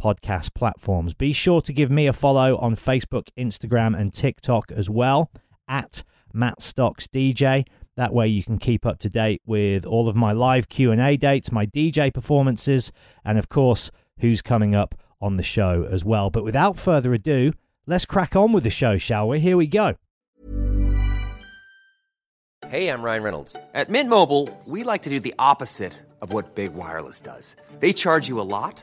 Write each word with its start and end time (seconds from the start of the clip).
podcast 0.00 0.54
platforms. 0.54 1.14
Be 1.14 1.32
sure 1.32 1.60
to 1.60 1.72
give 1.72 1.90
me 1.90 2.06
a 2.06 2.12
follow 2.12 2.56
on 2.56 2.74
Facebook, 2.74 3.28
Instagram, 3.38 3.98
and 3.98 4.12
TikTok 4.12 4.72
as 4.72 4.88
well 4.88 5.30
at 5.68 6.02
Matt 6.32 6.62
Stocks 6.62 7.06
DJ. 7.06 7.66
That 7.96 8.14
way 8.14 8.28
you 8.28 8.42
can 8.42 8.58
keep 8.58 8.86
up 8.86 8.98
to 9.00 9.10
date 9.10 9.42
with 9.44 9.84
all 9.84 10.08
of 10.08 10.16
my 10.16 10.32
live 10.32 10.68
Q&A 10.68 11.16
dates, 11.16 11.52
my 11.52 11.66
DJ 11.66 12.12
performances, 12.12 12.92
and 13.24 13.38
of 13.38 13.48
course, 13.48 13.90
who's 14.20 14.42
coming 14.42 14.74
up 14.74 14.94
on 15.20 15.36
the 15.36 15.42
show 15.42 15.86
as 15.90 16.04
well. 16.04 16.30
But 16.30 16.44
without 16.44 16.78
further 16.78 17.12
ado, 17.12 17.52
let's 17.86 18.06
crack 18.06 18.34
on 18.34 18.52
with 18.52 18.64
the 18.64 18.70
show, 18.70 18.96
shall 18.96 19.28
we? 19.28 19.40
Here 19.40 19.56
we 19.56 19.66
go. 19.66 19.96
Hey, 22.68 22.88
I'm 22.88 23.02
Ryan 23.02 23.22
Reynolds. 23.22 23.56
At 23.74 23.88
Mint 23.88 24.08
Mobile, 24.08 24.48
we 24.64 24.84
like 24.84 25.02
to 25.02 25.10
do 25.10 25.18
the 25.18 25.34
opposite 25.38 25.92
of 26.20 26.32
what 26.32 26.54
Big 26.54 26.74
Wireless 26.74 27.20
does. 27.20 27.56
They 27.80 27.92
charge 27.92 28.28
you 28.28 28.40
a 28.40 28.42
lot, 28.42 28.82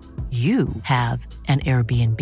you 0.31 0.69
have 0.83 1.27
an 1.49 1.59
Airbnb. 1.59 2.21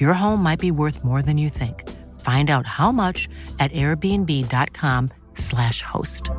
Your 0.00 0.12
home 0.12 0.42
might 0.42 0.58
be 0.58 0.72
worth 0.72 1.04
more 1.04 1.22
than 1.22 1.38
you 1.38 1.48
think. 1.48 1.88
Find 2.20 2.50
out 2.50 2.66
how 2.66 2.90
much 2.90 3.28
at 3.60 3.70
airbnb.com/slash 3.70 5.82
host. 5.82 6.30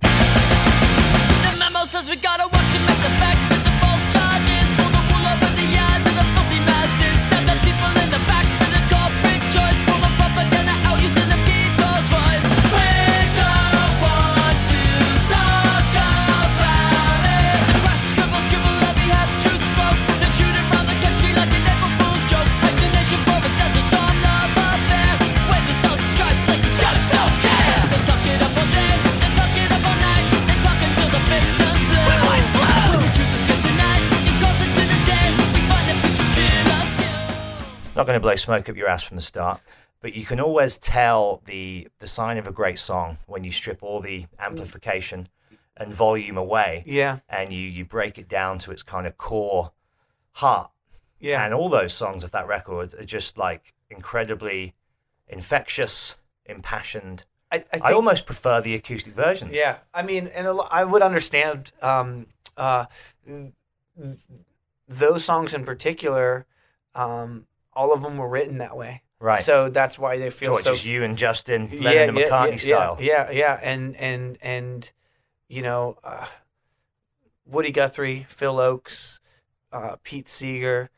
The 0.00 1.56
memo 1.58 1.84
says 1.84 2.08
we 2.08 2.16
gotta 2.16 2.48
going 38.10 38.20
to 38.20 38.26
blow 38.26 38.36
smoke 38.36 38.68
up 38.68 38.76
your 38.76 38.88
ass 38.88 39.04
from 39.04 39.16
the 39.16 39.22
start, 39.22 39.60
but 40.00 40.14
you 40.14 40.24
can 40.24 40.40
always 40.40 40.78
tell 40.78 41.42
the 41.46 41.88
the 41.98 42.06
sign 42.06 42.38
of 42.38 42.46
a 42.46 42.52
great 42.52 42.78
song 42.78 43.18
when 43.26 43.44
you 43.44 43.52
strip 43.52 43.82
all 43.82 44.00
the 44.00 44.26
amplification 44.38 45.28
and 45.76 45.92
volume 45.92 46.36
away. 46.36 46.82
Yeah. 46.86 47.20
And 47.28 47.52
you 47.52 47.60
you 47.60 47.84
break 47.84 48.18
it 48.18 48.28
down 48.28 48.58
to 48.60 48.70
its 48.70 48.82
kind 48.82 49.06
of 49.06 49.16
core 49.16 49.72
heart. 50.32 50.70
Yeah. 51.18 51.44
And 51.44 51.54
all 51.54 51.68
those 51.68 51.92
songs 51.92 52.24
of 52.24 52.30
that 52.32 52.46
record 52.48 52.94
are 52.94 53.04
just 53.04 53.38
like 53.38 53.74
incredibly 53.88 54.74
infectious, 55.28 56.16
impassioned. 56.46 57.24
I, 57.52 57.56
I, 57.56 57.58
think, 57.58 57.84
I 57.84 57.92
almost 57.92 58.26
prefer 58.26 58.60
the 58.60 58.74
acoustic 58.74 59.14
versions. 59.14 59.56
Yeah, 59.56 59.78
I 59.92 60.02
mean, 60.02 60.28
and 60.28 60.46
a 60.46 60.52
I 60.52 60.84
would 60.84 61.02
understand 61.02 61.72
um, 61.82 62.26
uh, 62.56 62.86
th- 63.26 63.52
those 64.88 65.24
songs 65.24 65.52
in 65.52 65.64
particular. 65.64 66.46
Um, 66.94 67.46
all 67.80 67.94
of 67.94 68.02
them 68.02 68.18
were 68.18 68.28
written 68.28 68.58
that 68.58 68.76
way, 68.76 69.02
Right. 69.18 69.40
So 69.40 69.68
that's 69.68 69.98
why 69.98 70.18
they 70.18 70.30
feel 70.30 70.52
So 70.52 70.56
it's 70.56 70.64
so. 70.64 70.72
just 70.72 70.84
you 70.84 71.02
and 71.02 71.16
Justin, 71.16 71.68
Lennon 71.80 72.10
and 72.10 72.18
McCartney 72.18 72.64
yeah, 72.64 72.76
style. 72.76 72.96
Yeah, 73.00 73.30
yeah, 73.30 73.60
and 73.62 73.96
and 73.96 74.38
and 74.40 74.92
you 75.48 75.62
know, 75.62 75.98
uh, 76.02 76.26
Woody 77.46 77.70
Guthrie, 77.70 78.26
Phil 78.28 78.56
Ochs, 78.56 79.20
uh, 79.72 79.96
Pete 80.02 80.28
Seeger. 80.28 80.90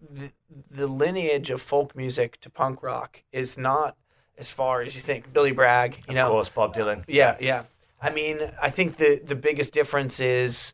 The, 0.00 0.32
the 0.70 0.86
lineage 0.86 1.50
of 1.50 1.60
folk 1.60 1.94
music 1.94 2.40
to 2.40 2.50
punk 2.50 2.82
rock 2.82 3.22
is 3.32 3.58
not 3.58 3.96
as 4.38 4.50
far 4.50 4.80
as 4.80 4.94
you 4.94 5.00
think. 5.00 5.32
Billy 5.32 5.52
Bragg, 5.52 5.96
you 5.96 6.02
of 6.10 6.14
know, 6.14 6.26
of 6.26 6.30
course, 6.30 6.48
Bob 6.48 6.74
Dylan. 6.74 7.04
yeah, 7.06 7.36
yeah. 7.40 7.64
I 8.00 8.10
mean, 8.10 8.38
I 8.62 8.70
think 8.70 8.96
the 8.96 9.20
the 9.24 9.36
biggest 9.36 9.72
difference 9.74 10.20
is 10.20 10.72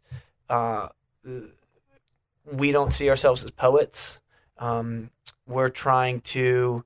uh, 0.48 0.88
we 2.44 2.70
don't 2.70 2.92
see 2.92 3.08
ourselves 3.08 3.44
as 3.44 3.50
poets. 3.50 4.20
Um, 4.58 5.10
we're 5.46 5.68
trying 5.68 6.20
to 6.20 6.84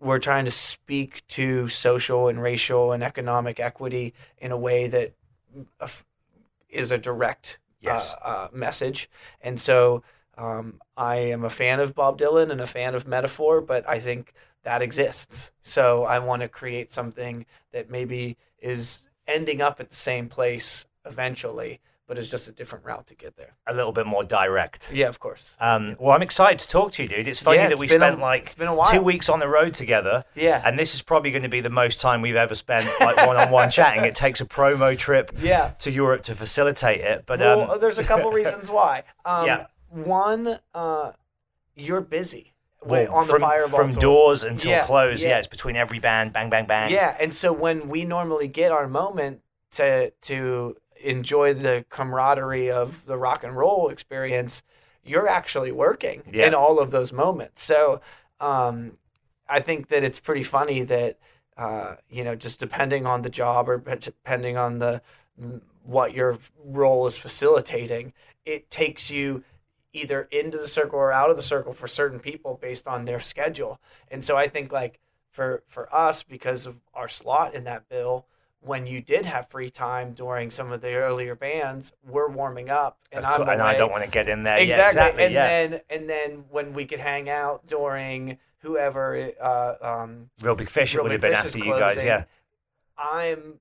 we're 0.00 0.18
trying 0.18 0.44
to 0.44 0.50
speak 0.50 1.26
to 1.28 1.68
social 1.68 2.28
and 2.28 2.42
racial 2.42 2.92
and 2.92 3.02
economic 3.02 3.58
equity 3.58 4.12
in 4.38 4.52
a 4.52 4.56
way 4.56 4.86
that 4.88 5.12
uh, 5.80 5.88
is 6.68 6.90
a 6.90 6.98
direct 6.98 7.58
Yes. 7.80 8.14
uh, 8.14 8.26
uh, 8.26 8.48
message. 8.52 9.10
And 9.42 9.60
so 9.60 10.02
um, 10.38 10.80
I 10.96 11.16
am 11.16 11.44
a 11.44 11.50
fan 11.50 11.80
of 11.80 11.94
Bob 11.94 12.18
Dylan 12.18 12.50
and 12.50 12.60
a 12.60 12.66
fan 12.66 12.94
of 12.94 13.06
metaphor, 13.06 13.60
but 13.60 13.86
I 13.86 14.00
think 14.00 14.32
that 14.62 14.80
exists. 14.80 15.52
So 15.62 16.04
I 16.04 16.18
want 16.18 16.40
to 16.40 16.48
create 16.48 16.90
something 16.92 17.44
that 17.72 17.90
maybe 17.90 18.38
is 18.58 19.06
ending 19.26 19.60
up 19.60 19.80
at 19.80 19.90
the 19.90 19.96
same 19.96 20.28
place 20.30 20.86
eventually, 21.04 21.80
but 22.06 22.18
it's 22.18 22.30
just 22.30 22.48
a 22.48 22.52
different 22.52 22.84
route 22.84 23.06
to 23.06 23.14
get 23.14 23.36
there. 23.36 23.56
A 23.66 23.72
little 23.74 23.92
bit 23.92 24.06
more 24.06 24.24
direct. 24.24 24.90
Yeah, 24.92 25.08
of 25.08 25.18
course. 25.20 25.56
Um, 25.58 25.96
well, 25.98 26.12
I'm 26.12 26.22
excited 26.22 26.58
to 26.60 26.68
talk 26.68 26.92
to 26.92 27.02
you, 27.02 27.08
dude. 27.08 27.26
It's 27.28 27.40
funny 27.40 27.56
Yeah, 27.58 27.64
that 27.68 27.72
it's 27.72 27.80
we 27.80 27.86
a- 27.86 27.90
spent 27.90 28.18
like 28.20 28.54
a 28.60 28.74
while. 28.74 28.90
two 28.90 29.00
weeks 29.02 29.28
on 29.28 29.38
the 29.40 29.48
road 29.48 29.72
together. 29.74 30.24
Yeah. 30.34 30.60
And 30.64 30.78
this 30.78 30.94
is 30.94 31.02
probably 31.02 31.30
going 31.30 31.44
to 31.44 31.48
be 31.48 31.60
the 31.60 31.70
most 31.70 32.00
time 32.00 32.20
we've 32.20 32.36
ever 32.36 32.54
spent 32.54 32.86
like 33.00 33.16
one-on-one 33.26 33.70
chatting. 33.78 34.04
It 34.04 34.14
takes 34.14 34.40
a 34.40 34.44
promo 34.44 34.96
trip 34.98 35.30
Yeah. 35.40 35.70
to 35.78 35.90
Europe 35.90 36.22
to 36.24 36.34
facilitate 36.34 37.00
it. 37.00 37.24
But 37.26 37.40
well, 37.40 37.70
um, 37.72 37.80
there's 37.80 37.98
a 37.98 38.04
couple 38.04 38.30
reasons 38.42 38.70
why. 38.70 39.04
Um, 39.24 39.46
Yeah. 39.46 39.66
One, 39.88 40.58
uh, 40.74 41.12
you're 41.76 42.00
busy 42.00 42.52
well, 42.84 43.10
on 43.14 43.26
the 43.26 43.32
from, 43.34 43.40
Fireball 43.42 43.68
from 43.78 43.90
tour. 43.92 44.00
doors 44.00 44.44
until 44.44 44.70
Yeah, 44.72 44.84
close. 44.84 45.22
Yeah. 45.22 45.30
yeah. 45.30 45.38
it's 45.38 45.46
between 45.46 45.76
every 45.76 46.00
band. 46.00 46.32
Bang, 46.32 46.50
bang, 46.50 46.66
bang. 46.66 46.90
Yeah, 46.90 47.16
and 47.18 47.32
so 47.32 47.52
when 47.52 47.88
we 47.88 48.04
normally 48.04 48.48
get 48.48 48.72
our 48.72 48.86
moment 48.88 49.40
to 49.72 50.10
to 50.22 50.76
enjoy 51.04 51.54
the 51.54 51.84
camaraderie 51.88 52.70
of 52.70 53.04
the 53.06 53.16
rock 53.16 53.44
and 53.44 53.56
roll 53.56 53.88
experience, 53.88 54.62
you're 55.04 55.28
actually 55.28 55.72
working 55.72 56.22
Yeah. 56.32 56.46
in 56.48 56.54
all 56.54 56.78
of 56.80 56.90
those 56.90 57.12
moments. 57.12 57.62
So 57.62 58.00
um, 58.40 58.98
I 59.48 59.60
think 59.60 59.88
that 59.88 60.02
it's 60.04 60.18
pretty 60.20 60.42
funny 60.42 60.82
that 60.84 61.18
uh, 61.56 61.96
you 62.08 62.24
know 62.24 62.34
just 62.34 62.58
depending 62.58 63.06
on 63.06 63.22
the 63.22 63.30
job 63.30 63.68
or 63.68 63.78
depending 63.78 64.56
on 64.56 64.78
the 64.78 65.02
what 65.84 66.14
your 66.14 66.38
role 66.64 67.06
is 67.06 67.16
facilitating, 67.18 68.12
it 68.44 68.70
takes 68.70 69.10
you 69.10 69.44
either 69.92 70.22
into 70.32 70.58
the 70.58 70.66
circle 70.66 70.98
or 70.98 71.12
out 71.12 71.30
of 71.30 71.36
the 71.36 71.42
circle 71.42 71.72
for 71.72 71.86
certain 71.86 72.18
people 72.18 72.58
based 72.60 72.88
on 72.88 73.04
their 73.04 73.20
schedule. 73.20 73.78
And 74.10 74.24
so 74.24 74.36
I 74.36 74.48
think 74.48 74.72
like 74.72 74.98
for 75.30 75.62
for 75.68 75.92
us 75.94 76.22
because 76.22 76.66
of 76.66 76.80
our 76.94 77.08
slot 77.08 77.54
in 77.54 77.64
that 77.64 77.88
bill. 77.88 78.26
When 78.64 78.86
you 78.86 79.00
did 79.02 79.26
have 79.26 79.50
free 79.50 79.70
time 79.70 80.14
during 80.14 80.50
some 80.50 80.72
of 80.72 80.80
the 80.80 80.94
earlier 80.94 81.34
bands, 81.34 81.92
we're 82.02 82.30
warming 82.30 82.70
up, 82.70 82.98
and 83.12 83.24
I'm 83.24 83.36
course, 83.36 83.48
and 83.50 83.60
I 83.60 83.76
don't 83.76 83.90
want 83.90 84.04
to 84.04 84.10
get 84.10 84.28
in 84.28 84.42
there. 84.42 84.56
exactly. 84.56 84.68
Yeah, 84.68 84.88
exactly. 84.88 85.24
and 85.24 85.34
yeah. 85.34 85.42
then 85.46 85.80
and 85.90 86.10
then 86.10 86.44
when 86.50 86.72
we 86.72 86.86
could 86.86 87.00
hang 87.00 87.28
out 87.28 87.66
during 87.66 88.38
whoever 88.60 89.32
uh, 89.40 89.74
um, 89.82 90.30
Reel 90.40 90.54
Big 90.54 90.70
Fish, 90.70 90.94
it 90.94 91.02
would 91.02 91.12
have 91.12 91.20
been 91.20 91.34
after 91.34 91.58
you 91.58 91.78
guys, 91.78 92.02
yeah. 92.02 92.24
I'm, 92.96 93.60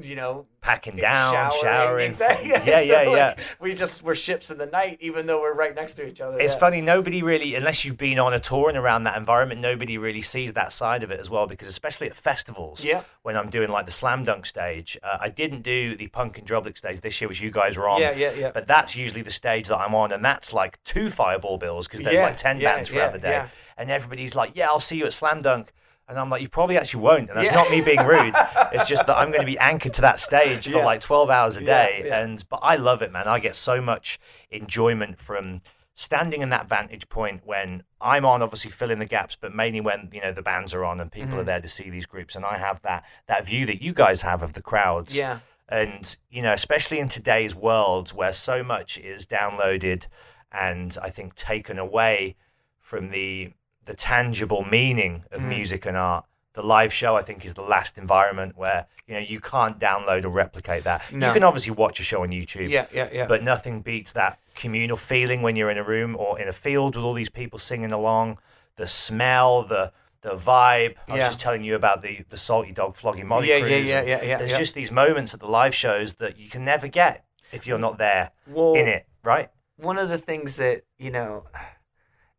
you 0.00 0.16
know, 0.16 0.46
Packing 0.60 0.96
down, 0.96 1.50
showering. 1.52 1.60
showering. 1.60 2.08
Exactly. 2.14 2.48
Yeah, 2.48 2.58
So, 2.64 2.64
yeah, 2.80 3.02
yeah. 3.02 3.26
like, 3.36 3.38
we 3.60 3.74
just 3.74 4.02
we're 4.02 4.14
ships 4.14 4.50
in 4.50 4.58
the 4.58 4.66
night, 4.66 4.96
even 5.00 5.26
though 5.26 5.40
we're 5.40 5.52
right 5.54 5.74
next 5.74 5.94
to 5.94 6.06
each 6.08 6.20
other. 6.20 6.38
It's 6.40 6.54
Yeah. 6.54 6.58
funny, 6.60 6.80
nobody 6.80 7.22
really, 7.22 7.54
unless 7.54 7.84
you've 7.84 7.98
been 7.98 8.18
on 8.18 8.32
a 8.32 8.40
tour 8.40 8.70
and 8.70 8.78
around 8.78 9.04
that 9.04 9.16
environment, 9.16 9.60
nobody 9.60 9.98
really 9.98 10.22
sees 10.22 10.54
that 10.54 10.72
side 10.72 11.02
of 11.02 11.10
it 11.12 11.20
as 11.20 11.28
well. 11.30 11.46
Because 11.46 11.68
especially 11.68 12.08
at 12.08 12.16
festivals, 12.16 12.82
Yeah. 12.82 13.02
when 13.22 13.36
I'm 13.36 13.50
doing 13.50 13.68
like 13.70 13.86
the 13.86 13.92
slam 13.92 14.24
dunk 14.24 14.46
stage, 14.46 14.98
uh, 15.02 15.18
I 15.20 15.28
didn't 15.28 15.62
do 15.62 15.94
the 15.96 16.08
punk 16.08 16.38
and 16.38 16.46
Drublic 16.48 16.76
stage 16.78 17.00
this 17.02 17.20
year, 17.20 17.28
which 17.28 17.40
you 17.42 17.50
guys 17.50 17.76
were 17.76 17.88
on. 17.88 18.00
Yeah, 18.00 18.12
yeah, 18.16 18.32
yeah. 18.32 18.50
But 18.52 18.66
that's 18.66 18.96
usually 18.96 19.22
the 19.22 19.30
stage 19.30 19.68
that 19.68 19.78
I'm 19.78 19.94
on, 19.94 20.12
and 20.12 20.24
that's 20.24 20.52
like 20.52 20.82
two 20.84 21.10
fireball 21.10 21.58
bills 21.58 21.86
because 21.86 22.02
there's 22.02 22.16
Yeah, 22.16 22.24
like 22.24 22.36
ten 22.38 22.58
yeah, 22.58 22.74
bands 22.74 22.88
throughout 22.88 23.06
yeah, 23.06 23.10
the 23.10 23.18
day, 23.18 23.30
yeah. 23.32 23.48
and 23.76 23.90
everybody's 23.90 24.34
like, 24.34 24.52
"Yeah, 24.54 24.68
I'll 24.68 24.80
see 24.80 24.96
you 24.96 25.06
at 25.06 25.12
slam 25.12 25.42
dunk." 25.42 25.72
And 26.08 26.18
I'm 26.18 26.28
like, 26.28 26.42
you 26.42 26.48
probably 26.48 26.76
actually 26.76 27.02
won't. 27.02 27.28
And 27.30 27.38
that's 27.38 27.46
Yeah. 27.48 27.54
not 27.54 27.70
me 27.70 27.80
being 27.82 28.04
rude. 28.06 28.34
it's 28.72 28.84
just 28.88 29.06
that 29.06 29.16
I'm 29.16 29.28
going 29.28 29.40
to 29.40 29.46
be 29.46 29.58
anchored 29.58 29.94
to 29.94 30.00
that 30.02 30.20
stage 30.20 30.64
for 30.66 30.78
Yeah. 30.78 30.84
like 30.84 31.00
12 31.00 31.30
hours 31.30 31.56
a 31.56 31.64
day. 31.64 32.02
yeah. 32.06 32.20
And 32.20 32.44
but 32.50 32.60
I 32.62 32.76
love 32.76 33.00
it, 33.02 33.10
man. 33.12 33.26
I 33.26 33.38
get 33.38 33.56
so 33.56 33.80
much 33.80 34.18
enjoyment 34.50 35.18
from 35.18 35.62
standing 35.94 36.42
in 36.42 36.48
that 36.50 36.68
vantage 36.68 37.08
point 37.08 37.42
when 37.44 37.84
I'm 38.00 38.24
on, 38.24 38.42
obviously 38.42 38.70
filling 38.70 38.98
the 38.98 39.06
gaps, 39.06 39.36
but 39.40 39.54
mainly 39.54 39.80
when 39.80 40.10
you 40.12 40.20
know 40.20 40.32
the 40.32 40.42
bands 40.42 40.74
are 40.74 40.84
on 40.84 41.00
and 41.00 41.10
people 41.10 41.30
Mm-hmm. 41.30 41.38
are 41.40 41.44
there 41.44 41.60
to 41.60 41.68
see 41.68 41.88
these 41.88 42.04
groups, 42.06 42.34
and 42.34 42.44
I 42.44 42.58
have 42.58 42.82
that 42.82 43.04
that 43.28 43.46
view 43.46 43.64
that 43.66 43.80
you 43.80 43.92
guys 43.94 44.22
have 44.22 44.42
of 44.42 44.52
the 44.54 44.62
crowds. 44.62 45.16
Yeah. 45.16 45.38
And 45.68 46.16
you 46.28 46.42
know, 46.42 46.52
especially 46.52 46.98
in 46.98 47.08
today's 47.08 47.54
world 47.54 48.12
where 48.12 48.32
so 48.34 48.62
much 48.62 48.98
is 48.98 49.26
downloaded 49.26 50.06
and 50.52 50.96
I 51.00 51.10
think 51.10 51.34
taken 51.34 51.78
away 51.78 52.36
from 52.80 53.08
the 53.08 53.52
the 53.84 53.94
tangible 53.94 54.64
meaning 54.64 55.24
of 55.30 55.40
Mm-hmm. 55.40 55.48
music 55.48 55.86
and 55.86 55.96
art. 55.96 56.24
The 56.54 56.62
live 56.62 56.92
show, 56.92 57.16
I 57.16 57.22
think, 57.22 57.44
is 57.44 57.54
the 57.54 57.62
last 57.62 57.98
environment 57.98 58.56
where 58.56 58.86
you 59.08 59.14
know 59.14 59.20
you 59.20 59.40
can't 59.40 59.76
download 59.78 60.24
or 60.24 60.28
replicate 60.28 60.84
that. 60.84 61.02
No. 61.12 61.26
You 61.26 61.32
can 61.32 61.42
obviously 61.42 61.72
watch 61.72 61.98
a 61.98 62.04
show 62.04 62.22
on 62.22 62.28
YouTube, 62.30 62.70
Yeah, 62.70 62.86
yeah, 62.92 63.08
yeah. 63.12 63.26
but 63.26 63.42
nothing 63.42 63.80
beats 63.82 64.12
that 64.12 64.38
communal 64.54 64.96
feeling 64.96 65.42
when 65.42 65.56
you're 65.56 65.70
in 65.70 65.78
a 65.78 65.82
room 65.82 66.14
or 66.16 66.38
in 66.38 66.46
a 66.46 66.52
field 66.52 66.94
with 66.94 67.04
all 67.04 67.12
these 67.14 67.28
people 67.28 67.58
singing 67.58 67.90
along. 67.90 68.38
The 68.76 68.86
smell, 68.86 69.64
the 69.64 69.92
the 70.22 70.36
vibe. 70.36 70.94
I 71.08 71.12
was 71.12 71.18
Yeah. 71.18 71.26
just 71.26 71.40
telling 71.40 71.64
you 71.64 71.74
about 71.74 72.02
the 72.02 72.24
the 72.30 72.36
salty 72.36 72.70
dog 72.70 72.94
flogging 72.96 73.26
Molly 73.26 73.48
Yeah, 73.48 73.56
yeah, 73.56 73.76
yeah, 73.76 74.02
yeah, 74.02 74.22
yeah, 74.22 74.38
There's 74.38 74.52
yeah. 74.52 74.58
just 74.58 74.74
these 74.74 74.92
moments 74.92 75.34
at 75.34 75.40
the 75.40 75.48
live 75.48 75.74
shows 75.74 76.14
that 76.14 76.38
you 76.38 76.48
can 76.48 76.64
never 76.64 76.86
get 76.86 77.24
if 77.50 77.66
you're 77.66 77.78
not 77.80 77.98
there 77.98 78.30
Well, 78.46 78.74
in 78.74 78.86
it, 78.86 79.06
right? 79.24 79.50
one 79.76 79.98
of 79.98 80.08
the 80.08 80.18
things 80.18 80.54
that 80.56 80.82
you 80.98 81.10
know, 81.10 81.46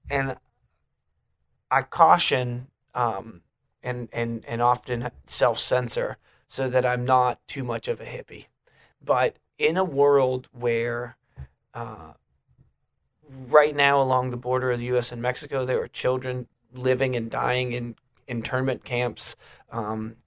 and 0.09 0.37
I 1.71 1.81
caution 1.81 2.67
um, 2.93 3.41
and 3.83 4.09
and 4.11 4.43
and 4.47 4.61
often 4.61 5.09
self 5.25 5.59
censor 5.59 6.17
so 6.47 6.69
that 6.69 6.85
I'm 6.85 7.05
not 7.05 7.45
too 7.47 7.63
much 7.63 7.87
of 7.87 7.99
a 7.99 8.05
hippie. 8.05 8.45
But 9.03 9.37
in 9.57 9.77
a 9.77 9.83
world 9.83 10.47
where 10.51 11.17
uh, 11.73 12.13
right 13.29 13.75
now 13.75 14.01
along 14.01 14.31
the 14.31 14.37
border 14.37 14.71
of 14.71 14.79
the 14.79 14.85
U.S. 14.85 15.11
and 15.11 15.21
Mexico, 15.21 15.65
there 15.65 15.81
are 15.81 15.87
children 15.87 16.47
living 16.73 17.15
and 17.15 17.29
dying 17.29 17.73
in 17.73 17.95
internment 18.27 18.83
camps. 18.83 19.35
Um, 19.71 20.17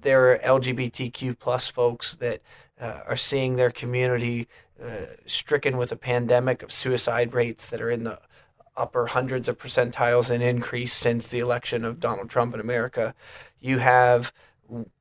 there 0.00 0.32
are 0.32 0.38
LGBTQ 0.38 1.38
plus 1.38 1.70
folks 1.70 2.16
that 2.16 2.40
uh, 2.80 3.00
are 3.06 3.16
seeing 3.16 3.56
their 3.56 3.70
community 3.70 4.48
uh, 4.82 5.06
stricken 5.26 5.76
with 5.76 5.90
a 5.90 5.96
pandemic 5.96 6.62
of 6.62 6.72
suicide 6.72 7.34
rates 7.34 7.68
that 7.68 7.80
are 7.80 7.90
in 7.90 8.04
the 8.04 8.20
upper 8.78 9.06
hundreds 9.06 9.48
of 9.48 9.58
percentiles 9.58 10.30
and 10.30 10.42
increase 10.42 10.92
since 10.92 11.28
the 11.28 11.40
election 11.40 11.84
of 11.84 12.00
Donald 12.00 12.30
Trump 12.30 12.54
in 12.54 12.60
America. 12.60 13.14
You 13.60 13.78
have 13.78 14.32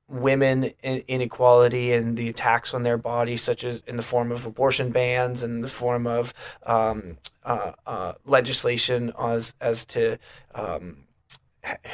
women 0.09 0.71
inequality 0.83 1.93
and 1.93 2.17
the 2.17 2.29
attacks 2.29 2.73
on 2.73 2.83
their 2.83 2.97
bodies, 2.97 3.41
such 3.41 3.63
as 3.63 3.83
in 3.87 3.97
the 3.97 4.03
form 4.03 4.31
of 4.31 4.45
abortion 4.45 4.89
bans 4.89 5.43
and 5.43 5.63
the 5.63 5.69
form 5.69 6.07
of 6.07 6.33
um, 6.65 7.17
uh, 7.43 7.73
uh, 7.85 8.13
legislation 8.25 9.13
as 9.19 9.53
as 9.61 9.85
to 9.85 10.17
um, 10.55 11.03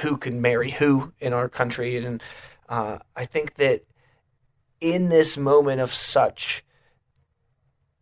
who 0.01 0.17
can 0.17 0.41
marry 0.41 0.71
who 0.71 1.11
in 1.19 1.33
our 1.33 1.49
country, 1.49 1.97
and 1.97 2.21
uh, 2.69 2.99
I 3.15 3.25
think 3.25 3.55
that 3.55 3.83
in 4.79 5.09
this 5.09 5.37
moment 5.37 5.81
of 5.81 5.93
such 5.93 6.63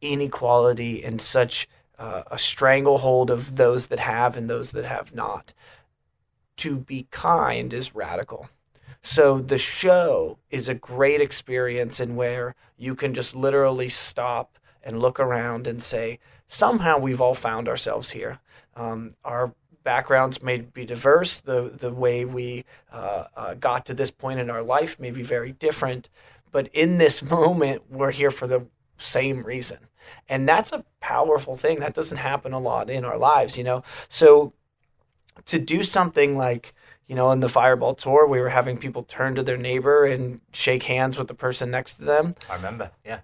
inequality 0.02 1.04
and 1.04 1.22
such 1.22 1.68
uh, 2.02 2.24
a 2.32 2.38
stranglehold 2.38 3.30
of 3.30 3.56
those 3.56 3.88
that 3.88 4.00
have 4.00 4.36
and 4.38 4.50
those 4.50 4.72
that 4.72 4.86
have 4.86 5.14
not. 5.14 5.54
To 6.58 6.80
be 6.80 7.08
kind 7.12 7.74
is 7.74 7.96
radical. 7.96 8.50
So 9.02 9.40
the 9.40 9.58
show 9.58 10.38
is 10.50 10.68
a 10.68 10.82
great 10.94 11.22
experience 11.22 12.00
in 12.00 12.16
where 12.16 12.56
you 12.78 12.96
can 12.96 13.14
just 13.14 13.36
literally 13.36 13.90
stop 13.90 14.58
and 14.84 15.00
look 15.00 15.20
around 15.20 15.68
and 15.68 15.82
say, 15.82 16.20
somehow 16.48 16.98
we've 16.98 17.22
all 17.22 17.36
found 17.36 17.68
ourselves 17.68 18.12
here. 18.12 18.40
Um, 18.76 19.16
our 19.24 19.54
backgrounds 19.84 20.42
may 20.42 20.58
be 20.62 20.86
diverse. 20.86 21.42
The 21.42 21.74
the 21.76 21.94
way 21.94 22.26
we 22.26 22.66
uh, 22.92 23.26
uh, 23.36 23.54
got 23.56 23.86
to 23.88 23.94
this 23.94 24.12
point 24.12 24.40
in 24.40 24.50
our 24.50 24.64
life 24.64 25.00
may 25.00 25.12
be 25.12 25.24
very 25.24 25.52
different, 25.52 26.10
but 26.52 26.68
in 26.74 26.98
this 26.98 27.24
moment, 27.24 27.84
we're 27.90 28.12
here 28.12 28.32
for 28.32 28.48
the 28.48 28.68
same 28.98 29.44
reason, 29.44 29.80
and 30.30 30.48
that's 30.48 30.72
a 30.72 30.84
powerful 31.00 31.56
thing. 31.56 31.80
That 31.80 31.94
doesn't 31.94 32.18
happen 32.18 32.54
a 32.54 32.60
lot 32.60 32.90
in 32.90 33.06
our 33.06 33.18
lives, 33.18 33.58
you 33.58 33.64
know. 33.64 33.84
So 34.08 34.54
to 35.46 35.60
do 35.60 35.84
something 35.84 36.38
like 36.38 36.74
you 37.08 37.16
know 37.16 37.32
in 37.32 37.40
the 37.40 37.50
fireball 37.50 37.94
tour 37.94 38.28
we 38.28 38.40
were 38.40 38.50
having 38.50 38.78
people 38.78 39.04
turn 39.04 39.36
to 39.36 39.44
their 39.44 39.58
neighbor 39.58 40.06
and 40.06 40.42
shake 40.52 40.84
hands 40.84 41.18
with 41.18 41.28
the 41.28 41.34
person 41.34 41.72
next 41.72 41.96
to 41.96 42.06
them 42.06 42.36
I 42.50 42.56
remember, 42.56 42.92
yeah. 43.06 43.20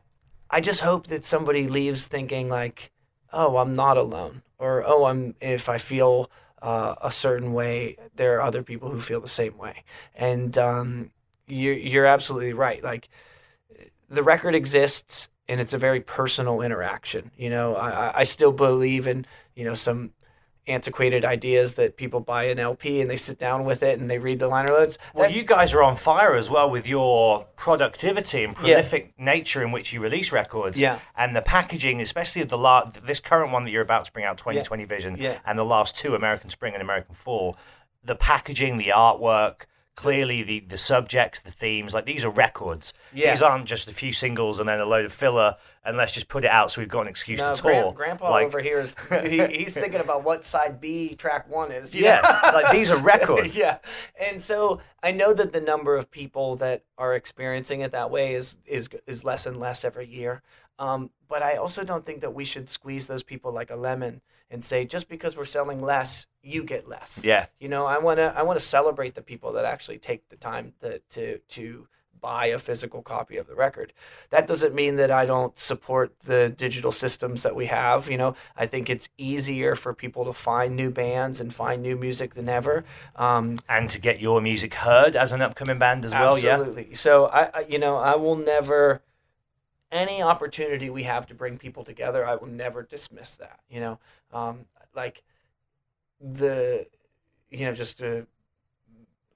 i 0.50 0.62
just 0.62 0.82
hope 0.82 1.08
that 1.08 1.26
somebody 1.26 1.68
leaves 1.68 2.08
thinking 2.08 2.50
like 2.50 2.92
oh 3.34 3.58
i'm 3.58 3.74
not 3.74 3.98
alone 3.98 4.42
or 4.58 4.84
oh 4.86 5.06
i'm 5.06 5.36
if 5.42 5.70
i 5.70 5.78
feel 5.78 6.30
uh, 6.60 6.96
a 7.04 7.12
certain 7.12 7.54
way 7.54 7.98
there 8.16 8.38
are 8.38 8.42
other 8.42 8.64
people 8.64 8.90
who 8.90 9.00
feel 9.00 9.22
the 9.22 9.28
same 9.28 9.58
way 9.60 9.84
and 10.16 10.58
um, 10.58 11.12
you're, 11.46 11.76
you're 11.76 12.06
absolutely 12.06 12.54
right 12.54 12.84
like 12.84 13.10
the 14.10 14.24
record 14.24 14.56
exists 14.56 15.30
and 15.50 15.60
it's 15.62 15.74
a 15.74 15.78
very 15.78 16.02
personal 16.02 16.62
interaction 16.62 17.32
you 17.38 17.50
know 17.50 17.76
I, 17.76 18.20
I- 18.20 18.24
still 18.24 18.52
believe 18.52 19.08
in 19.08 19.26
you 19.56 19.64
know 19.66 19.74
some 19.76 20.12
antiquated 20.70 21.24
ideas 21.24 21.76
that 21.76 21.96
people 21.96 22.20
buy 22.20 22.44
an 22.44 22.60
LP 22.60 23.00
and 23.00 23.10
they 23.10 23.16
sit 23.16 23.40
down 23.40 23.64
with 23.64 23.82
it 23.82 24.00
and 24.02 24.12
they 24.12 24.20
read 24.20 24.38
the 24.40 24.50
liner 24.50 24.68
notes. 24.68 24.98
Well, 25.14 25.30
That- 25.30 25.34
you 25.34 25.44
guys 25.44 25.74
are 25.74 25.82
on 25.82 25.96
fire 25.96 26.36
as 26.36 26.50
well 26.50 26.70
with 26.70 26.86
your 26.86 27.46
productivity 27.56 28.44
and 28.44 28.54
Yeah. 28.56 28.60
prolific 28.60 29.14
nature 29.18 29.64
in 29.64 29.72
which 29.72 29.94
you 29.94 30.02
release 30.02 30.34
records. 30.34 30.78
Yeah. 30.78 31.00
And 31.16 31.34
the 31.34 31.42
packaging, 31.42 32.02
especially 32.02 32.42
of 32.42 32.50
the 32.50 32.58
la- 32.58 32.92
this 33.02 33.22
current 33.22 33.54
one 33.54 33.64
that 33.64 33.72
you're 33.72 33.82
about 33.82 34.04
to 34.08 34.12
bring 34.12 34.26
out, 34.26 34.38
2020 34.38 34.84
Vision, 34.84 35.16
Yeah. 35.18 35.38
and 35.46 35.58
the 35.58 35.64
last 35.64 35.96
two, 35.96 36.16
American 36.16 36.50
Spring 36.50 36.74
and 36.74 36.82
American 36.84 37.16
Fall, 37.16 37.56
the 38.04 38.16
packaging, 38.16 38.76
the 38.76 38.90
artwork, 38.94 39.62
clearly 39.98 40.44
the, 40.44 40.60
the 40.62 40.78
subjects, 40.78 41.42
the 41.42 41.50
themes, 41.52 41.92
like 41.94 42.06
these 42.06 42.24
are 42.24 42.30
records. 42.30 42.94
Yeah. 43.14 43.32
These 43.32 43.42
aren't 43.42 43.66
just 43.66 43.90
a 43.90 43.94
few 43.94 44.14
singles 44.14 44.60
and 44.60 44.70
then 44.70 44.80
a 44.80 44.86
load 44.86 45.06
of 45.06 45.12
filler 45.12 45.58
and 45.84 45.98
let's 45.98 46.12
just 46.12 46.28
put 46.30 46.44
it 46.46 46.52
out 46.52 46.72
so 46.72 46.80
we've 46.82 46.88
got 46.88 47.02
an 47.02 47.08
excuse 47.08 47.40
no, 47.40 47.56
to 47.56 47.62
tour. 47.62 47.72
Gran- 47.72 47.94
Grandpa 47.96 48.30
Like- 48.30 48.46
over 48.46 48.62
here 48.62 48.80
is 48.80 48.96
he, 49.24 49.46
he's 49.48 49.74
thinking 49.74 50.00
about 50.00 50.24
what 50.24 50.46
side 50.46 50.80
B 50.80 51.16
track 51.16 51.50
one 51.50 51.72
is. 51.72 51.96
you 51.96 52.04
Yeah, 52.06 52.22
know? 52.22 52.52
like 52.54 52.72
these 52.72 52.92
are 52.92 53.02
records. 53.02 53.58
yeah, 53.66 53.80
and 54.22 54.40
so 54.40 54.80
I 55.02 55.12
know 55.12 55.34
that 55.34 55.52
the 55.52 55.62
number 55.62 55.98
of 55.98 56.12
people 56.12 56.56
that 56.58 56.84
are 56.98 57.16
experiencing 57.16 57.82
it 57.82 57.92
that 57.92 58.12
way 58.12 58.36
is 58.36 58.58
is 58.68 58.88
is 59.08 59.24
less 59.24 59.46
and 59.48 59.60
less 59.60 59.84
every 59.84 60.08
year. 60.08 60.44
Um, 60.78 61.10
but 61.28 61.42
I 61.42 61.56
also 61.56 61.84
don't 61.84 62.06
think 62.06 62.22
that 62.22 62.36
we 62.36 62.46
should 62.46 62.70
squeeze 62.70 63.08
those 63.08 63.24
people 63.24 63.52
like 63.52 63.72
a 63.72 63.76
lemon 63.76 64.22
and 64.50 64.64
say 64.64 64.86
just 64.86 65.10
because 65.10 65.36
we're 65.36 65.46
selling 65.46 65.82
less, 65.82 66.28
you 66.42 66.64
get 66.64 66.88
less. 66.88 67.22
Yeah. 67.24 67.48
You 67.60 67.70
know, 67.70 67.86
I 67.86 67.98
want 68.00 68.18
to 68.18 68.34
I 68.36 68.44
want 68.44 68.60
to 68.60 68.66
celebrate 68.66 69.16
the 69.16 69.22
people 69.22 69.54
that 69.54 69.66
actually 69.66 69.98
take 69.98 70.30
the 70.30 70.38
time 70.38 70.74
to 70.82 71.00
to 71.00 71.40
to 71.40 71.88
buy 72.20 72.48
a 72.48 72.58
physical 72.58 73.04
copy 73.04 73.38
of 73.38 73.46
the 73.46 73.54
record. 73.54 73.94
That 74.32 74.48
doesn't 74.48 74.74
mean 74.74 74.96
that 74.96 75.12
I 75.12 75.28
don't 75.28 75.58
support 75.58 76.20
the 76.22 76.50
digital 76.50 76.92
systems 76.92 77.44
that 77.44 77.56
we 77.56 77.68
have, 77.68 78.10
you 78.10 78.18
know. 78.18 78.36
I 78.56 78.66
think 78.66 78.90
it's 78.90 79.08
easier 79.18 79.76
for 79.76 79.94
people 79.94 80.26
to 80.26 80.34
find 80.34 80.76
new 80.76 80.90
bands 80.90 81.40
and 81.40 81.54
find 81.54 81.82
new 81.82 81.96
music 81.96 82.34
than 82.34 82.50
ever. 82.50 82.86
Um 83.16 83.58
And 83.70 83.90
to 83.92 84.00
get 84.00 84.20
your 84.20 84.42
music 84.42 84.74
heard 84.74 85.16
as 85.16 85.32
an 85.32 85.42
upcoming 85.42 85.78
band 85.78 86.06
as 86.06 86.12
well, 86.12 86.40
yeah? 86.40 86.54
Absolutely. 86.54 86.96
So 86.96 87.28
I, 87.28 87.44
I, 87.54 87.66
you 87.70 87.80
know, 87.80 87.98
I 87.98 88.16
will 88.16 88.36
never 88.36 89.02
any 89.92 90.22
opportunity 90.22 90.90
we 90.90 91.04
have 91.04 91.28
to 91.28 91.34
bring 91.34 91.58
people 91.58 91.84
together, 91.84 92.26
I 92.26 92.36
will 92.36 92.48
never 92.48 92.84
dismiss 92.84 93.36
that. 93.38 93.60
You 93.70 93.80
know, 93.80 94.00
um, 94.34 94.66
like 94.96 95.24
the, 96.20 96.88
you 97.50 97.66
know, 97.66 97.74
just 97.74 98.00
to, 98.00 98.28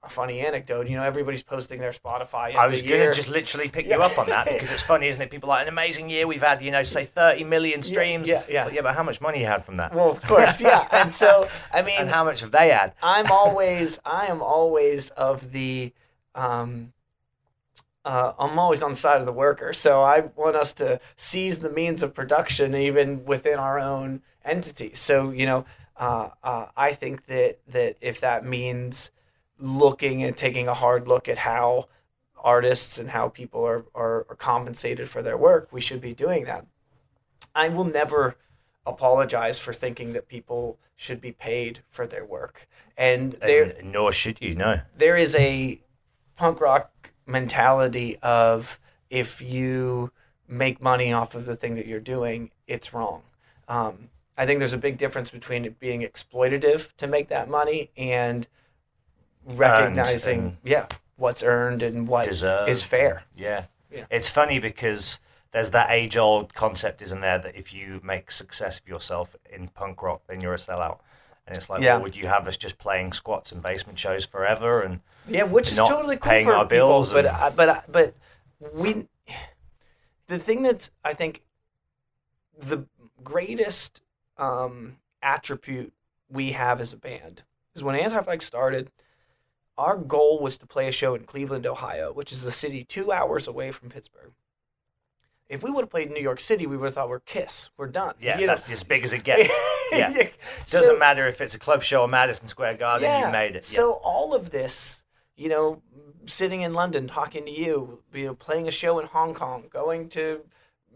a 0.04 0.08
funny 0.08 0.40
anecdote. 0.40 0.88
You 0.88 0.96
know, 0.96 1.04
everybody's 1.04 1.44
posting 1.44 1.78
their 1.78 1.92
Spotify. 1.92 2.56
I 2.56 2.66
was 2.66 2.82
going 2.82 3.08
to 3.08 3.14
just 3.14 3.28
literally 3.28 3.68
pick 3.68 3.86
Yeah. 3.86 3.98
you 3.98 4.02
up 4.02 4.18
on 4.18 4.26
that 4.26 4.46
because 4.52 4.72
it's 4.72 4.82
funny, 4.82 5.06
isn't 5.06 5.22
it? 5.22 5.30
People 5.30 5.48
are 5.50 5.58
like 5.58 5.68
an 5.68 5.72
amazing 5.72 6.10
year 6.10 6.26
we've 6.26 6.42
had, 6.42 6.60
you 6.60 6.72
know, 6.72 6.82
say 6.82 7.04
30 7.04 7.44
million 7.44 7.84
streams. 7.84 8.28
yeah, 8.28 8.42
yeah. 8.48 8.64
But 8.64 8.72
yeah, 8.72 8.80
but 8.82 8.96
how 8.96 9.04
much 9.04 9.20
money 9.20 9.38
you 9.40 9.46
had 9.46 9.64
from 9.64 9.76
that? 9.76 9.94
Well, 9.94 10.10
of 10.10 10.20
course, 10.22 10.60
yeah. 10.60 10.88
And 10.92 11.12
so, 11.14 11.48
I 11.72 11.82
mean, 11.82 12.00
and 12.00 12.08
how 12.10 12.24
much 12.24 12.40
have 12.40 12.50
they 12.50 12.70
had? 12.70 12.94
I'm 13.00 13.30
always, 13.30 14.00
I 14.04 14.26
am 14.26 14.42
always 14.42 15.10
of 15.10 15.52
the, 15.52 15.92
um, 16.34 16.92
uh, 18.04 18.32
I'm 18.38 18.58
always 18.58 18.82
on 18.82 18.92
the 18.92 18.96
side 18.96 19.20
of 19.20 19.26
the 19.26 19.32
worker. 19.32 19.72
So 19.72 20.02
I 20.02 20.20
want 20.34 20.56
us 20.56 20.72
to 20.74 21.00
seize 21.16 21.60
the 21.60 21.70
means 21.70 22.02
of 22.02 22.14
production 22.14 22.74
even 22.74 23.24
within 23.24 23.58
our 23.58 23.78
own 23.78 24.22
entity. 24.44 24.92
So 24.94 25.30
you 25.30 25.46
know, 25.46 25.64
uh, 25.96 26.30
uh, 26.42 26.66
I 26.76 26.92
think 26.92 27.26
that 27.26 27.58
that 27.68 27.96
if 28.00 28.20
that 28.20 28.44
means 28.44 29.10
looking 29.58 30.22
and 30.22 30.36
taking 30.36 30.68
a 30.68 30.74
hard 30.74 31.06
look 31.06 31.28
at 31.28 31.38
how 31.38 31.88
artists 32.42 32.98
and 32.98 33.10
how 33.10 33.28
people 33.28 33.64
are, 33.64 33.84
are, 33.94 34.26
are 34.28 34.36
compensated 34.36 35.08
for 35.08 35.22
their 35.22 35.36
work, 35.36 35.68
we 35.70 35.80
should 35.80 36.00
be 36.00 36.12
doing 36.12 36.44
that. 36.44 36.66
I 37.54 37.68
will 37.68 37.84
never 37.84 38.36
apologize 38.84 39.60
for 39.60 39.72
thinking 39.72 40.12
that 40.14 40.26
people 40.26 40.78
should 40.96 41.20
be 41.20 41.30
paid 41.32 41.80
for 41.88 42.06
their 42.06 42.24
work. 42.24 42.68
And 42.96 43.32
there 43.34 43.64
And 43.78 43.92
nor 43.92 44.12
should 44.12 44.40
you, 44.40 44.54
no. 44.56 44.80
there 44.96 45.16
is 45.16 45.34
a 45.36 45.80
punk 46.36 46.60
rock 46.60 47.11
mentality 47.26 48.16
of 48.22 48.78
if 49.10 49.40
you 49.42 50.12
make 50.48 50.80
money 50.82 51.12
off 51.12 51.34
of 51.34 51.46
the 51.46 51.56
thing 51.56 51.74
that 51.76 51.86
you're 51.86 52.00
doing, 52.00 52.50
it's 52.66 52.92
wrong. 52.92 53.22
Um, 53.68 54.08
I 54.36 54.46
think 54.46 54.58
there's 54.58 54.72
a 54.72 54.78
big 54.78 54.98
difference 54.98 55.30
between 55.30 55.64
it 55.64 55.78
being 55.78 56.00
exploitative 56.02 56.94
to 56.96 57.06
make 57.06 57.28
that 57.28 57.48
money 57.48 57.90
and 57.96 58.48
recognizing, 59.44 60.40
and- 60.40 60.56
yeah, 60.64 60.86
what's 61.16 61.42
earned 61.42 61.82
and 61.82 62.08
what 62.08 62.26
is 62.26 62.40
Deserved. 62.40 62.82
fair. 62.82 63.24
Yeah. 63.36 63.64
Yeah. 63.90 64.04
It's 64.10 64.28
funny 64.28 64.58
because 64.58 65.20
there's 65.52 65.70
that 65.70 65.90
age 65.90 66.16
old 66.16 66.54
concept, 66.54 67.02
isn't 67.02 67.20
there, 67.20 67.38
that 67.38 67.54
if 67.54 67.72
you 67.74 68.00
make 68.02 68.30
success 68.30 68.78
of 68.80 68.88
yourself 68.88 69.36
in 69.50 69.68
punk 69.68 70.02
rock, 70.02 70.22
then 70.26 70.40
you're 70.40 70.54
a 70.54 70.58
sellout. 70.58 70.98
And 71.46 71.56
it's 71.56 71.68
like, 71.68 71.82
Yeah. 71.82 71.94
well, 71.94 72.04
would 72.04 72.16
you 72.16 72.26
have 72.28 72.48
us 72.48 72.56
just 72.56 72.78
playing 72.78 73.12
squats 73.12 73.52
and 73.52 73.62
basement 73.62 73.98
shows 73.98 74.24
forever? 74.24 74.80
And 74.80 75.00
Yeah, 75.28 75.44
which 75.44 75.70
is 75.70 75.76
totally 75.78 76.16
cool 76.16 76.30
paying 76.30 76.44
for 76.46 76.54
our 76.54 76.66
people, 76.66 77.06
but 77.12 77.26
I 77.26 77.50
but 77.50 77.68
I- 77.68 77.82
but 77.88 78.14
we 78.74 79.06
the 80.26 80.38
thing 80.38 80.62
that 80.62 80.90
I 81.04 81.14
think 81.14 81.42
the 82.58 82.86
greatest 83.22 84.02
um, 84.36 84.96
attribute 85.22 85.92
we 86.28 86.52
have 86.52 86.80
as 86.80 86.92
a 86.92 86.96
band 86.96 87.42
is 87.74 87.82
when 87.82 87.94
Anti-Flag 87.94 88.42
started. 88.42 88.90
Our 89.78 89.96
goal 89.96 90.38
was 90.40 90.58
to 90.58 90.66
play 90.66 90.86
a 90.86 90.92
show 90.92 91.14
in 91.14 91.24
Cleveland, 91.24 91.66
Ohio, 91.66 92.12
which 92.12 92.30
is 92.30 92.44
a 92.44 92.52
city 92.52 92.84
two 92.84 93.10
hours 93.10 93.48
away 93.48 93.72
from 93.72 93.88
Pittsburgh. 93.88 94.32
If 95.48 95.62
we 95.62 95.70
would 95.70 95.80
have 95.82 95.90
played 95.90 96.08
in 96.08 96.14
New 96.14 96.20
York 96.22 96.40
City, 96.40 96.66
we 96.66 96.76
would 96.76 96.84
have 96.86 96.94
thought 96.94 97.08
we're 97.08 97.20
Kiss, 97.20 97.70
we're 97.78 97.86
done. 97.88 98.14
yeah, 98.20 98.38
You 98.38 98.46
know? 98.46 98.52
that's 98.54 98.70
as 98.70 98.82
big 98.84 99.02
as 99.02 99.14
it 99.14 99.24
gets. 99.24 99.50
yeah. 99.92 100.12
So- 100.66 100.78
Doesn't 100.80 100.98
matter 100.98 101.26
if 101.26 101.40
it's 101.40 101.54
a 101.54 101.58
club 101.58 101.82
show 101.82 102.02
or 102.02 102.08
Madison 102.08 102.48
Square 102.48 102.76
Garden, 102.76 103.08
you 103.26 103.32
made 103.32 103.56
it. 103.56 103.66
Yeah. 103.70 103.76
So 103.78 103.92
all 104.04 104.34
of 104.34 104.50
this, 104.50 105.01
you 105.42 105.48
know, 105.48 105.82
sitting 106.26 106.60
in 106.60 106.72
London 106.72 107.08
talking 107.08 107.44
to 107.44 107.50
you, 107.50 108.00
you 108.14 108.26
know, 108.26 108.34
playing 108.34 108.68
a 108.68 108.70
show 108.70 109.00
in 109.00 109.06
Hong 109.06 109.34
Kong, 109.34 109.64
going 109.68 110.08
to 110.10 110.42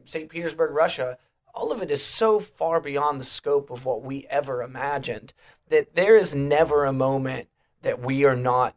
St. 0.04 0.28
Petersburg, 0.28 0.70
Russia, 0.70 1.18
all 1.52 1.72
of 1.72 1.82
it 1.82 1.90
is 1.90 2.04
so 2.04 2.38
far 2.38 2.80
beyond 2.80 3.20
the 3.20 3.24
scope 3.24 3.70
of 3.70 3.84
what 3.84 4.04
we 4.04 4.24
ever 4.30 4.62
imagined 4.62 5.32
that 5.68 5.96
there 5.96 6.16
is 6.16 6.32
never 6.32 6.84
a 6.84 6.92
moment 6.92 7.48
that 7.82 8.00
we 8.00 8.24
are 8.24 8.36
not 8.36 8.76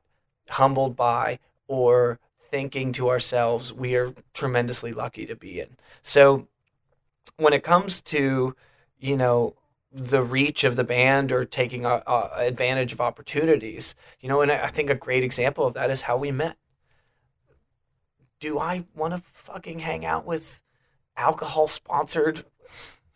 humbled 0.49 0.95
by 0.95 1.37
or 1.67 2.17
thinking 2.39 2.91
to 2.93 3.07
ourselves 3.07 3.71
we 3.71 3.95
are 3.95 4.15
tremendously 4.33 4.91
lucky 4.91 5.27
to 5.27 5.35
be 5.35 5.59
in. 5.59 5.77
So 6.01 6.47
when 7.37 7.53
it 7.53 7.63
comes 7.63 8.01
to, 8.03 8.55
you 8.97 9.15
know, 9.15 9.55
the 9.91 10.23
reach 10.23 10.63
of 10.63 10.75
the 10.75 10.83
band 10.83 11.31
or 11.31 11.45
taking 11.45 11.85
a, 11.85 12.03
a 12.05 12.31
advantage 12.37 12.93
of 12.93 13.01
opportunities, 13.01 13.95
you 14.19 14.29
know, 14.29 14.41
and 14.41 14.51
I 14.51 14.67
think 14.67 14.89
a 14.89 14.95
great 14.95 15.23
example 15.23 15.65
of 15.65 15.73
that 15.73 15.89
is 15.89 16.03
how 16.03 16.17
we 16.17 16.31
met. 16.31 16.57
Do 18.39 18.59
I 18.59 18.85
want 18.95 19.15
to 19.15 19.21
fucking 19.21 19.79
hang 19.79 20.05
out 20.05 20.25
with 20.25 20.61
alcohol 21.17 21.67
sponsored 21.67 22.43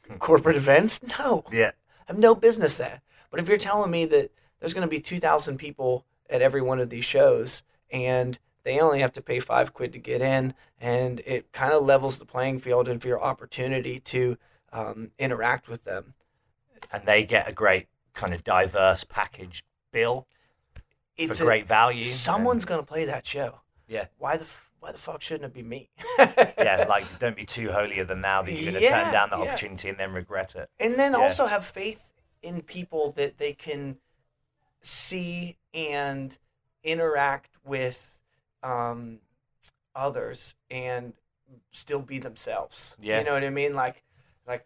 hmm. 0.08 0.16
corporate 0.18 0.56
events? 0.56 1.02
No. 1.20 1.44
yeah. 1.52 1.72
I 2.08 2.12
have 2.12 2.18
no 2.18 2.36
business 2.36 2.78
there. 2.78 3.02
But 3.30 3.40
if 3.40 3.48
you're 3.48 3.58
telling 3.58 3.92
me 3.92 4.06
that 4.06 4.32
there's 4.60 4.74
going 4.74 4.88
to 4.88 4.92
be 4.92 5.00
2,000 5.00 5.58
people 5.58 6.06
at 6.30 6.42
every 6.42 6.62
one 6.62 6.80
of 6.80 6.90
these 6.90 7.06
shows 7.06 7.64
and 7.92 8.38
they 8.64 8.80
only 8.80 9.00
have 9.00 9.14
to 9.14 9.22
pay 9.22 9.40
five 9.40 9.74
quid 9.74 9.94
to 9.94 10.00
get 10.00 10.22
in, 10.22 10.54
and 10.80 11.22
it 11.26 11.52
kind 11.52 11.74
of 11.74 11.84
levels 11.84 12.18
the 12.18 12.26
playing 12.26 12.60
field 12.60 12.88
and 12.88 13.02
for 13.02 13.10
your 13.10 13.22
opportunity 13.22 14.00
to 14.00 14.38
um, 14.72 15.12
interact 15.20 15.68
with 15.68 15.84
them. 15.84 16.14
And 16.92 17.06
they 17.06 17.24
get 17.24 17.48
a 17.48 17.52
great 17.52 17.88
kind 18.14 18.34
of 18.34 18.44
diverse 18.44 19.04
package 19.04 19.64
bill 19.92 20.28
It's 21.18 21.40
for 21.40 21.46
a- 21.46 21.48
great 21.48 21.66
value. 21.66 22.04
Someone's 22.04 22.64
and- 22.64 22.70
going 22.70 22.82
to 22.82 22.86
play 22.86 23.06
that 23.06 23.26
show. 23.26 23.62
yeah. 23.88 24.06
Why 24.18 24.38
the 24.38 24.46
why 24.80 24.92
the 24.92 24.98
fuck 24.98 25.22
shouldn't 25.22 25.46
it 25.46 25.54
be 25.54 25.64
me? 25.64 25.90
yeah, 26.20 26.86
like 26.90 27.06
don't 27.20 27.38
be 27.38 27.46
too 27.46 27.72
holier 27.72 28.04
than 28.04 28.22
thou 28.22 28.42
that 28.42 28.52
you're 28.52 28.72
going 28.72 28.74
to 28.76 28.82
Yeah, 28.82 29.04
turn 29.06 29.14
down 29.14 29.30
that 29.30 29.40
yeah. 29.40 29.46
opportunity 29.46 29.88
and 29.88 29.98
then 29.98 30.12
regret 30.12 30.56
it. 30.56 30.70
and 30.80 30.96
then 30.96 31.14
Yeah. 31.14 31.20
also 31.20 31.46
have 31.48 31.64
faith 31.64 32.12
in 32.42 32.62
people 32.62 33.12
that 33.14 33.38
they 33.38 33.54
can 33.54 33.98
see 34.82 35.58
and 35.74 36.38
interact 36.84 37.52
with 37.64 38.20
um, 38.62 39.20
others 39.96 40.56
and 40.70 41.14
still 41.72 42.02
be 42.02 42.20
themselves. 42.20 42.98
Yeah. 43.02 43.20
you 43.20 43.26
know 43.26 43.34
what 43.34 43.44
I 43.46 43.50
mean. 43.50 43.74
Like, 43.74 44.04
like 44.46 44.66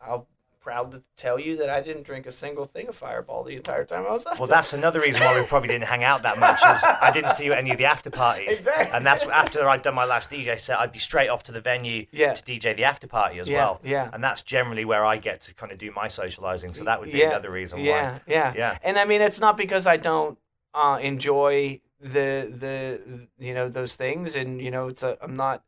I'm 0.00 0.22
proud 0.66 0.90
to 0.90 1.00
tell 1.16 1.38
you 1.38 1.56
that 1.58 1.70
I 1.70 1.80
didn't 1.80 2.02
drink 2.02 2.26
a 2.26 2.32
single 2.32 2.64
thing 2.64 2.88
of 2.88 2.96
Fireball 2.96 3.44
the 3.44 3.54
entire 3.54 3.84
time 3.84 4.04
I 4.04 4.10
was 4.10 4.26
out 4.26 4.36
Well, 4.40 4.48
there. 4.48 4.56
that's 4.56 4.72
another 4.72 4.98
reason 5.00 5.22
why 5.22 5.38
we 5.40 5.46
probably 5.46 5.68
didn't 5.68 5.86
hang 5.86 6.02
out 6.02 6.24
that 6.24 6.40
much. 6.40 6.56
Is 6.60 6.82
I 6.82 7.12
didn't 7.12 7.30
see 7.30 7.44
you 7.44 7.52
at 7.52 7.58
any 7.58 7.70
of 7.70 7.78
the 7.78 7.84
after 7.84 8.10
parties, 8.10 8.48
Exactly. 8.58 8.90
and 8.96 9.06
that's 9.06 9.22
after 9.22 9.68
I'd 9.68 9.82
done 9.82 9.94
my 9.94 10.04
last 10.04 10.28
DJ 10.28 10.58
set. 10.58 10.80
I'd 10.80 10.90
be 10.90 10.98
straight 10.98 11.28
off 11.28 11.44
to 11.44 11.52
the 11.52 11.60
venue 11.60 12.06
Yeah. 12.10 12.34
to 12.34 12.42
DJ 12.42 12.74
the 12.74 12.82
after 12.82 13.06
party 13.06 13.38
as 13.38 13.46
Yeah, 13.46 13.58
well. 13.58 13.80
yeah. 13.84 14.10
and 14.12 14.24
that's 14.24 14.42
generally 14.42 14.84
where 14.84 15.04
I 15.04 15.18
get 15.18 15.40
to 15.42 15.54
kind 15.54 15.70
of 15.70 15.78
do 15.78 15.92
my 15.94 16.08
socializing. 16.08 16.74
So 16.74 16.82
that 16.82 16.98
would 16.98 17.12
be 17.12 17.18
yeah, 17.18 17.28
another 17.30 17.52
reason 17.52 17.78
yeah, 17.78 18.14
why. 18.14 18.20
Yeah, 18.26 18.52
Yeah. 18.56 18.78
And 18.82 18.98
I 18.98 19.04
mean, 19.04 19.20
it's 19.22 19.38
not 19.38 19.56
because 19.56 19.86
I 19.86 19.96
don't 19.98 20.36
uh, 20.74 20.98
enjoy 21.00 21.80
the 22.00 22.50
the 22.62 23.28
you 23.38 23.54
know 23.54 23.68
those 23.68 23.94
things, 23.94 24.34
and 24.34 24.60
you 24.60 24.72
know, 24.72 24.88
it's 24.88 25.04
a 25.04 25.16
I'm 25.22 25.36
not. 25.36 25.62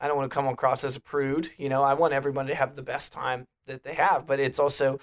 I 0.00 0.06
don't 0.06 0.18
want 0.18 0.30
to 0.30 0.34
come 0.34 0.48
across 0.48 0.84
as 0.84 0.96
a 0.96 1.00
prude. 1.00 1.50
You 1.56 1.70
know, 1.70 1.82
I 1.82 1.94
want 1.94 2.12
everyone 2.12 2.46
to 2.48 2.54
have 2.54 2.74
the 2.76 2.82
best 2.82 3.10
time 3.12 3.46
that 3.66 3.82
they 3.84 3.94
have, 3.94 4.26
but 4.26 4.40
it's 4.40 4.58
also 4.58 4.98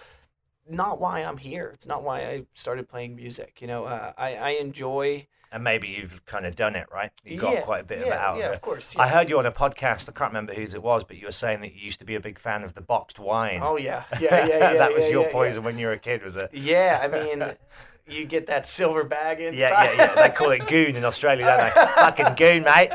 not 0.69 0.99
why 1.01 1.19
I'm 1.21 1.37
here. 1.37 1.71
It's 1.73 1.87
not 1.87 2.03
why 2.03 2.21
I 2.21 2.43
started 2.53 2.87
playing 2.87 3.15
music. 3.15 3.61
You 3.61 3.67
know, 3.67 3.85
uh, 3.85 4.13
I 4.17 4.35
I 4.35 4.49
enjoy. 4.51 5.27
And 5.53 5.65
maybe 5.65 5.89
you've 5.89 6.25
kind 6.25 6.45
of 6.45 6.55
done 6.55 6.77
it 6.77 6.87
right. 6.93 7.11
You 7.25 7.35
got 7.37 7.53
Yeah, 7.53 7.61
quite 7.61 7.81
a 7.81 7.83
bit 7.83 7.97
of 7.99 8.07
it 8.07 8.13
out 8.13 8.37
yeah, 8.37 8.45
of 8.45 8.51
it. 8.53 8.55
of 8.55 8.61
course, 8.61 8.95
I 8.97 9.09
heard 9.09 9.29
you 9.29 9.37
on 9.37 9.45
a 9.45 9.51
podcast. 9.51 10.07
I 10.07 10.13
can't 10.13 10.31
remember 10.31 10.53
whose 10.53 10.73
it 10.73 10.81
was, 10.81 11.03
but 11.03 11.17
you 11.17 11.25
were 11.25 11.33
saying 11.33 11.59
that 11.59 11.73
you 11.73 11.81
used 11.81 11.99
to 11.99 12.05
be 12.05 12.15
a 12.15 12.21
big 12.21 12.39
fan 12.39 12.63
of 12.63 12.73
the 12.73 12.79
boxed 12.79 13.19
wine. 13.19 13.59
Oh 13.61 13.75
yeah, 13.77 14.05
yeah, 14.21 14.45
yeah, 14.45 14.47
yeah. 14.47 14.73
that 14.75 14.93
was 14.93 15.05
yeah, 15.05 15.11
your 15.11 15.21
yeah, 15.23 15.27
yeah. 15.27 15.33
poison 15.33 15.63
when 15.63 15.77
you 15.77 15.87
were 15.87 15.93
a 15.93 15.99
kid, 15.99 16.23
was 16.23 16.37
it? 16.37 16.51
Yeah, 16.53 17.01
I 17.03 17.07
mean, 17.09 17.43
you 18.07 18.23
get 18.25 18.47
that 18.47 18.65
silver 18.65 19.03
bag 19.03 19.41
inside. 19.41 19.57
Yeah, 19.59 19.83
yeah, 19.83 20.13
yeah. 20.15 20.27
They 20.27 20.33
call 20.33 20.51
it 20.51 20.65
goon 20.67 20.95
in 20.95 21.03
Australia, 21.03 21.43
don't 21.43 21.63
they? 21.65 21.69
Fucking 21.95 22.35
goon, 22.37 22.63
mate. 22.63 22.91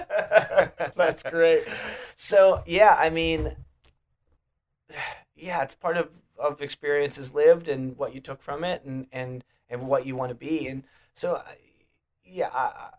That's 0.96 1.23
great. 1.25 1.64
So 2.14 2.62
yeah, 2.66 2.96
I 2.99 3.11
mean, 3.11 3.54
yeah, 5.37 5.62
it's 5.62 5.75
part 5.75 5.97
of 5.97 6.11
of 6.38 6.61
experiences 6.61 7.35
lived 7.35 7.69
and 7.69 7.97
what 7.97 8.14
you 8.14 8.21
took 8.21 8.43
from 8.43 8.64
it, 8.64 8.83
and 8.85 9.07
and 9.12 9.45
and 9.69 9.88
what 9.88 10.07
you 10.07 10.16
want 10.16 10.31
to 10.31 10.35
be, 10.35 10.66
and 10.66 10.85
so 11.14 11.43
yeah, 12.25 12.50
I, 12.52 12.90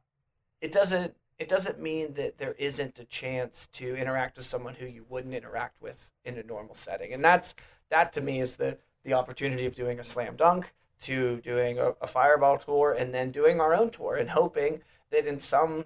it 0.61 0.71
doesn't 0.71 1.15
it 1.39 1.49
doesn't 1.49 1.79
mean 1.79 2.13
that 2.13 2.37
there 2.37 2.55
isn't 2.57 2.99
a 2.99 3.05
chance 3.05 3.67
to 3.67 3.95
interact 3.95 4.37
with 4.37 4.45
someone 4.45 4.75
who 4.75 4.85
you 4.85 5.05
wouldn't 5.07 5.35
interact 5.35 5.81
with 5.81 6.11
in 6.25 6.37
a 6.37 6.43
normal 6.43 6.75
setting, 6.75 7.13
and 7.13 7.23
that's 7.23 7.55
that 7.89 8.13
to 8.13 8.21
me 8.21 8.39
is 8.39 8.57
the 8.57 8.77
the 9.03 9.13
opportunity 9.13 9.65
of 9.65 9.75
doing 9.75 9.99
a 9.99 10.03
slam 10.03 10.35
dunk 10.35 10.73
to 10.99 11.39
doing 11.41 11.79
a, 11.79 11.91
a 12.01 12.07
fireball 12.07 12.57
tour 12.57 12.95
and 12.97 13.13
then 13.13 13.31
doing 13.31 13.61
our 13.61 13.73
own 13.75 13.89
tour 13.89 14.15
and 14.15 14.31
hoping 14.31 14.81
that 15.11 15.27
in 15.27 15.39
some 15.39 15.85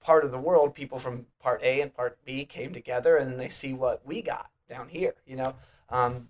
part 0.00 0.24
of 0.24 0.30
the 0.30 0.38
world, 0.38 0.74
people 0.74 0.98
from 0.98 1.26
part 1.40 1.62
A 1.62 1.80
and 1.80 1.94
part 1.94 2.18
B 2.24 2.44
came 2.44 2.72
together, 2.72 3.16
and 3.16 3.38
they 3.38 3.48
see 3.48 3.72
what 3.72 4.04
we 4.04 4.22
got 4.22 4.50
down 4.72 4.88
here. 4.88 5.14
You 5.26 5.36
know, 5.36 5.54
um, 5.90 6.28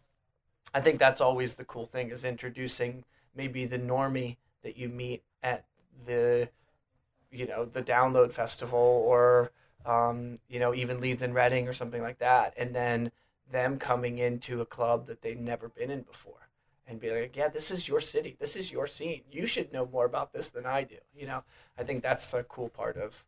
I 0.75 0.81
think 0.81 0.99
that's 0.99 1.21
always 1.21 1.55
the 1.55 1.65
cool 1.65 1.87
thing 1.87 2.11
is 2.11 2.25
introducing 2.25 3.05
maybe 3.35 3.67
the 3.67 3.79
normie 3.79 4.37
that 4.63 4.77
you 4.77 4.89
meet 4.89 5.23
at 5.43 5.65
the, 6.07 6.49
you 7.31 7.47
know, 7.47 7.65
the 7.65 7.83
Download 7.83 8.33
Festival 8.33 9.05
or, 9.13 9.53
um, 9.87 10.39
you 10.49 10.59
know, 10.59 10.75
even 10.75 11.01
Leeds 11.01 11.23
and 11.23 11.35
Reading 11.35 11.69
or 11.69 11.73
something 11.73 12.03
like 12.03 12.19
that, 12.19 12.55
and 12.57 12.75
then 12.75 13.13
them 13.51 13.79
coming 13.79 14.19
into 14.19 14.61
a 14.61 14.67
club 14.67 15.07
that 15.07 15.23
they've 15.23 15.39
never 15.53 15.69
been 15.69 15.91
in 15.91 16.03
before. 16.03 16.49
and 16.87 17.01
be 17.01 17.11
like, 17.11 17.37
yeah, 17.37 17.49
this 17.49 17.71
is 17.71 17.89
your 17.89 18.01
city, 18.01 18.37
this 18.39 18.57
is 18.57 18.73
your 18.73 18.87
scene. 18.87 19.23
You 19.31 19.47
should 19.47 19.73
know 19.73 19.87
more 19.87 20.05
about 20.05 20.33
this 20.33 20.51
than 20.51 20.67
I 20.67 20.83
do. 20.85 20.97
You 21.15 21.27
know, 21.27 21.45
I 21.79 21.85
think 21.85 22.03
that's 22.03 22.33
a 22.35 22.43
cool 22.43 22.69
part 22.69 22.97
of 22.97 23.25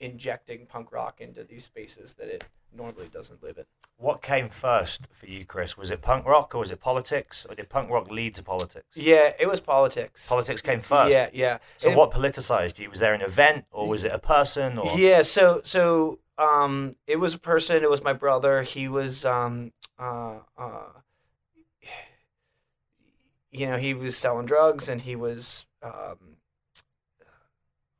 injecting 0.00 0.66
punk 0.66 0.92
rock 0.92 1.20
into 1.20 1.44
these 1.44 1.64
spaces 1.64 2.14
that 2.14 2.28
it 2.28 2.44
normally 2.76 3.08
doesn't 3.08 3.42
live 3.42 3.58
in. 3.58 3.64
What 3.96 4.22
came 4.22 4.48
first 4.48 5.06
for 5.12 5.26
you, 5.26 5.44
Chris? 5.44 5.76
Was 5.76 5.90
it 5.90 6.02
punk 6.02 6.26
rock 6.26 6.54
or 6.54 6.58
was 6.58 6.70
it 6.70 6.80
politics, 6.80 7.46
or 7.48 7.54
did 7.54 7.68
punk 7.68 7.90
rock 7.90 8.10
lead 8.10 8.34
to 8.36 8.42
politics? 8.42 8.96
Yeah, 8.96 9.32
it 9.38 9.48
was 9.48 9.60
politics. 9.60 10.28
Politics 10.28 10.60
came 10.60 10.80
first. 10.80 11.12
Yeah, 11.12 11.28
yeah. 11.32 11.58
So 11.78 11.94
what 11.96 12.10
politicized 12.10 12.78
you? 12.78 12.90
Was 12.90 13.00
there 13.00 13.14
an 13.14 13.22
event, 13.22 13.64
or 13.70 13.88
was 13.88 14.04
it 14.04 14.12
a 14.12 14.18
person? 14.18 14.78
Or 14.78 14.98
Yeah, 14.98 15.22
so 15.22 15.60
so 15.64 16.18
um 16.38 16.96
it 17.06 17.16
was 17.16 17.34
a 17.34 17.38
person, 17.38 17.82
it 17.82 17.90
was 17.90 18.02
my 18.02 18.12
brother. 18.12 18.62
He 18.62 18.88
was 18.88 19.24
um 19.24 19.72
uh 19.98 20.38
uh 20.56 20.88
you 23.50 23.66
know, 23.66 23.76
he 23.76 23.94
was 23.94 24.16
selling 24.16 24.46
drugs 24.46 24.88
and 24.88 25.02
he 25.02 25.14
was 25.14 25.66
um 25.82 26.36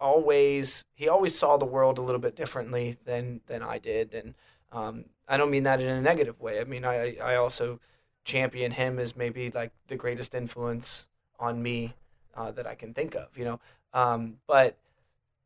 always 0.00 0.85
he 0.95 1.09
always 1.09 1.38
saw 1.38 1.57
the 1.57 1.64
world 1.64 1.97
a 1.99 2.02
little 2.02 2.21
bit 2.21 2.37
differently 2.37 2.97
than 3.04 3.40
than 3.47 3.62
I 3.62 3.78
did 3.78 4.12
and 4.12 4.35
um 4.75 5.04
I 5.26 5.37
don't 5.38 5.50
mean 5.50 5.62
that 5.64 5.81
in 5.81 5.88
a 5.88 6.00
negative 6.02 6.38
way. 6.40 6.61
I 6.61 6.64
mean 6.64 6.85
I 6.85 7.16
I 7.16 7.37
also 7.37 7.81
champion 8.25 8.73
him 8.73 8.99
as 8.99 9.16
maybe 9.16 9.50
like 9.50 9.73
the 9.88 9.97
greatest 9.97 10.35
influence 10.35 11.07
on 11.38 11.62
me 11.62 11.95
uh, 12.37 12.50
that 12.52 12.66
I 12.66 12.75
can 12.75 12.95
think 12.95 13.14
of, 13.14 13.28
you 13.38 13.45
know. 13.45 13.61
Um 13.93 14.38
but 14.47 14.76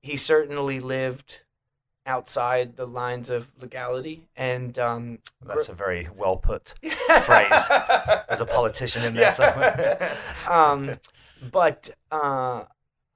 he 0.00 0.16
certainly 0.16 0.80
lived 0.80 1.42
outside 2.06 2.76
the 2.76 2.86
lines 2.86 3.28
of 3.28 3.48
legality 3.60 4.28
and 4.36 4.78
um 4.78 5.18
that's 5.44 5.68
a 5.68 5.74
very 5.74 6.08
well 6.16 6.36
put 6.36 6.74
phrase. 7.22 7.62
There's 8.28 8.40
a 8.40 8.46
politician 8.46 9.04
in 9.04 9.14
there 9.14 9.24
Yeah. 9.24 9.30
somewhere. 9.30 10.16
um 10.48 10.94
but 11.52 11.90
uh 12.10 12.64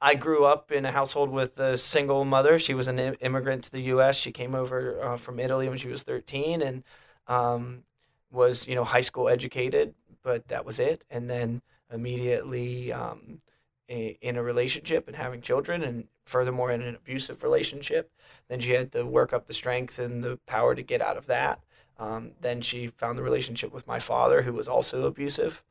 I 0.02 0.16
grew 0.16 0.44
up 0.44 0.73
in 0.73 0.85
a 0.85 0.92
household 0.92 1.30
with 1.30 1.59
a 1.61 1.78
single 1.78 2.25
mother. 2.25 2.59
She 2.59 2.75
was 2.75 2.88
an 2.88 2.99
im- 2.99 3.16
immigrant 3.21 3.64
to 3.64 3.73
the 3.73 3.82
U.S. 3.82 4.16
She 4.16 4.32
came 4.32 4.54
over 4.54 5.00
uh, 5.02 5.16
from 5.16 5.38
Italy 5.40 5.68
when 5.68 5.78
she 5.78 5.88
was 5.88 6.02
13 6.02 6.61
and 6.62 6.85
um, 7.28 7.85
was, 8.30 8.66
you 8.66 8.75
know, 8.75 8.85
high 8.85 9.00
school 9.02 9.28
educated, 9.28 9.94
but 10.23 10.49
that 10.49 10.64
was 10.64 10.80
it. 10.80 11.04
And 11.11 11.30
then 11.30 11.62
immediately 11.92 12.92
um, 12.92 13.42
i- 13.88 14.16
in 14.21 14.37
a 14.37 14.42
relationship 14.42 15.06
and 15.06 15.16
having 15.16 15.40
children, 15.40 15.82
and 15.82 16.09
furthermore 16.25 16.73
in 16.73 16.82
an 16.82 16.97
abusive 16.97 17.42
relationship. 17.44 18.11
Then 18.49 18.61
she 18.61 18.73
had 18.73 18.92
to 18.92 19.04
work 19.06 19.32
up 19.32 19.47
the 19.47 19.54
strength 19.54 19.99
and 20.00 20.25
the 20.25 20.38
power 20.47 20.75
to 20.75 20.82
get 20.82 21.00
out 21.02 21.16
of 21.16 21.26
that. 21.26 21.61
Um, 21.99 22.32
then 22.40 22.61
she 22.61 22.88
found 22.88 23.18
the 23.18 23.23
relationship 23.23 23.73
with 23.73 23.87
my 23.87 24.00
father, 24.00 24.42
who 24.42 24.52
was 24.52 24.68
also 24.68 25.04
abusive. 25.06 25.62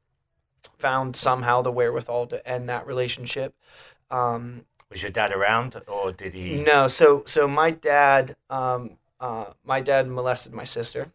Found 0.80 1.16
somehow 1.16 1.62
the 1.62 1.72
wherewithal 1.72 2.28
to 2.28 2.48
end 2.48 2.68
that 2.70 2.88
relationship. 2.88 3.56
Um, 4.12 4.66
was 4.90 5.02
your 5.02 5.12
dad 5.12 5.32
around, 5.32 5.82
or 5.88 6.12
did 6.12 6.34
he? 6.34 6.64
no, 6.64 6.88
so 6.88 7.24
so 7.26 7.48
my 7.48 7.72
dad, 7.72 8.36
um, 8.50 8.98
uh, 9.20 9.46
my 9.64 9.82
dad 9.82 10.08
molested 10.08 10.54
my 10.54 10.66
sister, 10.66 11.12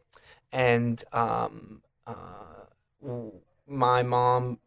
and 0.51 1.05
um, 1.13 1.83
uh, 2.07 2.65
my 3.69 4.03
mom, 4.03 4.59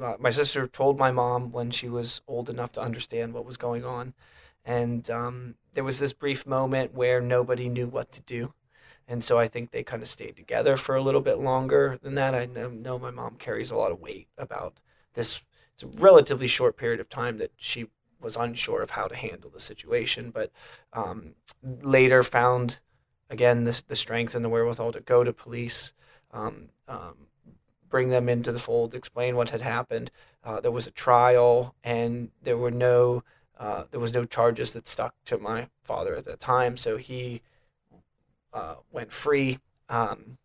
uh, 0.00 0.16
my 0.18 0.30
sister 0.30 0.66
told 0.66 0.98
my 0.98 1.10
mom 1.12 1.52
when 1.52 1.70
she 1.70 1.88
was 1.88 2.20
old 2.26 2.50
enough 2.50 2.72
to 2.72 2.80
understand 2.80 3.32
what 3.34 3.44
was 3.46 3.56
going 3.56 3.84
on, 3.84 4.14
and 4.64 5.08
um, 5.10 5.54
there 5.74 5.84
was 5.84 5.98
this 5.98 6.12
brief 6.12 6.46
moment 6.46 6.94
where 6.94 7.20
nobody 7.20 7.68
knew 7.68 7.86
what 7.86 8.10
to 8.12 8.22
do, 8.22 8.52
and 9.08 9.22
so 9.22 9.38
I 9.38 9.46
think 9.46 9.70
they 9.70 9.82
kind 9.84 10.02
of 10.02 10.08
stayed 10.08 10.36
together 10.36 10.76
for 10.76 10.96
a 10.96 11.02
little 11.02 11.20
bit 11.20 11.38
longer 11.38 11.98
than 12.02 12.14
that. 12.16 12.34
I 12.34 12.46
know, 12.46 12.68
know 12.70 12.98
my 12.98 13.10
mom 13.10 13.36
carries 13.36 13.70
a 13.70 13.76
lot 13.76 13.92
of 13.92 14.00
weight 14.00 14.28
about 14.36 14.80
this. 15.14 15.42
It's 15.76 15.82
a 15.82 16.00
relatively 16.00 16.46
short 16.46 16.78
period 16.78 17.00
of 17.00 17.10
time 17.10 17.36
that 17.36 17.52
she 17.56 17.88
was 18.18 18.34
unsure 18.34 18.80
of 18.80 18.90
how 18.90 19.08
to 19.08 19.14
handle 19.14 19.50
the 19.50 19.60
situation, 19.60 20.30
but 20.30 20.50
um, 20.94 21.34
later 21.62 22.22
found 22.22 22.80
again 23.28 23.64
the 23.64 23.82
the 23.86 23.94
strength 23.94 24.34
and 24.34 24.42
the 24.42 24.48
wherewithal 24.48 24.92
to 24.92 25.00
go 25.00 25.22
to 25.22 25.34
police, 25.34 25.92
um, 26.32 26.70
um, 26.88 27.26
bring 27.90 28.08
them 28.08 28.26
into 28.26 28.52
the 28.52 28.58
fold, 28.58 28.94
explain 28.94 29.36
what 29.36 29.50
had 29.50 29.60
happened. 29.60 30.10
Uh, 30.42 30.62
there 30.62 30.70
was 30.70 30.86
a 30.86 30.90
trial, 30.90 31.74
and 31.84 32.30
there 32.42 32.56
were 32.56 32.70
no 32.70 33.22
uh, 33.58 33.84
there 33.90 34.00
was 34.00 34.14
no 34.14 34.24
charges 34.24 34.72
that 34.72 34.88
stuck 34.88 35.14
to 35.26 35.36
my 35.36 35.68
father 35.82 36.16
at 36.16 36.24
that 36.24 36.40
time, 36.40 36.78
so 36.78 36.96
he 36.96 37.42
uh, 38.54 38.76
went 38.90 39.12
free. 39.12 39.58
Um, 39.90 40.38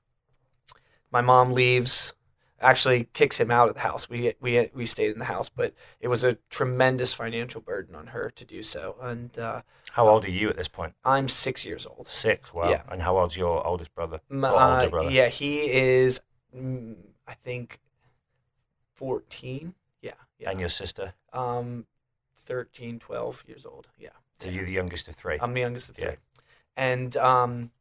my 1.09 1.21
mom 1.21 1.53
leaves 1.53 2.13
actually 2.61 3.05
kicks 3.13 3.39
him 3.39 3.51
out 3.51 3.67
of 3.69 3.75
the 3.75 3.81
house. 3.81 4.09
We 4.09 4.33
we 4.39 4.69
we 4.73 4.85
stayed 4.85 5.11
in 5.11 5.19
the 5.19 5.25
house, 5.25 5.49
but 5.49 5.73
it 5.99 6.07
was 6.07 6.23
a 6.23 6.37
tremendous 6.49 7.13
financial 7.13 7.61
burden 7.61 7.95
on 7.95 8.07
her 8.07 8.29
to 8.35 8.45
do 8.45 8.61
so. 8.63 8.95
And 9.01 9.37
uh, 9.37 9.61
How 9.91 10.07
old 10.07 10.25
are 10.25 10.31
you 10.31 10.49
at 10.49 10.57
this 10.57 10.67
point? 10.67 10.93
I'm 11.03 11.27
six 11.27 11.65
years 11.65 11.85
old. 11.85 12.07
Six. 12.07 12.53
Wow. 12.53 12.69
Yeah. 12.69 12.83
And 12.89 13.01
how 13.01 13.17
old's 13.17 13.35
your 13.37 13.65
oldest 13.65 13.93
brother? 13.95 14.21
M- 14.29 14.45
Or 14.45 14.55
uh, 14.55 14.75
older 14.77 14.89
brother? 14.89 15.11
yeah, 15.11 15.27
he 15.29 15.69
is. 15.71 16.21
mm, 16.55 16.95
I 17.27 17.33
think 17.33 17.79
fourteen. 18.93 19.73
Yeah, 20.01 20.13
yeah. 20.39 20.49
And 20.51 20.59
your 20.59 20.69
sister? 20.69 21.13
um, 21.33 21.85
13, 22.37 22.97
12 22.99 23.43
years 23.47 23.65
old. 23.65 23.87
Yeah. 23.99 24.09
So 24.41 24.49
you're 24.49 24.65
the 24.65 24.71
youngest 24.73 25.07
of 25.07 25.15
three. 25.15 25.37
I'm 25.39 25.53
the 25.53 25.61
youngest 25.61 25.89
of 25.89 25.97
Yeah. 25.99 26.05
three. 26.05 26.15
And 26.75 27.15
um, 27.17 27.71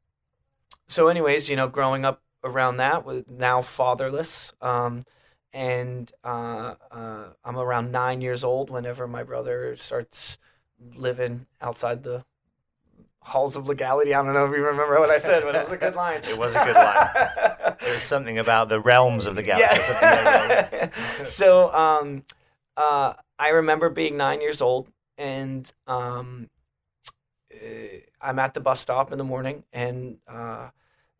so, 0.87 1.09
anyways, 1.09 1.49
you 1.49 1.57
know, 1.57 1.67
growing 1.67 2.05
up 2.05 2.23
around 2.45 2.79
that, 2.79 3.05
with 3.05 3.31
now 3.31 3.61
fatherless, 3.61 4.53
um, 4.61 5.05
and 5.53 6.11
uh, 6.25 6.75
uh, 6.91 7.25
I'm 7.45 7.57
around 7.59 7.91
nine 7.93 8.21
years 8.21 8.45
old 8.45 8.71
whenever 8.71 9.07
my 9.07 9.23
brother 9.23 9.77
starts 9.77 10.39
living 10.95 11.47
outside 11.61 12.03
the 12.03 12.25
halls 13.23 13.57
of 13.57 13.69
legality. 13.69 14.15
I 14.15 14.23
don't 14.23 14.33
know 14.33 14.47
if 14.47 14.53
you 14.53 14.65
remember 14.65 14.99
what 14.99 15.11
I 15.11 15.19
said, 15.19 15.43
but 15.43 15.55
it 15.55 15.63
was 15.63 15.73
a 15.73 15.77
good 15.77 15.95
line. 15.95 16.23
It 16.25 16.39
was 16.39 16.55
a 16.55 16.65
good 16.65 16.75
line. 16.77 17.09
There 17.81 17.95
was 17.95 18.03
something 18.03 18.39
about 18.39 18.69
the 18.69 18.79
realms 18.79 19.25
of 19.25 19.37
the 19.37 19.43
galaxy. 19.43 19.75
or 19.75 19.81
something 19.81 20.09
like 20.09 20.71
that. 20.71 20.93
Yeah. 21.19 21.23
so 21.25 21.73
um, 21.75 22.25
uh, 22.77 23.15
I 23.39 23.49
remember 23.49 23.89
being 23.89 24.19
nine 24.19 24.43
years 24.43 24.61
old, 24.61 24.91
and 25.17 25.71
um, 25.87 26.51
uh, 27.55 27.97
I'm 28.21 28.39
at 28.39 28.53
the 28.53 28.61
bus 28.61 28.81
stop 28.81 29.13
in 29.13 29.19
the 29.19 29.25
morning, 29.25 29.65
and 29.73 30.19
uh, 30.29 30.69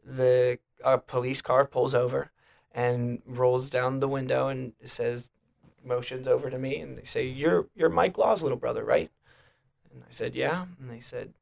the 0.05 0.59
a 0.85 0.99
police 0.99 1.43
car 1.43 1.67
pulls 1.67 1.95
over 1.95 2.31
and 2.73 3.23
rolls 3.27 3.71
down 3.71 4.01
the 4.01 4.09
window 4.09 4.49
and 4.49 4.73
says, 4.85 5.31
motions 5.85 6.29
over 6.29 6.51
to 6.51 6.59
me, 6.59 6.77
and 6.77 6.99
they 6.99 7.05
say, 7.05 7.25
"You're 7.25 7.67
you're 7.75 7.89
Mike 7.89 8.19
Law's 8.19 8.43
little 8.43 8.59
brother, 8.59 8.85
right?" 8.85 9.11
And 9.93 10.03
I 10.03 10.11
said, 10.11 10.35
"Yeah." 10.35 10.67
And 10.79 10.91
they 10.91 11.01
said, 11.01 11.35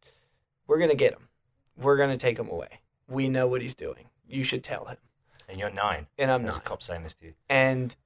"We're 0.66 0.79
gonna 0.79 0.94
get 0.94 1.12
him. 1.12 1.29
We're 1.77 1.96
gonna 1.96 2.16
take 2.16 2.38
him 2.38 2.48
away. 2.48 2.81
We 3.09 3.29
know 3.29 3.48
what 3.48 3.62
he's 3.62 3.74
doing. 3.74 4.07
You 4.27 4.44
should 4.44 4.64
tell 4.64 4.87
him." 4.87 4.98
And 5.48 5.59
you're 5.59 5.70
nine. 5.70 6.07
And 6.18 6.31
I'm 6.31 6.44
not. 6.44 6.59
a 6.59 6.61
cop 6.61 6.83
saying 6.83 7.05
this 7.05 7.14
to 7.14 7.27
you. 7.27 7.35
And 7.48 7.96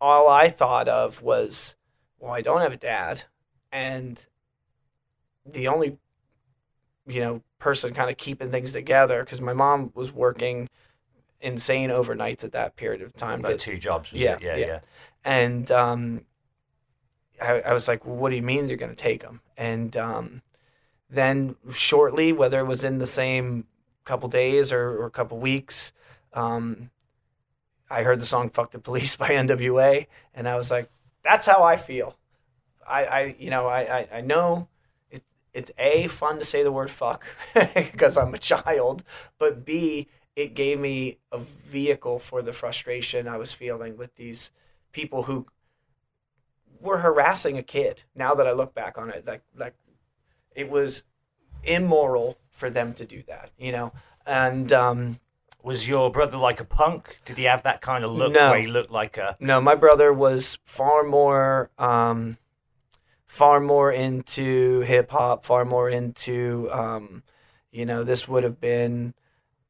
all 0.00 0.28
I 0.28 0.48
thought 0.48 0.88
of 0.88 1.22
was, 1.22 1.76
well, 2.18 2.32
I 2.32 2.40
don't 2.40 2.62
have 2.62 2.72
a 2.72 2.78
dad. 2.78 3.24
And 3.70 4.26
the 5.44 5.68
only, 5.68 5.98
you 7.06 7.20
know, 7.20 7.42
person 7.62 7.94
kind 7.94 8.10
of 8.10 8.16
keeping 8.16 8.50
things 8.50 8.72
together, 8.72 9.20
because 9.20 9.40
my 9.40 9.52
mom 9.52 9.92
was 9.94 10.12
working 10.12 10.68
insane 11.40 11.90
overnights 11.90 12.42
at 12.42 12.52
that 12.52 12.74
period 12.76 13.00
of 13.02 13.14
time. 13.14 13.40
But- 13.40 13.60
two 13.60 13.78
jobs. 13.78 14.12
Was 14.12 14.20
yeah? 14.20 14.36
Yeah. 14.40 14.56
yeah. 14.56 14.66
Yeah. 14.66 14.80
and 15.24 15.70
um, 15.70 16.24
I, 17.40 17.60
I 17.60 17.72
was 17.72 17.86
like, 17.86 18.04
well, 18.04 18.16
what 18.16 18.30
do 18.30 18.36
you 18.36 18.42
mean 18.42 18.68
you're 18.68 18.76
going 18.76 18.90
to 18.90 18.96
take 18.96 19.22
him? 19.22 19.40
And 19.56 19.96
um, 19.96 20.42
then 21.08 21.54
shortly, 21.72 22.32
whether 22.32 22.58
it 22.58 22.66
was 22.66 22.82
in 22.82 22.98
the 22.98 23.06
same 23.06 23.66
couple 24.04 24.28
days 24.28 24.72
or, 24.72 25.00
or 25.00 25.08
couple 25.08 25.38
weeks, 25.38 25.92
um, 26.32 26.90
I 27.88 28.02
heard 28.02 28.20
the 28.20 28.26
song 28.26 28.50
"Fuck 28.50 28.72
the 28.72 28.78
Police" 28.80 29.14
by 29.22 29.30
N.W.A. 29.34 30.08
and 30.34 30.48
I 30.48 30.56
was 30.56 30.70
like, 30.70 30.90
that's 31.22 31.46
how 31.46 31.62
I 31.62 31.76
feel. 31.76 32.16
I, 32.88 33.04
I 33.04 33.36
you 33.38 33.50
know, 33.50 33.68
I, 33.68 34.00
I, 34.00 34.08
I 34.14 34.20
know 34.22 34.66
it's 35.54 35.70
a 35.78 36.06
fun 36.08 36.38
to 36.38 36.44
say 36.44 36.62
the 36.62 36.72
word 36.72 36.90
fuck 36.90 37.26
because 37.74 38.16
I'm 38.16 38.34
a 38.34 38.38
child, 38.38 39.02
but 39.38 39.64
b 39.64 40.08
it 40.34 40.54
gave 40.54 40.80
me 40.80 41.18
a 41.30 41.38
vehicle 41.38 42.18
for 42.18 42.40
the 42.40 42.52
frustration 42.54 43.28
I 43.28 43.36
was 43.36 43.52
feeling 43.52 43.96
with 43.98 44.16
these 44.16 44.50
people 44.92 45.24
who 45.24 45.46
were 46.80 46.98
harassing 46.98 47.58
a 47.58 47.62
kid. 47.62 48.04
Now 48.14 48.34
that 48.34 48.46
I 48.46 48.52
look 48.52 48.74
back 48.74 48.96
on 48.98 49.10
it, 49.10 49.26
like 49.26 49.42
like 49.56 49.74
it 50.54 50.70
was 50.70 51.04
immoral 51.64 52.38
for 52.50 52.70
them 52.70 52.92
to 52.94 53.04
do 53.04 53.22
that, 53.28 53.50
you 53.58 53.72
know. 53.72 53.92
And 54.26 54.72
um, 54.72 55.20
Was 55.62 55.86
your 55.86 56.10
brother 56.10 56.36
like 56.36 56.60
a 56.60 56.64
punk? 56.64 57.18
Did 57.24 57.36
he 57.38 57.44
have 57.44 57.62
that 57.64 57.80
kind 57.80 58.04
of 58.04 58.10
look 58.10 58.32
No. 58.32 58.50
where 58.50 58.60
he 58.60 58.66
looked 58.66 58.90
like 58.90 59.16
a? 59.18 59.36
no, 59.38 59.60
my 59.60 59.74
brother 59.74 60.12
was 60.12 60.58
far 60.64 61.04
more 61.04 61.70
um, 61.78 62.36
far 63.32 63.60
more 63.60 63.90
into 63.90 64.80
hip 64.80 65.10
hop, 65.10 65.42
far 65.46 65.64
more 65.64 65.88
into 65.88 66.68
um, 66.70 67.22
you 67.70 67.86
know, 67.86 68.04
this 68.04 68.28
would 68.28 68.44
have 68.44 68.60
been 68.60 69.14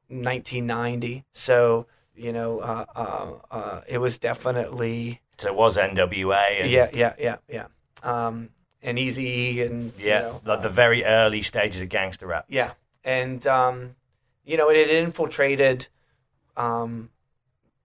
1990. 0.08 1.24
So 1.30 1.86
you 2.16 2.32
know, 2.32 2.58
uh, 2.58 2.84
uh, 2.96 3.32
uh, 3.50 3.80
it 3.86 3.98
was 3.98 4.18
definitely 4.18 5.20
So 5.38 5.46
it 5.48 5.54
was 5.54 5.76
NWA. 5.78 6.60
And, 6.60 6.70
yeah, 6.70 6.90
yeah, 6.92 7.14
yeah, 7.18 7.36
yeah. 7.48 7.66
Um, 8.02 8.50
and 8.82 8.98
Eazy 8.98 9.64
and 9.64 9.92
you 9.96 10.06
Yeah. 10.06 10.20
know, 10.22 10.40
like 10.44 10.62
the 10.62 10.68
very 10.68 11.04
early 11.04 11.42
stages 11.42 11.80
of 11.80 11.88
gangster 11.88 12.26
rap. 12.26 12.46
Yeah, 12.48 12.72
and 13.04 13.46
um, 13.46 13.94
you 14.44 14.56
know, 14.56 14.70
it 14.70 14.76
had 14.76 14.90
infiltrated 14.90 15.86
um, 16.56 17.10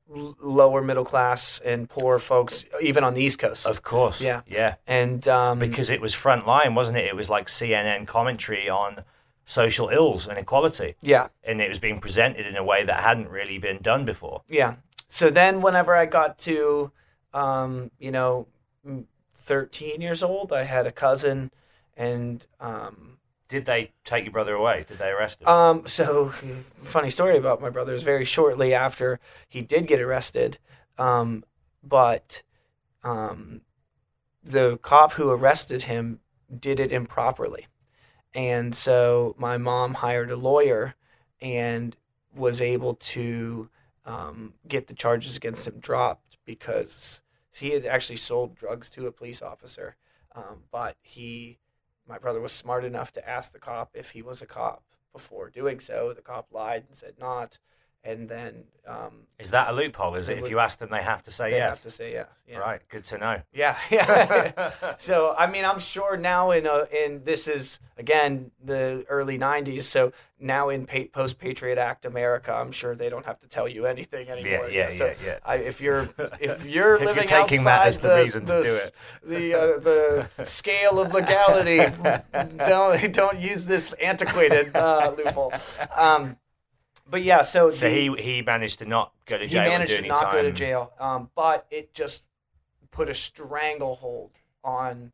lower 0.09 0.81
middle 0.81 1.03
class 1.05 1.59
and 1.65 1.89
poor 1.89 2.17
folks, 2.19 2.65
even 2.81 3.03
on 3.03 3.13
the 3.13 3.21
East 3.21 3.39
Coast. 3.39 3.65
Of 3.65 3.83
course. 3.83 4.21
Yeah. 4.21 4.41
Yeah. 4.47 4.75
and 4.87 5.27
um, 5.27 5.59
Because 5.59 5.89
it 5.89 5.99
was 6.01 6.13
front 6.13 6.47
line, 6.47 6.75
wasn't 6.75 6.97
it? 6.97 7.05
It 7.05 7.15
was 7.15 7.29
like 7.29 7.47
CNN 7.47 8.07
commentary 8.07 8.69
on 8.69 9.03
social 9.45 9.89
ills 9.89 10.27
and 10.27 10.37
equality. 10.37 10.95
yeah, 11.01 11.27
And 11.43 11.61
it 11.61 11.69
was 11.69 11.79
being 11.79 11.99
presented 11.99 12.45
in 12.45 12.55
a 12.55 12.63
way 12.63 12.83
that 12.83 13.01
hadn't 13.01 13.29
really 13.29 13.57
been 13.57 13.79
done 13.81 14.05
before. 14.05 14.43
yeah. 14.47 14.75
So 15.09 15.29
then, 15.29 15.61
whenever 15.61 15.95
I 15.95 16.05
got 16.05 16.37
to, 16.39 16.91
um, 17.33 17.91
you 17.97 18.11
know, 18.11 18.47
thirteen 19.35 20.01
years 20.01 20.21
old, 20.23 20.51
I 20.51 20.63
had 20.63 20.85
a 20.85 20.91
cousin, 20.91 21.51
and 21.95 22.45
um, 22.59 23.16
Did 23.47 23.65
they 23.65 23.91
take 24.03 24.25
your 24.25 24.33
brother 24.33 24.55
away? 24.55 24.85
Did 24.87 24.97
they 24.97 25.09
arrest 25.09 25.41
him? 25.41 25.47
Um, 25.47 25.87
so 25.87 26.29
funny 26.83 27.09
story 27.09 27.37
about 27.37 27.61
my 27.61 27.69
brother 27.69 27.93
is 27.93 28.03
very 28.03 28.25
shortly 28.25 28.73
after 28.73 29.19
he 29.47 29.61
did 29.61 29.87
get 29.87 30.01
arrested, 30.01 30.57
um, 30.97 31.43
but 31.81 32.43
um, 33.03 33.61
the 34.43 34.77
cop 34.77 35.13
who 35.13 35.29
arrested 35.29 35.83
him 35.83 36.19
did 36.59 36.79
it 36.79 36.91
improperly, 36.91 37.67
and 38.33 38.75
so 38.75 39.35
my 39.37 39.57
mom 39.57 39.95
hired 39.95 40.31
a 40.31 40.35
lawyer 40.35 40.95
and 41.41 41.95
was 42.35 42.61
able 42.61 42.95
to 42.95 43.69
um, 44.05 44.53
get 44.67 44.87
the 44.87 44.93
charges 44.93 45.35
against 45.35 45.67
him 45.67 45.79
dropped 45.79 46.37
because 46.45 47.21
he 47.51 47.71
had 47.71 47.85
actually 47.85 48.15
sold 48.17 48.55
drugs 48.55 48.89
to 48.91 49.07
a 49.07 49.11
police 49.11 49.41
officer, 49.41 49.95
um, 50.35 50.63
but 50.71 50.95
he 51.01 51.57
my 52.07 52.17
brother 52.17 52.39
was 52.39 52.51
smart 52.51 52.85
enough 52.85 53.11
to 53.13 53.29
ask 53.29 53.51
the 53.51 53.59
cop 53.59 53.91
if 53.93 54.11
he 54.11 54.21
was 54.21 54.41
a 54.41 54.47
cop 54.47 54.83
before 55.13 55.49
doing 55.49 55.79
so. 55.79 56.13
The 56.13 56.21
cop 56.21 56.47
lied 56.51 56.85
and 56.87 56.95
said 56.95 57.15
not, 57.19 57.59
and 58.03 58.29
then 58.29 58.63
um, 58.87 59.23
Is 59.37 59.51
that 59.51 59.69
a 59.69 59.73
loophole? 59.73 60.15
Is 60.15 60.29
it? 60.29 60.37
If 60.37 60.43
was- 60.43 60.51
you 60.51 60.59
ask 60.59 60.79
them, 60.79 60.89
they 60.89 61.03
have 61.03 61.21
to 61.23 61.31
say 61.31 61.51
they 61.51 61.57
yes. 61.57 61.69
have 61.69 61.81
to 61.81 61.89
say 61.89 62.13
yeah. 62.13 62.25
yeah. 62.47 62.57
Right. 62.59 62.81
Good 62.89 63.03
to 63.05 63.17
know. 63.17 63.41
Yeah, 63.53 63.75
yeah. 63.91 64.95
so 64.97 65.35
I 65.37 65.47
mean, 65.47 65.65
I'm 65.65 65.79
sure 65.79 66.15
now 66.15 66.51
in 66.51 66.65
a, 66.65 66.85
in 66.91 67.23
this 67.25 67.47
is 67.47 67.79
again 67.97 68.51
the 68.63 69.05
early 69.09 69.37
'90s. 69.37 69.83
So 69.83 70.13
now 70.39 70.69
in 70.69 70.85
pa- 70.85 71.09
post 71.11 71.37
Patriot 71.37 71.77
Act 71.77 72.05
America, 72.05 72.53
I'm 72.53 72.71
sure 72.71 72.95
they 72.95 73.09
don't 73.09 73.25
have 73.25 73.39
to 73.41 73.49
tell 73.49 73.67
you 73.67 73.85
anything 73.85 74.29
anymore. 74.29 74.69
yeah, 74.69 74.89
so 74.89 75.07
yeah, 75.07 75.13
yeah. 75.25 75.39
I, 75.45 75.55
if 75.57 75.81
you're 75.81 76.09
if 76.39 76.65
you're 76.65 76.95
If 76.97 77.05
you're 77.05 77.05
living 77.05 77.27
taking 77.27 77.63
that 77.65 77.79
outside 77.79 77.87
as 77.87 77.99
the 77.99 78.07
the 78.07 78.15
reason 78.15 78.41
to 78.45 78.53
the, 78.53 78.61
do 78.63 78.75
it. 78.75 78.95
the 79.25 79.53
uh, 79.53 79.79
the 80.37 80.45
scale 80.45 80.99
of 80.99 81.13
legality, 81.13 81.77
don't 82.65 83.11
don't 83.11 83.39
use 83.39 83.65
this 83.65 83.91
antiquated 83.93 84.73
uh, 84.75 85.13
loophole. 85.17 85.51
Um, 85.97 86.37
but 87.09 87.21
yeah, 87.23 87.41
so, 87.41 87.71
So 87.73 87.89
the- 87.89 87.89
he 87.89 88.21
he 88.21 88.41
managed 88.41 88.79
to 88.79 88.85
not 88.85 89.13
go 89.25 89.37
to 89.37 89.47
jail. 89.47 89.61
and 89.61 89.69
managed 89.69 89.95
to 89.95 90.07
not 90.07 90.31
go 90.31 90.41
to 90.41 90.51
jail, 90.51 90.93
um, 90.99 91.29
but 91.35 91.65
it 91.69 91.93
just 91.93 92.23
put 92.91 93.09
a 93.09 93.13
stranglehold 93.13 94.39
on. 94.63 95.11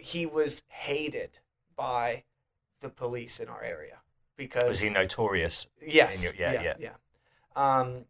He 0.00 0.26
was 0.26 0.62
hated 0.68 1.38
by 1.76 2.24
the 2.80 2.88
police 2.88 3.38
in 3.40 3.48
our 3.48 3.62
area 3.62 3.98
because 4.36 4.68
Was 4.70 4.80
he 4.80 4.90
notorious? 4.90 5.66
yes, 5.80 6.22
your- 6.22 6.34
yeah, 6.34 6.52
yeah, 6.52 6.62
yeah. 6.62 6.74
yeah. 6.78 6.90
Um, 7.78 8.04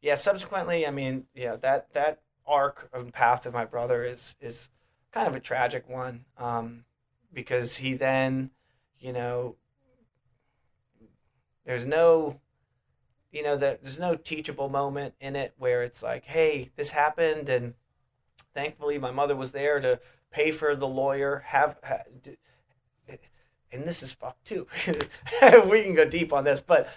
yeah. 0.00 0.14
Subsequently, 0.14 0.86
I 0.86 0.90
mean, 0.90 1.26
yeah, 1.34 1.56
that 1.56 1.92
that 1.94 2.20
arc 2.46 2.88
and 2.92 3.12
path 3.12 3.46
of 3.46 3.54
my 3.54 3.64
brother 3.64 4.04
is 4.04 4.36
is 4.40 4.68
kind 5.10 5.26
of 5.26 5.34
a 5.34 5.40
tragic 5.40 5.88
one 5.88 6.24
um, 6.36 6.84
because 7.32 7.78
he 7.78 7.94
then, 7.94 8.50
you 8.98 9.12
know, 9.12 9.56
there's 11.64 11.86
no 11.86 12.40
you 13.32 13.42
know 13.42 13.56
that 13.56 13.82
there's 13.82 13.98
no 13.98 14.14
teachable 14.14 14.68
moment 14.68 15.14
in 15.20 15.36
it 15.36 15.54
where 15.58 15.82
it's 15.82 16.02
like 16.02 16.24
hey 16.24 16.70
this 16.76 16.90
happened 16.90 17.48
and 17.48 17.74
thankfully 18.54 18.98
my 18.98 19.10
mother 19.10 19.34
was 19.34 19.52
there 19.52 19.80
to 19.80 19.98
pay 20.30 20.50
for 20.50 20.76
the 20.76 20.86
lawyer 20.86 21.42
have 21.46 21.76
ha, 21.84 21.98
d- 22.22 22.36
and 23.72 23.88
this 23.88 24.04
is 24.04 24.14
fucked 24.14 24.44
too. 24.46 24.68
We 25.68 25.82
can 25.82 25.94
go 25.96 26.08
deep 26.08 26.32
on 26.32 26.44
this 26.44 26.60
but 26.60 26.88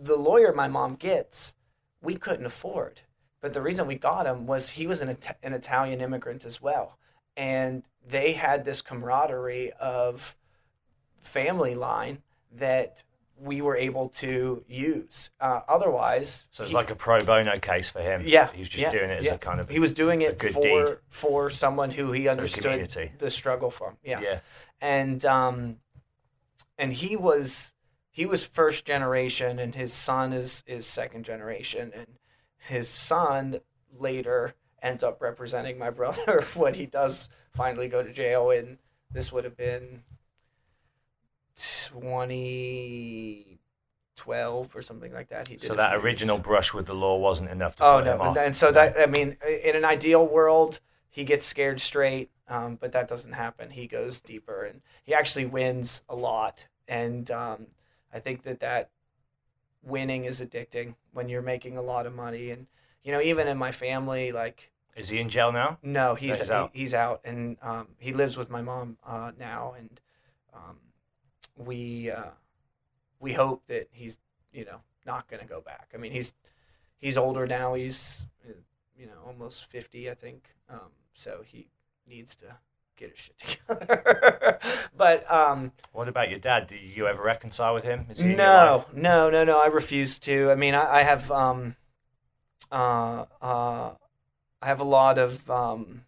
the 0.00 0.16
lawyer 0.16 0.52
my 0.52 0.68
mom 0.68 0.94
gets 0.94 1.54
we 2.02 2.14
couldn't 2.14 2.46
afford. 2.46 3.02
But 3.42 3.52
the 3.52 3.60
reason 3.60 3.86
we 3.86 3.96
got 3.96 4.26
him 4.26 4.46
was 4.46 4.70
he 4.70 4.86
was 4.86 5.00
an, 5.02 5.16
an 5.42 5.52
italian 5.54 6.00
immigrant 6.00 6.44
as 6.44 6.62
well 6.62 6.98
and 7.36 7.82
they 8.06 8.32
had 8.32 8.64
this 8.64 8.82
camaraderie 8.82 9.72
of 9.80 10.36
family 11.20 11.74
line 11.74 12.22
that 12.52 13.02
we 13.42 13.62
were 13.62 13.76
able 13.76 14.08
to 14.10 14.64
use. 14.68 15.30
Uh, 15.40 15.60
otherwise, 15.68 16.44
So 16.50 16.62
it's 16.62 16.70
he- 16.70 16.76
like 16.76 16.90
a 16.90 16.94
pro 16.94 17.24
bono 17.24 17.58
case 17.58 17.88
for 17.88 18.00
him. 18.00 18.22
yeah, 18.24 18.52
He 18.52 18.60
was 18.60 18.68
just 18.68 18.82
yeah, 18.82 18.92
doing 18.92 19.10
it 19.10 19.20
as 19.20 19.24
yeah. 19.26 19.34
a 19.34 19.38
kind 19.38 19.60
of 19.60 19.68
he 19.70 19.80
was 19.80 19.94
doing 19.94 20.22
a 20.22 20.26
it 20.26 20.38
good 20.38 20.52
for 20.52 20.62
deed. 20.62 20.96
for 21.08 21.48
someone 21.50 21.90
who 21.90 22.12
he 22.12 22.28
understood 22.28 22.64
community. 22.64 23.12
the 23.18 23.30
struggle 23.30 23.70
from. 23.70 23.96
Yeah, 24.04 24.20
yeah. 24.20 24.40
and 24.80 25.24
um, 25.24 25.76
and 26.78 26.92
he 26.92 27.16
was 27.16 27.72
he 28.10 28.26
was 28.26 28.46
first 28.46 28.84
generation, 28.84 29.58
and 29.58 29.74
his 29.74 29.92
son 29.92 30.32
is 30.32 30.62
is 30.66 30.86
second 30.86 31.24
generation, 31.24 31.92
and 31.94 32.06
his 32.58 32.88
son 32.88 33.60
later 33.92 34.54
ends 34.82 35.02
up 35.02 35.20
representing 35.22 35.78
my 35.78 35.90
brother 36.00 36.42
when 36.54 36.74
he 36.74 36.86
does 36.86 37.28
finally 37.54 37.88
go 37.88 38.02
to 38.02 38.12
jail, 38.12 38.50
and 38.50 38.78
this 39.10 39.32
would 39.32 39.44
have 39.44 39.56
been 39.56 40.02
twenty 41.90 43.58
twelve 44.16 44.74
or 44.76 44.82
something 44.82 45.12
like 45.12 45.28
that. 45.28 45.48
He 45.48 45.56
did 45.56 45.62
So 45.62 45.74
that 45.74 45.90
few 45.92 45.98
years. 45.98 46.04
original 46.04 46.38
brush 46.38 46.74
with 46.74 46.86
the 46.86 46.94
law 46.94 47.16
wasn't 47.16 47.50
enough 47.50 47.76
to 47.76 47.82
Oh 47.84 47.96
put 47.96 48.04
no, 48.04 48.14
him 48.16 48.20
and, 48.22 48.36
and 48.36 48.56
so 48.56 48.70
that 48.72 48.98
I 48.98 49.06
mean, 49.06 49.36
in 49.64 49.76
an 49.76 49.84
ideal 49.84 50.26
world, 50.26 50.80
he 51.10 51.24
gets 51.24 51.46
scared 51.46 51.80
straight, 51.80 52.30
um, 52.48 52.76
but 52.76 52.92
that 52.92 53.08
doesn't 53.08 53.32
happen. 53.32 53.70
He 53.70 53.86
goes 53.86 54.20
deeper, 54.20 54.64
and 54.64 54.82
he 55.04 55.14
actually 55.14 55.46
wins 55.46 56.02
a 56.08 56.14
lot. 56.16 56.68
And 56.86 57.30
um, 57.30 57.68
I 58.12 58.18
think 58.20 58.42
that 58.42 58.60
that 58.60 58.90
winning 59.82 60.24
is 60.24 60.40
addicting 60.40 60.94
when 61.12 61.28
you're 61.28 61.42
making 61.42 61.76
a 61.76 61.82
lot 61.82 62.06
of 62.06 62.14
money. 62.14 62.50
And 62.50 62.66
you 63.02 63.12
know, 63.12 63.20
even 63.20 63.48
in 63.48 63.56
my 63.58 63.72
family, 63.72 64.32
like 64.32 64.70
Is 64.96 65.08
he 65.08 65.18
in 65.18 65.28
jail 65.30 65.52
now? 65.52 65.78
no, 65.82 66.14
he's 66.14 66.38
he's 66.38 66.48
he- 66.48 66.54
out. 66.54 66.70
he's 66.74 66.94
out, 66.94 67.20
and 67.24 67.56
um, 67.62 67.88
he 67.98 68.12
lives 68.12 68.36
with 68.36 68.50
my 68.50 68.62
mom 68.62 68.98
uh, 69.06 69.32
now, 69.38 69.74
and 69.78 70.00
um, 70.52 70.76
we 71.64 72.10
uh, 72.10 72.30
we 73.18 73.32
hope 73.32 73.66
that 73.66 73.88
he's 73.92 74.18
you 74.52 74.64
know 74.64 74.80
not 75.06 75.28
going 75.28 75.40
to 75.40 75.48
go 75.48 75.60
back. 75.60 75.90
I 75.94 75.96
mean, 75.96 76.12
he's 76.12 76.34
he's 76.98 77.16
older 77.16 77.46
now. 77.46 77.74
He's 77.74 78.26
you 78.96 79.06
know 79.06 79.22
almost 79.26 79.66
fifty, 79.66 80.10
I 80.10 80.14
think. 80.14 80.54
Um, 80.68 80.90
so 81.14 81.42
he 81.44 81.68
needs 82.06 82.34
to 82.36 82.56
get 82.96 83.10
his 83.10 83.18
shit 83.18 83.38
together. 83.68 84.58
but 84.96 85.30
um, 85.30 85.72
What 85.92 86.08
about 86.08 86.30
your 86.30 86.38
dad? 86.38 86.66
Did 86.66 86.80
you 86.82 87.06
ever 87.06 87.22
reconcile 87.22 87.74
with 87.74 87.84
him? 87.84 88.06
Is 88.10 88.20
he 88.20 88.34
no, 88.34 88.86
no, 88.92 89.30
no, 89.30 89.44
no. 89.44 89.60
I 89.60 89.66
refuse 89.66 90.18
to. 90.20 90.50
I 90.50 90.54
mean, 90.54 90.74
I, 90.74 90.98
I 90.98 91.02
have 91.02 91.30
um, 91.30 91.76
uh, 92.70 93.24
uh, 93.40 93.94
I 94.62 94.66
have 94.66 94.80
a 94.80 94.84
lot 94.84 95.18
of 95.18 95.48
um. 95.50 96.04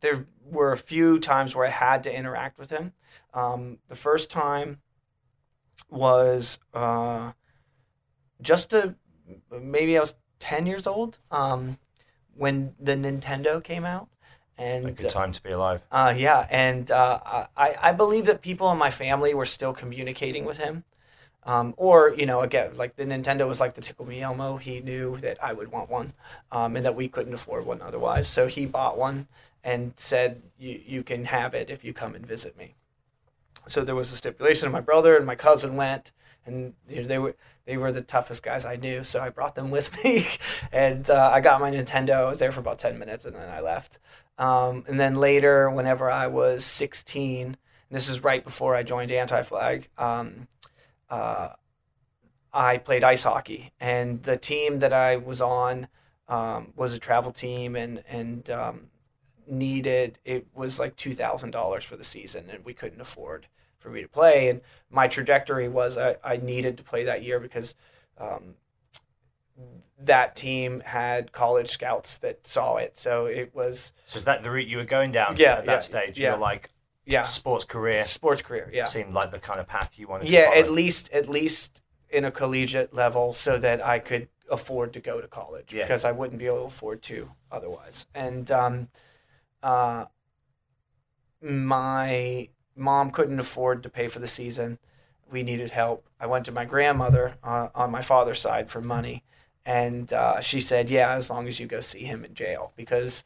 There 0.00 0.26
were 0.50 0.72
a 0.72 0.76
few 0.76 1.18
times 1.18 1.54
where 1.54 1.66
I 1.66 1.70
had 1.70 2.02
to 2.04 2.14
interact 2.14 2.58
with 2.58 2.70
him. 2.70 2.92
Um, 3.34 3.78
the 3.88 3.94
first 3.96 4.30
time 4.30 4.80
was 5.90 6.58
uh, 6.74 7.32
just 8.40 8.72
a 8.72 8.96
maybe 9.50 9.96
I 9.96 10.00
was 10.00 10.14
ten 10.38 10.66
years 10.66 10.86
old 10.86 11.18
um, 11.30 11.78
when 12.34 12.74
the 12.78 12.94
Nintendo 12.94 13.62
came 13.62 13.84
out, 13.84 14.08
and 14.56 14.88
A 14.88 14.92
good 14.92 15.10
time 15.10 15.32
to 15.32 15.42
be 15.42 15.50
alive. 15.50 15.82
uh, 15.90 16.14
yeah, 16.16 16.46
and 16.50 16.90
uh, 16.90 17.46
I, 17.56 17.76
I 17.82 17.92
believe 17.92 18.26
that 18.26 18.42
people 18.42 18.70
in 18.72 18.78
my 18.78 18.90
family 18.90 19.34
were 19.34 19.46
still 19.46 19.72
communicating 19.72 20.44
with 20.44 20.58
him. 20.58 20.84
Um, 21.44 21.74
or, 21.78 22.14
you 22.16 22.26
know, 22.26 22.42
again, 22.42 22.76
like 22.76 22.96
the 22.96 23.04
Nintendo 23.04 23.48
was 23.48 23.60
like 23.60 23.74
the 23.74 23.80
Tickle 23.80 24.06
Me 24.06 24.20
Elmo. 24.20 24.58
He 24.58 24.80
knew 24.80 25.16
that 25.18 25.42
I 25.42 25.52
would 25.54 25.72
want 25.72 25.88
one 25.90 26.12
um, 26.52 26.76
and 26.76 26.84
that 26.84 26.94
we 26.94 27.08
couldn't 27.08 27.32
afford 27.32 27.64
one 27.64 27.80
otherwise. 27.80 28.28
So 28.28 28.48
he 28.48 28.66
bought 28.66 28.98
one 28.98 29.28
and 29.64 29.92
said, 29.96 30.42
you, 30.58 30.80
you 30.84 31.02
can 31.02 31.26
have 31.26 31.54
it 31.54 31.70
if 31.70 31.84
you 31.84 31.92
come 31.92 32.14
and 32.14 32.26
visit 32.26 32.56
me. 32.56 32.74
So 33.66 33.84
there 33.84 33.94
was 33.94 34.12
a 34.12 34.16
stipulation, 34.16 34.66
and 34.66 34.72
my 34.72 34.80
brother 34.80 35.16
and 35.16 35.26
my 35.26 35.34
cousin 35.34 35.76
went, 35.76 36.12
and 36.46 36.74
you 36.88 37.02
know, 37.02 37.08
they 37.08 37.18
were 37.18 37.36
they 37.66 37.76
were 37.76 37.92
the 37.92 38.00
toughest 38.00 38.42
guys 38.42 38.64
I 38.64 38.76
knew. 38.76 39.04
So 39.04 39.20
I 39.20 39.28
brought 39.28 39.54
them 39.54 39.70
with 39.70 39.92
me, 40.04 40.26
and 40.72 41.08
uh, 41.10 41.30
I 41.32 41.40
got 41.40 41.60
my 41.60 41.70
Nintendo. 41.70 42.12
I 42.12 42.28
was 42.28 42.38
there 42.38 42.52
for 42.52 42.60
about 42.60 42.78
ten 42.78 42.98
minutes, 42.98 43.24
and 43.24 43.36
then 43.36 43.48
I 43.48 43.60
left. 43.60 43.98
Um, 44.38 44.84
and 44.88 44.98
then 44.98 45.16
later, 45.16 45.68
whenever 45.68 46.10
I 46.10 46.28
was 46.28 46.64
sixteen, 46.64 47.56
this 47.90 48.08
is 48.08 48.24
right 48.24 48.42
before 48.42 48.74
I 48.74 48.82
joined 48.82 49.12
Anti 49.12 49.42
Flag. 49.42 49.88
Um, 49.98 50.48
uh, 51.10 51.50
I 52.52 52.78
played 52.78 53.04
ice 53.04 53.24
hockey, 53.24 53.72
and 53.78 54.22
the 54.22 54.36
team 54.36 54.78
that 54.78 54.92
I 54.92 55.16
was 55.16 55.40
on 55.40 55.88
um, 56.28 56.72
was 56.76 56.94
a 56.94 56.98
travel 56.98 57.32
team, 57.32 57.76
and 57.76 58.02
and 58.08 58.48
um, 58.50 58.86
needed 59.50 60.18
it 60.24 60.46
was 60.54 60.78
like 60.78 60.96
two 60.96 61.12
thousand 61.12 61.50
dollars 61.52 61.84
for 61.84 61.96
the 61.96 62.04
season, 62.04 62.48
and 62.50 62.64
we 62.64 62.74
couldn't 62.74 63.00
afford 63.00 63.46
for 63.78 63.90
me 63.90 64.02
to 64.02 64.08
play. 64.08 64.48
And 64.48 64.60
my 64.90 65.08
trajectory 65.08 65.68
was 65.68 65.96
I, 65.96 66.16
I 66.24 66.36
needed 66.36 66.76
to 66.78 66.82
play 66.82 67.04
that 67.04 67.22
year 67.22 67.38
because 67.40 67.74
um, 68.18 68.54
that 70.00 70.36
team 70.36 70.80
had 70.80 71.32
college 71.32 71.70
scouts 71.70 72.18
that 72.18 72.46
saw 72.46 72.76
it, 72.76 72.96
so 72.96 73.26
it 73.26 73.54
was 73.54 73.92
So 74.06 74.18
is 74.18 74.24
that 74.24 74.42
the 74.42 74.50
route 74.50 74.68
you 74.68 74.76
were 74.76 74.84
going 74.84 75.10
down 75.12 75.36
Yeah, 75.36 75.54
at 75.54 75.66
that 75.66 75.72
yeah, 75.72 75.80
stage? 75.80 76.18
yeah. 76.18 76.30
You're 76.30 76.38
like 76.38 76.70
yeah 77.06 77.22
sports 77.22 77.64
career 77.64 78.04
sports 78.04 78.42
career, 78.42 78.70
yeah. 78.70 78.84
seemed 78.84 79.14
like 79.14 79.30
the 79.30 79.38
kind 79.38 79.58
of 79.58 79.66
path 79.66 79.98
you 79.98 80.06
wanted 80.06 80.26
to 80.26 80.30
yeah 80.30 80.50
at 80.54 80.70
least 80.70 81.10
at 81.10 81.26
least 81.26 81.80
in 82.10 82.22
a 82.26 82.30
collegiate 82.30 82.92
level 82.92 83.32
so 83.32 83.56
that 83.56 83.82
i 83.82 83.98
could 83.98 84.28
afford 84.50 84.92
to 84.92 85.00
go 85.00 85.18
to 85.18 85.26
college 85.26 85.72
Yeah. 85.72 85.84
because 85.84 86.04
i 86.04 86.12
wouldn't 86.12 86.38
be 86.38 86.44
able 86.44 86.58
to 86.58 86.64
afford 86.64 87.00
to 87.04 87.30
otherwise 87.50 88.06
and 88.14 88.50
um, 88.50 88.88
uh, 89.62 90.06
my 91.40 92.48
mom 92.76 93.10
couldn't 93.10 93.40
afford 93.40 93.82
to 93.82 93.88
pay 93.88 94.08
for 94.08 94.18
the 94.18 94.26
season. 94.26 94.78
We 95.30 95.42
needed 95.42 95.70
help. 95.70 96.06
I 96.20 96.26
went 96.26 96.44
to 96.46 96.52
my 96.52 96.64
grandmother 96.64 97.34
uh, 97.42 97.68
on 97.74 97.90
my 97.90 98.02
father's 98.02 98.40
side 98.40 98.70
for 98.70 98.80
money. 98.80 99.24
And 99.66 100.12
uh, 100.12 100.40
she 100.40 100.60
said 100.60 100.88
yeah 100.88 101.12
as 101.12 101.28
long 101.28 101.46
as 101.46 101.60
you 101.60 101.66
go 101.66 101.80
see 101.80 102.04
him 102.04 102.24
in 102.24 102.34
jail. 102.34 102.72
Because 102.76 103.24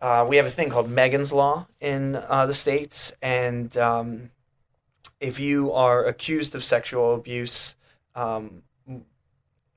uh, 0.00 0.24
we 0.28 0.36
have 0.36 0.46
a 0.46 0.50
thing 0.50 0.70
called 0.70 0.88
Megan's 0.88 1.32
Law 1.32 1.66
in 1.80 2.16
uh, 2.16 2.46
the 2.46 2.54
states, 2.54 3.12
and 3.20 3.76
um, 3.76 4.30
if 5.20 5.40
you 5.40 5.72
are 5.72 6.04
accused 6.04 6.54
of 6.54 6.62
sexual 6.62 7.16
abuse 7.16 7.74
um, 8.14 8.62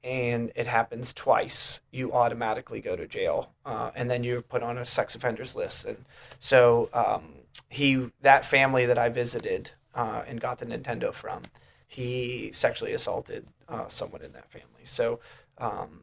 and 0.04 0.52
it 0.56 0.68
happens 0.68 1.14
twice, 1.14 1.82
you 1.92 2.12
automatically 2.12 2.82
go 2.82 2.96
to 2.96 3.08
jail, 3.08 3.52
uh, 3.66 3.92
and 3.96 4.10
then 4.10 4.24
you're 4.24 4.42
put 4.42 4.64
on 4.64 4.78
a 4.78 4.86
sex 4.86 5.16
offenders 5.16 5.56
list. 5.56 5.86
And 5.86 6.06
so 6.40 6.90
um, 6.94 7.34
he, 7.70 8.12
that 8.22 8.46
family 8.46 8.86
that 8.86 8.98
I 8.98 9.10
visited 9.10 9.72
uh, 9.94 10.24
and 10.28 10.42
got 10.42 10.60
the 10.60 10.66
Nintendo 10.66 11.14
from, 11.14 11.44
he 11.88 12.52
sexually 12.54 12.94
assaulted 12.94 13.46
uh, 13.68 13.88
someone 13.90 14.22
in 14.22 14.32
that 14.32 14.50
family. 14.50 14.86
So 14.86 15.20
um, 15.58 16.02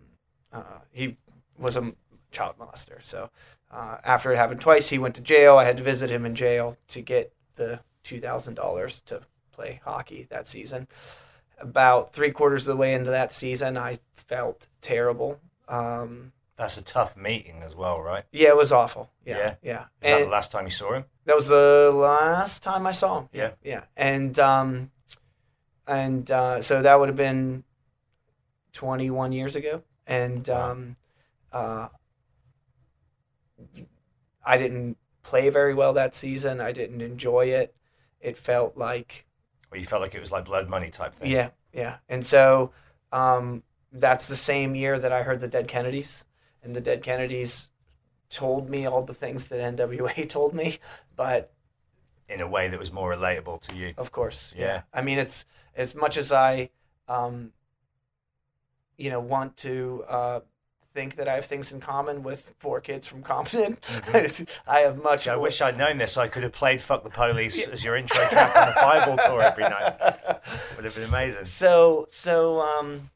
uh, 0.53 0.81
he 0.93 1.17
was 1.59 1.77
a 1.77 1.93
child 2.31 2.57
molester. 2.59 3.03
So 3.03 3.31
uh, 3.71 3.97
after 4.05 4.33
it 4.33 4.37
happened 4.37 4.61
twice, 4.61 4.91
he 4.91 4.99
went 4.99 5.15
to 5.17 5.23
jail. 5.23 5.57
I 5.57 5.65
had 5.65 5.77
to 5.79 5.83
visit 5.83 6.11
him 6.11 6.25
in 6.25 6.35
jail 6.35 6.77
to 6.89 7.01
get 7.01 7.33
the 7.57 7.81
two 8.03 8.19
thousand 8.19 8.55
dollars 8.55 9.01
to 9.03 9.23
play 9.51 9.81
hockey 9.85 10.27
that 10.31 10.47
season. 10.47 10.87
About 11.61 12.13
three 12.13 12.31
quarters 12.31 12.63
of 12.67 12.73
the 12.75 12.77
way 12.77 12.95
into 12.95 13.11
that 13.11 13.33
season, 13.33 13.77
I 13.77 13.99
felt 14.15 14.69
terrible. 14.81 15.41
Um, 15.69 16.33
That's 16.57 16.77
a 16.77 16.83
tough 16.83 17.17
meeting 17.17 17.63
as 17.65 17.75
well, 17.75 18.01
right? 18.01 18.25
yeah, 18.33 18.49
it 18.49 18.57
was 18.57 18.73
awful. 18.73 19.11
Yeah, 19.25 19.39
Yeah? 19.39 19.55
yeah. 19.63 19.85
Is 20.03 20.19
that 20.21 20.25
the 20.25 20.31
last 20.31 20.53
time 20.53 20.65
you 20.67 20.71
saw 20.71 20.93
him? 20.95 21.05
that 21.25 21.35
was 21.37 21.49
the 21.49 21.93
last 21.95 22.63
time 22.63 22.87
I 22.87 22.93
saw 22.93 23.21
him. 23.21 23.29
Yeah. 23.33 23.51
yeah. 23.63 23.85
And 23.97 24.39
um, 24.39 24.91
and 25.87 26.31
uh, 26.31 26.63
so 26.63 26.81
that 26.83 26.99
would 26.99 27.09
have 27.09 27.17
been 27.17 27.65
twenty 28.73 29.11
one 29.11 29.33
years 29.33 29.57
ago. 29.57 29.83
And 30.07 30.49
um, 30.49 30.97
uh, 31.53 31.89
I 34.45 34.57
didn't 34.57 34.97
play 35.23 35.51
very 35.51 35.75
well 35.75 35.93
that 35.95 36.15
season. 36.15 36.61
I 36.61 36.73
didn't 36.73 37.03
enjoy 37.03 37.47
it. 37.47 37.75
It 38.21 38.37
felt 38.37 38.77
like 38.77 39.27
Or 39.71 39.79
you 39.79 39.85
felt 39.85 40.03
like 40.03 40.15
it 40.15 40.21
was 40.21 40.31
like 40.31 40.45
blood 40.45 40.69
money 40.69 40.91
type 40.91 41.15
thing? 41.15 41.31
yeah, 41.31 41.51
yeah. 41.73 41.97
And 42.09 42.25
so 42.25 42.73
um, 43.13 43.63
that's 43.93 44.29
the 44.29 44.37
same 44.37 44.75
year 44.75 44.99
that 44.99 45.13
I 45.13 45.23
heard 45.23 45.41
the 45.41 45.49
Dead 45.49 45.69
Kennedys, 45.69 46.25
and 46.63 46.75
the 46.75 46.81
Dead 46.81 47.03
Kennedys 47.03 47.69
told 48.31 48.69
me 48.69 48.87
all 48.87 49.03
the 49.03 49.15
things 49.15 49.49
that 49.49 49.77
NWA 49.77 50.29
told 50.39 50.55
me, 50.55 50.79
but 51.17 51.53
In 52.29 52.41
a 52.41 52.49
way 52.49 52.69
that 52.69 52.79
was 52.79 52.93
more 52.93 53.13
relatable 53.13 53.61
to 53.63 53.77
you. 53.77 53.95
Of 53.97 54.13
course. 54.13 54.55
Yeah. 54.57 54.83
I 54.93 55.03
mean, 55.03 55.19
it's 55.19 55.47
as 55.75 55.95
much 55.95 56.17
as 56.17 56.33
I, 56.33 56.71
um, 57.09 57.53
you 58.97 59.11
know, 59.11 59.21
want 59.21 59.57
to 59.59 60.05
uh, 60.09 60.41
think 60.99 61.15
that 61.15 61.29
I 61.29 61.35
have 61.37 61.45
things 61.45 61.71
in 61.71 61.79
common 61.79 62.25
with 62.25 62.55
four 62.59 62.81
kids 62.81 63.07
from 63.07 63.23
Compton. 63.23 63.79
I 64.67 64.81
have 64.81 65.01
much. 65.01 65.29
I 65.29 65.37
wish 65.37 65.61
I'd 65.61 65.79
known 65.79 65.97
this 65.99 66.11
so 66.11 66.23
I 66.23 66.27
could 66.27 66.43
have 66.43 66.51
played 66.51 66.83
Fuck 66.83 67.05
the 67.05 67.11
Police 67.11 67.69
as 67.69 67.85
your 67.85 67.95
intro 67.95 68.21
track 68.27 68.57
on 68.57 68.67
the 68.67 68.75
Fireball 68.75 69.17
tour 69.25 69.41
every 69.41 69.63
night. 69.63 69.95
Would 70.75 70.85
have 70.85 70.95
been 70.97 71.09
amazing. 71.09 71.45
So 71.45 72.09
so 72.11 72.61
um, 72.63 73.11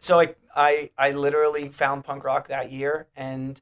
so 0.00 0.18
I 0.18 0.34
I 0.56 0.90
I 0.98 1.12
literally 1.12 1.68
found 1.68 2.02
punk 2.02 2.24
rock 2.24 2.48
that 2.48 2.72
year, 2.72 3.06
and 3.14 3.60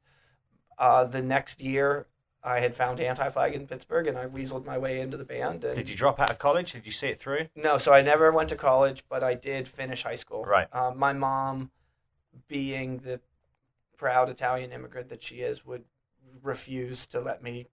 uh, 0.79 1.05
the 1.05 1.21
next 1.21 1.61
year 1.61 2.07
I 2.43 2.59
had 2.59 2.73
found 2.73 2.99
Anti 2.99 3.29
Flag 3.29 3.53
in 3.53 3.67
Pittsburgh, 3.67 4.07
and 4.07 4.17
I 4.17 4.25
weaseled 4.25 4.65
my 4.65 4.79
way 4.79 4.99
into 4.99 5.15
the 5.15 5.25
band. 5.25 5.63
And 5.63 5.75
Did 5.75 5.89
you 5.89 5.95
drop 5.95 6.19
out 6.19 6.31
of 6.31 6.39
college? 6.39 6.71
Did 6.71 6.87
you 6.87 6.91
see 6.91 7.09
it 7.09 7.19
through? 7.19 7.49
No, 7.55 7.77
so 7.77 7.93
I 7.93 8.01
never 8.01 8.31
went 8.31 8.49
to 8.49 8.55
college, 8.55 9.03
but 9.07 9.23
I 9.23 9.35
did 9.35 9.67
finish 9.67 10.01
high 10.01 10.15
school. 10.15 10.43
Right. 10.43 10.67
Uh, 10.73 10.91
my 10.95 11.13
mom, 11.13 11.69
being 12.47 12.97
the 12.97 13.21
proud 14.03 14.27
Italian 14.27 14.73
immigrant 14.73 15.07
that 15.07 15.23
she 15.23 15.35
is, 15.35 15.65
would 15.65 15.85
refuse 16.41 17.07
to 17.07 17.21
let 17.21 17.41
me. 17.41 17.67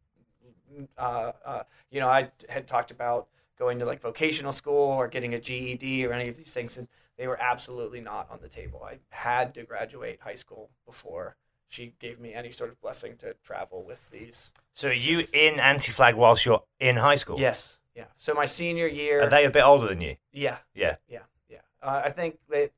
Uh, 0.96 1.32
uh, 1.44 1.62
you 1.90 1.98
know, 1.98 2.06
I 2.06 2.30
had 2.48 2.68
talked 2.68 2.92
about 2.92 3.26
going 3.58 3.80
to 3.80 3.84
like 3.84 4.00
vocational 4.00 4.52
school 4.52 4.90
or 4.90 5.08
getting 5.08 5.34
a 5.34 5.40
GED 5.40 6.06
or 6.06 6.12
any 6.12 6.30
of 6.30 6.36
these 6.36 6.54
things, 6.54 6.76
and 6.76 6.86
they 7.18 7.26
were 7.26 7.36
absolutely 7.42 8.00
not 8.00 8.30
on 8.30 8.38
the 8.40 8.48
table. 8.48 8.80
I 8.88 8.98
had 9.08 9.54
to 9.54 9.64
graduate 9.64 10.20
high 10.20 10.36
school 10.36 10.70
before 10.86 11.34
she 11.66 11.94
gave 11.98 12.20
me 12.20 12.32
any 12.32 12.52
sort 12.52 12.70
of 12.70 12.80
blessing 12.80 13.16
to 13.16 13.34
travel 13.42 13.82
with 13.82 14.08
these. 14.10 14.52
So 14.74 14.90
are 14.90 14.92
you 14.92 15.26
in 15.32 15.58
anti-flag 15.58 16.14
whilst 16.14 16.46
you're 16.46 16.62
in 16.78 16.96
high 16.96 17.16
school? 17.16 17.40
Yes. 17.40 17.80
Yeah. 17.96 18.04
So 18.18 18.34
my 18.34 18.46
senior 18.46 18.86
year. 18.86 19.22
Are 19.22 19.28
they 19.28 19.46
a 19.46 19.50
bit 19.50 19.64
older 19.64 19.88
than 19.88 20.00
you? 20.00 20.14
Yeah. 20.32 20.58
Yeah. 20.76 20.94
Yeah, 21.08 21.22
yeah. 21.48 21.58
Uh, 21.82 22.02
I 22.04 22.10
think 22.10 22.38
that 22.50 22.70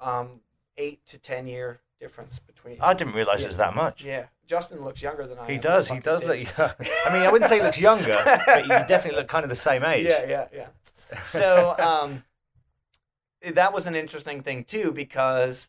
um, 0.00 0.40
eight 0.76 1.06
to 1.06 1.18
ten 1.18 1.46
year 1.46 1.82
difference 2.00 2.38
between. 2.38 2.78
I 2.80 2.94
didn't 2.94 3.14
realise 3.14 3.40
Yeah. 3.40 3.44
it 3.44 3.48
was 3.48 3.56
that 3.58 3.74
much. 3.74 4.02
yeah, 4.04 4.26
Justin 4.46 4.82
looks 4.82 5.02
younger 5.02 5.26
than 5.26 5.38
I. 5.38 5.46
He 5.46 5.54
am. 5.54 5.60
does. 5.60 5.88
He 5.88 6.00
does 6.00 6.24
look. 6.24 6.38
I 6.58 7.12
mean, 7.12 7.22
I 7.22 7.30
wouldn't 7.30 7.48
say 7.48 7.58
he 7.58 7.62
looks 7.62 7.78
younger, 7.78 8.16
but 8.24 8.62
he 8.62 8.68
definitely 8.88 9.16
look 9.20 9.28
kind 9.28 9.44
of 9.44 9.50
the 9.50 9.56
same 9.56 9.84
age. 9.84 10.06
Yeah, 10.06 10.26
yeah, 10.28 10.48
yeah. 10.52 11.20
So 11.22 11.74
um, 11.78 12.24
that 13.54 13.72
was 13.72 13.86
an 13.86 13.94
interesting 13.94 14.40
thing 14.40 14.64
too 14.64 14.92
because 14.92 15.68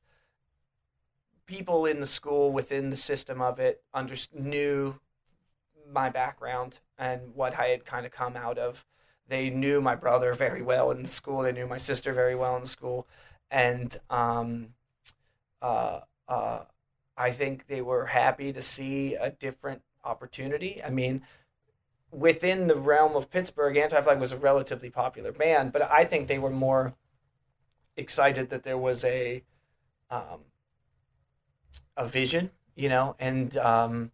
people 1.45 1.85
in 1.85 1.99
the 1.99 2.05
school 2.05 2.51
within 2.51 2.89
the 2.89 2.95
system 2.95 3.41
of 3.41 3.59
it 3.59 3.83
under, 3.93 4.15
knew 4.33 4.95
my 5.91 6.09
background 6.09 6.79
and 6.97 7.35
what 7.35 7.59
I 7.59 7.67
had 7.67 7.83
kind 7.85 8.05
of 8.05 8.11
come 8.11 8.37
out 8.37 8.57
of. 8.57 8.85
They 9.27 9.49
knew 9.49 9.81
my 9.81 9.95
brother 9.95 10.33
very 10.33 10.61
well 10.61 10.91
in 10.91 11.05
school. 11.05 11.41
They 11.41 11.51
knew 11.51 11.67
my 11.67 11.77
sister 11.77 12.13
very 12.13 12.35
well 12.35 12.55
in 12.57 12.65
school, 12.65 13.07
and 13.49 13.95
um, 14.09 14.69
uh, 15.61 16.01
uh, 16.31 16.63
I 17.17 17.31
think 17.31 17.67
they 17.67 17.81
were 17.81 18.05
happy 18.05 18.53
to 18.53 18.61
see 18.61 19.15
a 19.15 19.29
different 19.29 19.81
opportunity. 20.05 20.81
I 20.81 20.89
mean, 20.89 21.23
within 22.09 22.67
the 22.67 22.77
realm 22.77 23.17
of 23.17 23.29
Pittsburgh, 23.29 23.75
Anti 23.75 24.01
Flag 24.01 24.19
was 24.19 24.31
a 24.31 24.37
relatively 24.37 24.89
popular 24.89 25.33
band, 25.33 25.73
but 25.73 25.81
I 25.81 26.05
think 26.05 26.27
they 26.27 26.39
were 26.39 26.49
more 26.49 26.95
excited 27.97 28.49
that 28.49 28.63
there 28.63 28.77
was 28.77 29.03
a 29.03 29.43
um, 30.09 30.45
a 31.97 32.05
vision, 32.07 32.51
you 32.75 32.87
know, 32.87 33.17
and 33.19 33.57
um, 33.57 34.11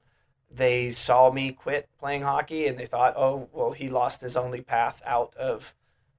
they 0.49 0.89
saw 0.89 1.31
me 1.31 1.51
quit 1.51 1.87
playing 1.99 2.23
hockey 2.23 2.65
and 2.65 2.79
they 2.79 2.87
thought, 2.87 3.13
oh, 3.15 3.47
well, 3.51 3.73
he 3.73 3.89
lost 3.89 4.21
his 4.21 4.35
only 4.35 4.61
path 4.61 5.03
out 5.05 5.35
of 5.35 5.75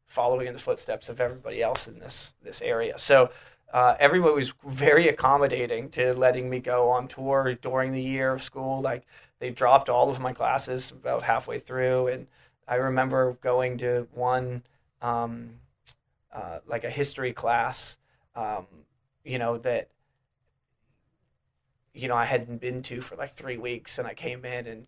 following 0.07 0.47
in 0.47 0.53
the 0.53 0.61
footsteps 0.61 1.09
of 1.09 1.21
everybody 1.21 1.61
else 1.61 1.89
in 1.89 1.99
this 1.99 2.37
this 2.41 2.63
area. 2.63 2.99
So 2.99 3.31
uh, 3.73 3.97
everybody 3.99 4.35
was 4.35 4.55
very 4.65 5.09
accommodating 5.09 5.91
to 5.91 6.15
letting 6.15 6.49
me 6.49 6.59
go 6.59 6.89
on 6.91 7.09
tour 7.09 7.55
during 7.61 7.93
the 7.93 8.03
year 8.03 8.33
of 8.33 8.43
school. 8.43 8.81
Like 8.81 9.05
they 9.39 9.51
dropped 9.51 9.89
all 9.89 10.11
of 10.11 10.21
my 10.21 10.33
classes 10.33 10.91
about 10.91 11.23
halfway 11.25 11.59
through, 11.59 12.09
and 12.09 12.27
I 12.67 12.77
remember 12.77 13.35
going 13.41 13.79
to 13.79 14.09
one 14.13 14.63
um, 15.03 15.55
uh, 16.33 16.59
like 16.67 16.85
a 16.85 16.91
history 16.91 17.33
class, 17.33 17.99
um, 18.35 18.67
you 19.25 19.39
know 19.39 19.59
that 19.59 19.89
you 21.93 22.09
know 22.09 22.17
I 22.17 22.25
hadn't 22.25 22.61
been 22.61 22.83
to 22.85 23.01
for 23.01 23.17
like 23.17 23.31
three 23.31 23.59
weeks, 23.59 23.99
and 23.99 24.09
I 24.09 24.15
came 24.15 24.45
in 24.45 24.67
and 24.67 24.87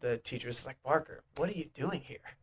the 0.00 0.18
teacher 0.18 0.48
was 0.48 0.66
like, 0.66 0.82
Barker, 0.82 1.22
what 1.36 1.48
are 1.48 1.52
you 1.52 1.66
doing 1.72 2.00
here? 2.00 2.36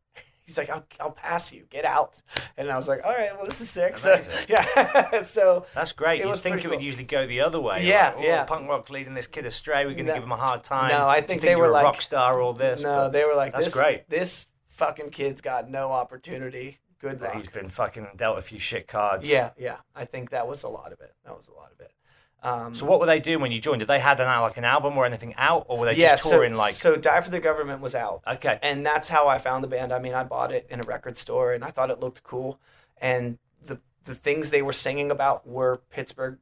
He's 0.49 0.57
like, 0.57 0.71
I'll, 0.71 0.83
I'll 0.99 1.11
pass 1.11 1.53
you, 1.53 1.65
get 1.69 1.85
out. 1.85 2.23
And 2.57 2.71
I 2.71 2.75
was 2.75 2.87
like, 2.87 3.05
all 3.05 3.11
right, 3.11 3.29
well, 3.37 3.45
this 3.45 3.61
is 3.61 3.69
sick. 3.69 3.99
So, 3.99 4.19
yeah. 4.49 5.19
so 5.19 5.67
That's 5.75 5.91
great. 5.91 6.21
It 6.21 6.25
You'd 6.25 6.37
think 6.39 6.65
it 6.65 6.69
would 6.69 6.81
usually 6.81 7.03
go 7.03 7.27
the 7.27 7.41
other 7.41 7.59
way. 7.59 7.85
Yeah, 7.85 8.07
like, 8.07 8.15
oh, 8.17 8.21
yeah. 8.23 8.43
Punk 8.45 8.67
rock's 8.67 8.89
leading 8.89 9.13
this 9.13 9.27
kid 9.27 9.45
astray. 9.45 9.85
We're 9.85 9.93
going 9.93 10.07
to 10.07 10.11
No. 10.11 10.13
give 10.15 10.23
him 10.23 10.31
a 10.31 10.37
hard 10.37 10.63
time. 10.63 10.89
No, 10.89 11.07
I 11.07 11.17
think 11.17 11.27
think 11.27 11.41
they 11.43 11.55
were 11.55 11.69
like- 11.69 11.83
rock 11.83 12.01
star. 12.01 12.41
All 12.41 12.53
this. 12.53 12.81
No, 12.81 12.89
but 12.89 13.09
they 13.09 13.25
were 13.25 13.35
like, 13.35 13.53
that's 13.53 13.65
this, 13.65 13.75
great. 13.75 14.09
This 14.09 14.47
fucking 14.69 15.11
kid's 15.11 15.41
got 15.41 15.69
no 15.69 15.91
opportunity 15.91 16.79
good 16.99 17.19
that 17.19 17.35
luck. 17.35 17.43
he's 17.43 17.51
been 17.51 17.69
fucking 17.69 18.07
dealt 18.17 18.39
a 18.39 18.41
few 18.41 18.59
shit 18.59 18.87
cards. 18.87 19.29
Yeah, 19.29 19.51
yeah. 19.55 19.77
I 19.95 20.05
think 20.05 20.31
that 20.31 20.47
was 20.47 20.63
a 20.63 20.67
lot 20.67 20.91
of 20.91 20.99
it. 20.99 21.13
That 21.25 21.37
was 21.37 21.47
a 21.47 21.53
lot 21.53 21.71
of 21.71 21.79
it. 21.79 21.91
Um, 22.41 22.73
So 22.73 22.85
what 22.85 22.99
were 22.99 23.05
they 23.05 23.19
doing 23.19 23.41
when 23.41 23.51
you 23.51 23.59
joined? 23.59 23.79
Did 23.79 23.87
they 23.89 23.99
had 23.99 24.19
an 24.19 24.27
like 24.41 24.57
an 24.57 24.63
album 24.65 24.97
or 24.97 25.05
anything 25.05 25.33
out, 25.35 25.65
or 25.67 25.77
were 25.77 25.85
they 25.87 25.95
yeah, 25.99 26.11
just 26.11 26.29
touring 26.29 26.53
so, 26.53 26.59
like? 26.59 26.75
so 26.75 26.95
Die 26.95 27.21
for 27.21 27.29
the 27.29 27.39
Government 27.39 27.81
was 27.81 27.95
out. 27.95 28.21
okay, 28.25 28.59
and 28.61 28.85
that's 28.85 29.09
how 29.09 29.27
I 29.27 29.37
found 29.39 29.63
the 29.63 29.67
band. 29.67 29.91
I 29.91 29.99
mean, 29.99 30.13
I 30.13 30.23
bought 30.23 30.51
it 30.51 30.65
in 30.69 30.79
a 30.79 30.83
record 30.83 31.17
store, 31.17 31.51
and 31.51 31.63
I 31.63 31.69
thought 31.69 31.89
it 31.89 31.99
looked 31.99 32.23
cool. 32.23 32.59
And 33.01 33.37
the 33.65 33.79
the 34.05 34.15
things 34.15 34.51
they 34.51 34.61
were 34.61 34.73
singing 34.73 35.11
about 35.11 35.45
were 35.47 35.81
Pittsburgh 35.89 36.39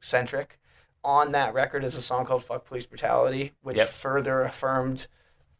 centric. 0.00 0.58
On 1.02 1.32
that 1.32 1.54
record 1.54 1.82
is 1.82 1.96
a 1.96 2.02
song 2.02 2.26
called 2.26 2.44
"Fuck 2.44 2.64
Police 2.66 2.86
Brutality," 2.86 3.52
which 3.62 3.78
Yep. 3.78 3.88
further 3.88 4.42
affirmed 4.42 5.06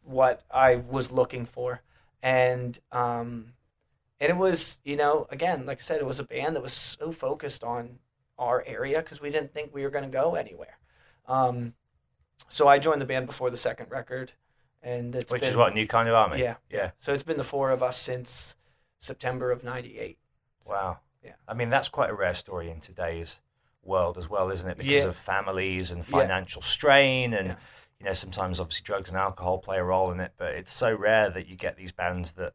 what 0.03 0.43
I 0.51 0.75
was 0.75 1.11
looking 1.11 1.45
for. 1.45 1.81
And 2.23 2.79
um, 2.91 3.53
and 4.19 4.29
it 4.29 4.37
was, 4.37 4.79
you 4.83 4.95
know, 4.95 5.25
again, 5.31 5.65
like 5.65 5.79
I 5.79 5.81
said, 5.81 5.99
it 5.99 6.05
was 6.05 6.19
a 6.19 6.23
band 6.23 6.55
that 6.55 6.61
was 6.61 6.73
so 6.73 7.11
focused 7.11 7.63
on 7.63 7.97
our 8.41 8.63
area 8.65 8.97
because 8.97 9.21
we 9.21 9.29
didn't 9.29 9.53
think 9.53 9.73
we 9.73 9.83
were 9.83 9.89
going 9.89 10.03
to 10.03 10.09
go 10.11 10.35
anywhere. 10.35 10.79
Um, 11.27 11.73
so 12.49 12.67
I 12.67 12.79
joined 12.79 12.99
the 13.01 13.05
band 13.05 13.27
before 13.27 13.49
the 13.49 13.55
second 13.57 13.89
record, 13.91 14.33
and 14.81 15.15
it's 15.15 15.31
which 15.31 15.41
been, 15.41 15.51
is 15.51 15.55
what 15.55 15.73
new 15.73 15.87
kind 15.87 16.09
of 16.09 16.15
army. 16.15 16.39
yeah, 16.41 16.55
yeah. 16.69 16.91
So 16.97 17.13
it's 17.13 17.23
been 17.23 17.37
the 17.37 17.43
four 17.45 17.69
of 17.69 17.81
us 17.81 17.97
since 17.97 18.55
September 18.99 19.51
of 19.51 19.63
'98. 19.63 20.17
Wow. 20.67 20.99
Yeah. 21.23 21.33
I 21.47 21.53
mean, 21.53 21.69
that's 21.69 21.87
quite 21.87 22.09
a 22.09 22.15
rare 22.15 22.33
story 22.35 22.69
in 22.71 22.81
today's 22.81 23.39
world 23.83 24.17
as 24.17 24.27
well, 24.27 24.49
isn't 24.49 24.67
it? 24.69 24.77
Because 24.77 25.03
Yeah. 25.03 25.09
of 25.09 25.15
families 25.15 25.91
and 25.91 25.99
Yeah. 25.99 26.19
financial 26.19 26.61
strain, 26.63 27.33
and 27.33 27.49
Yeah. 27.49 27.55
you 27.99 28.05
know, 28.07 28.13
sometimes 28.13 28.59
obviously 28.59 28.83
drugs 28.83 29.07
and 29.09 29.17
alcohol 29.17 29.59
play 29.59 29.77
a 29.77 29.83
role 29.83 30.11
in 30.11 30.19
it. 30.19 30.33
But 30.37 30.55
it's 30.55 30.71
so 30.73 30.93
rare 30.95 31.29
that 31.29 31.47
you 31.47 31.55
get 31.55 31.77
these 31.77 31.91
bands 31.91 32.33
that 32.33 32.53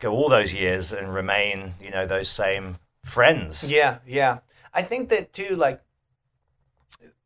go 0.00 0.12
all 0.12 0.28
those 0.28 0.52
years 0.52 0.92
and 0.92 1.12
remain, 1.14 1.74
you 1.80 1.90
know, 1.90 2.06
those 2.06 2.28
same 2.28 2.76
friends. 3.04 3.64
Yeah, 3.64 3.98
yeah. 4.06 4.40
I 4.72 4.82
think 4.82 5.08
that 5.10 5.32
too. 5.32 5.56
Like 5.56 5.82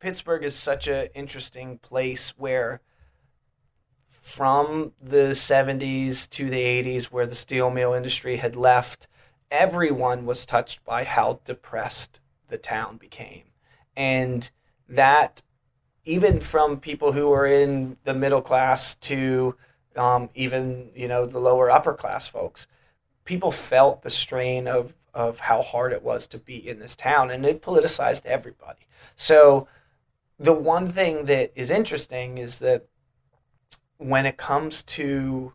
Pittsburgh 0.01 0.45
is 0.45 0.55
such 0.55 0.89
an 0.89 1.09
interesting 1.15 1.79
place 1.79 2.31
where, 2.37 2.81
from 4.11 4.93
the 5.01 5.33
'70s 5.33 6.29
to 6.31 6.51
the 6.51 6.61
'80s, 6.61 7.07
where 7.07 7.27
the 7.27 7.35
steel 7.35 7.71
mill 7.71 7.93
industry 7.93 8.37
had 8.37 8.57
left, 8.57 9.09
everyone 9.51 10.27
was 10.27 10.47
touched 10.47 10.85
by 10.85 11.05
how 11.05 11.41
depressed 11.45 12.21
the 12.49 12.59
town 12.59 12.97
became, 12.97 13.45
and 13.97 14.51
that 14.89 15.43
even 16.05 16.41
from 16.41 16.79
people 16.79 17.13
who 17.13 17.29
were 17.29 17.47
in 17.47 17.97
the 18.05 18.15
middle 18.15 18.43
class 18.43 18.95
to 18.95 19.57
um, 19.97 20.31
even 20.35 20.91
you 20.95 21.09
know 21.09 21.27
the 21.27 21.39
lower 21.39 21.71
upper 21.71 21.95
class 21.95 22.29
folks 22.29 22.67
people 23.25 23.51
felt 23.51 24.03
the 24.03 24.11
strain 24.11 24.67
of 24.67 24.95
of 25.17 25.41
how 25.41 25.63
hard 25.63 25.95
it 25.95 26.03
was 26.03 26.27
to 26.27 26.37
be 26.37 26.57
in 26.69 26.79
this 26.79 26.95
town 26.95 27.31
and 27.31 27.47
it 27.47 27.63
politicized 27.63 28.27
everybody. 28.27 28.87
So 29.17 29.67
the 30.39 30.53
one 30.53 30.91
thing 30.91 31.25
that 31.25 31.53
is 31.57 31.71
interesting 31.71 32.37
is 32.37 32.59
that 32.59 32.87
when 33.97 34.27
it 34.27 34.37
comes 34.37 34.83
to 34.83 35.55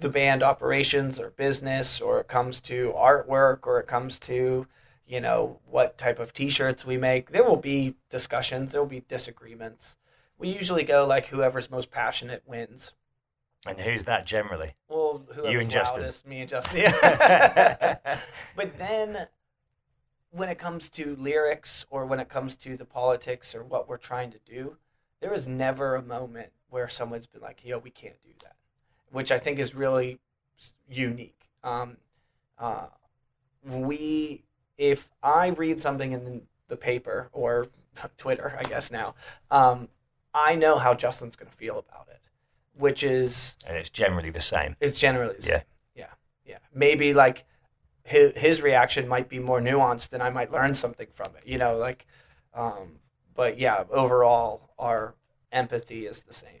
the 0.00 0.08
band 0.08 0.42
operations 0.42 1.20
or 1.20 1.28
business 1.32 2.00
or 2.00 2.20
it 2.20 2.28
comes 2.28 2.62
to 2.62 2.94
artwork 2.96 3.66
or 3.66 3.78
it 3.78 3.86
comes 3.86 4.18
to 4.20 4.66
you 5.06 5.20
know 5.20 5.60
what 5.66 5.98
type 5.98 6.18
of 6.18 6.32
t-shirts 6.32 6.86
we 6.86 6.96
make 6.96 7.32
there 7.32 7.44
will 7.44 7.58
be 7.58 7.96
discussions 8.08 8.72
there 8.72 8.80
will 8.80 8.88
be 8.88 9.04
disagreements. 9.08 9.98
We 10.38 10.48
usually 10.48 10.84
go 10.84 11.06
like 11.06 11.26
whoever's 11.26 11.70
most 11.70 11.90
passionate 11.90 12.44
wins 12.46 12.92
And 13.66 13.78
who's 13.78 14.04
that 14.04 14.26
generally? 14.26 14.74
well, 14.88 15.22
whoever's 15.34 15.64
and 15.64 15.70
Justin. 15.70 16.00
loudest, 16.00 16.26
me 16.26 16.40
and 16.40 16.48
Justin. 16.48 16.92
But 18.56 18.78
then, 18.78 19.26
when 20.30 20.48
it 20.48 20.58
comes 20.58 20.90
to 20.90 21.16
lyrics 21.16 21.84
or 21.90 22.06
when 22.06 22.20
it 22.20 22.28
comes 22.28 22.56
to 22.58 22.76
the 22.76 22.84
politics 22.84 23.54
or 23.54 23.62
what 23.62 23.88
we're 23.88 23.96
trying 23.96 24.30
to 24.32 24.38
do, 24.44 24.76
there 25.20 25.32
is 25.32 25.46
never 25.46 25.94
a 25.94 26.02
moment 26.02 26.50
where 26.68 26.88
someone's 26.88 27.26
been 27.26 27.42
like, 27.42 27.64
"Yo, 27.64 27.78
we 27.78 27.90
can't 27.90 28.22
do 28.22 28.30
that," 28.42 28.56
which 29.10 29.30
I 29.30 29.38
think 29.38 29.58
is 29.58 29.74
really 29.74 30.18
unique. 30.88 31.50
Um, 31.62 31.98
uh, 32.58 32.86
we, 33.64 34.44
if 34.78 35.10
I 35.22 35.48
read 35.48 35.80
something 35.80 36.12
in 36.12 36.24
the, 36.24 36.42
the 36.68 36.76
paper 36.76 37.28
or 37.32 37.68
Twitter, 38.16 38.56
I 38.58 38.62
guess 38.62 38.90
now, 38.90 39.14
um, 39.50 39.88
I 40.32 40.54
know 40.54 40.78
how 40.78 40.94
Justin's 40.94 41.36
going 41.36 41.50
to 41.50 41.56
feel 41.56 41.78
about 41.78 42.08
it, 42.08 42.20
which 42.74 43.02
is 43.02 43.56
And 43.66 43.76
it's 43.76 43.90
generally 43.90 44.30
the 44.30 44.40
same. 44.40 44.76
it's 44.80 44.98
generally 44.98 45.36
the 45.36 45.42
Yeah. 45.46 45.56
same. 45.58 45.62
Yeah. 45.94 46.06
Yeah. 46.44 46.58
Maybe 46.72 47.12
like 47.14 47.44
his, 48.04 48.36
his 48.36 48.62
reaction 48.62 49.06
might 49.08 49.28
be 49.28 49.38
more 49.38 49.60
nuanced 49.60 50.12
and 50.12 50.22
I 50.22 50.30
might 50.30 50.50
learn 50.50 50.74
something 50.74 51.08
from 51.12 51.34
it, 51.36 51.46
you 51.46 51.58
know, 51.58 51.76
like, 51.76 52.06
um, 52.54 53.00
but 53.34 53.58
yeah, 53.58 53.84
overall, 53.90 54.70
our 54.78 55.14
empathy 55.52 56.06
is 56.06 56.22
the 56.22 56.32
same. 56.34 56.60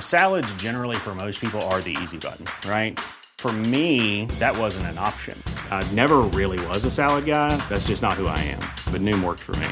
Salads, 0.00 0.54
generally, 0.54 0.94
for 0.94 1.14
most 1.16 1.40
people, 1.40 1.60
are 1.62 1.80
the 1.80 1.96
easy 2.00 2.18
button, 2.18 2.44
right? 2.70 3.00
For 3.38 3.52
me, 3.52 4.26
that 4.38 4.56
wasn't 4.56 4.86
an 4.86 4.98
option. 4.98 5.36
I 5.68 5.82
never 5.90 6.18
really 6.20 6.64
was 6.68 6.84
a 6.84 6.92
salad 6.92 7.26
guy. 7.26 7.56
That's 7.68 7.88
just 7.88 8.00
not 8.00 8.12
who 8.12 8.28
I 8.28 8.38
am. 8.38 8.60
But 8.92 9.00
Noom 9.00 9.24
worked 9.24 9.40
for 9.40 9.56
me. 9.56 9.66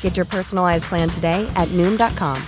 Get 0.00 0.16
your 0.16 0.26
personalized 0.26 0.86
plan 0.86 1.08
today 1.08 1.48
at 1.54 1.68
Noom.com. 1.68 2.42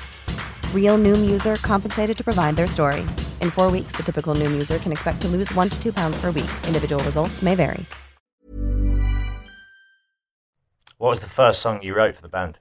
Real 0.74 0.98
Noom 0.98 1.30
user 1.30 1.54
compensated 1.62 2.16
to 2.16 2.24
provide 2.24 2.56
their 2.56 2.66
story. 2.66 3.02
In 3.40 3.52
four 3.52 3.70
weeks, 3.70 3.92
the 3.92 4.02
typical 4.02 4.34
Noom 4.34 4.50
user 4.50 4.78
can 4.78 4.90
expect 4.90 5.20
to 5.22 5.28
lose 5.28 5.54
one 5.54 5.68
to 5.68 5.80
two 5.80 5.92
pounds 5.92 6.20
per 6.20 6.32
week. 6.32 6.50
Individual 6.66 7.02
results 7.04 7.40
may 7.40 7.54
vary. 7.54 7.86
What 10.98 11.10
was 11.10 11.20
the 11.20 11.26
first 11.26 11.62
song 11.62 11.82
you 11.82 11.94
wrote 11.94 12.16
for 12.16 12.22
the 12.22 12.28
band? 12.28 12.58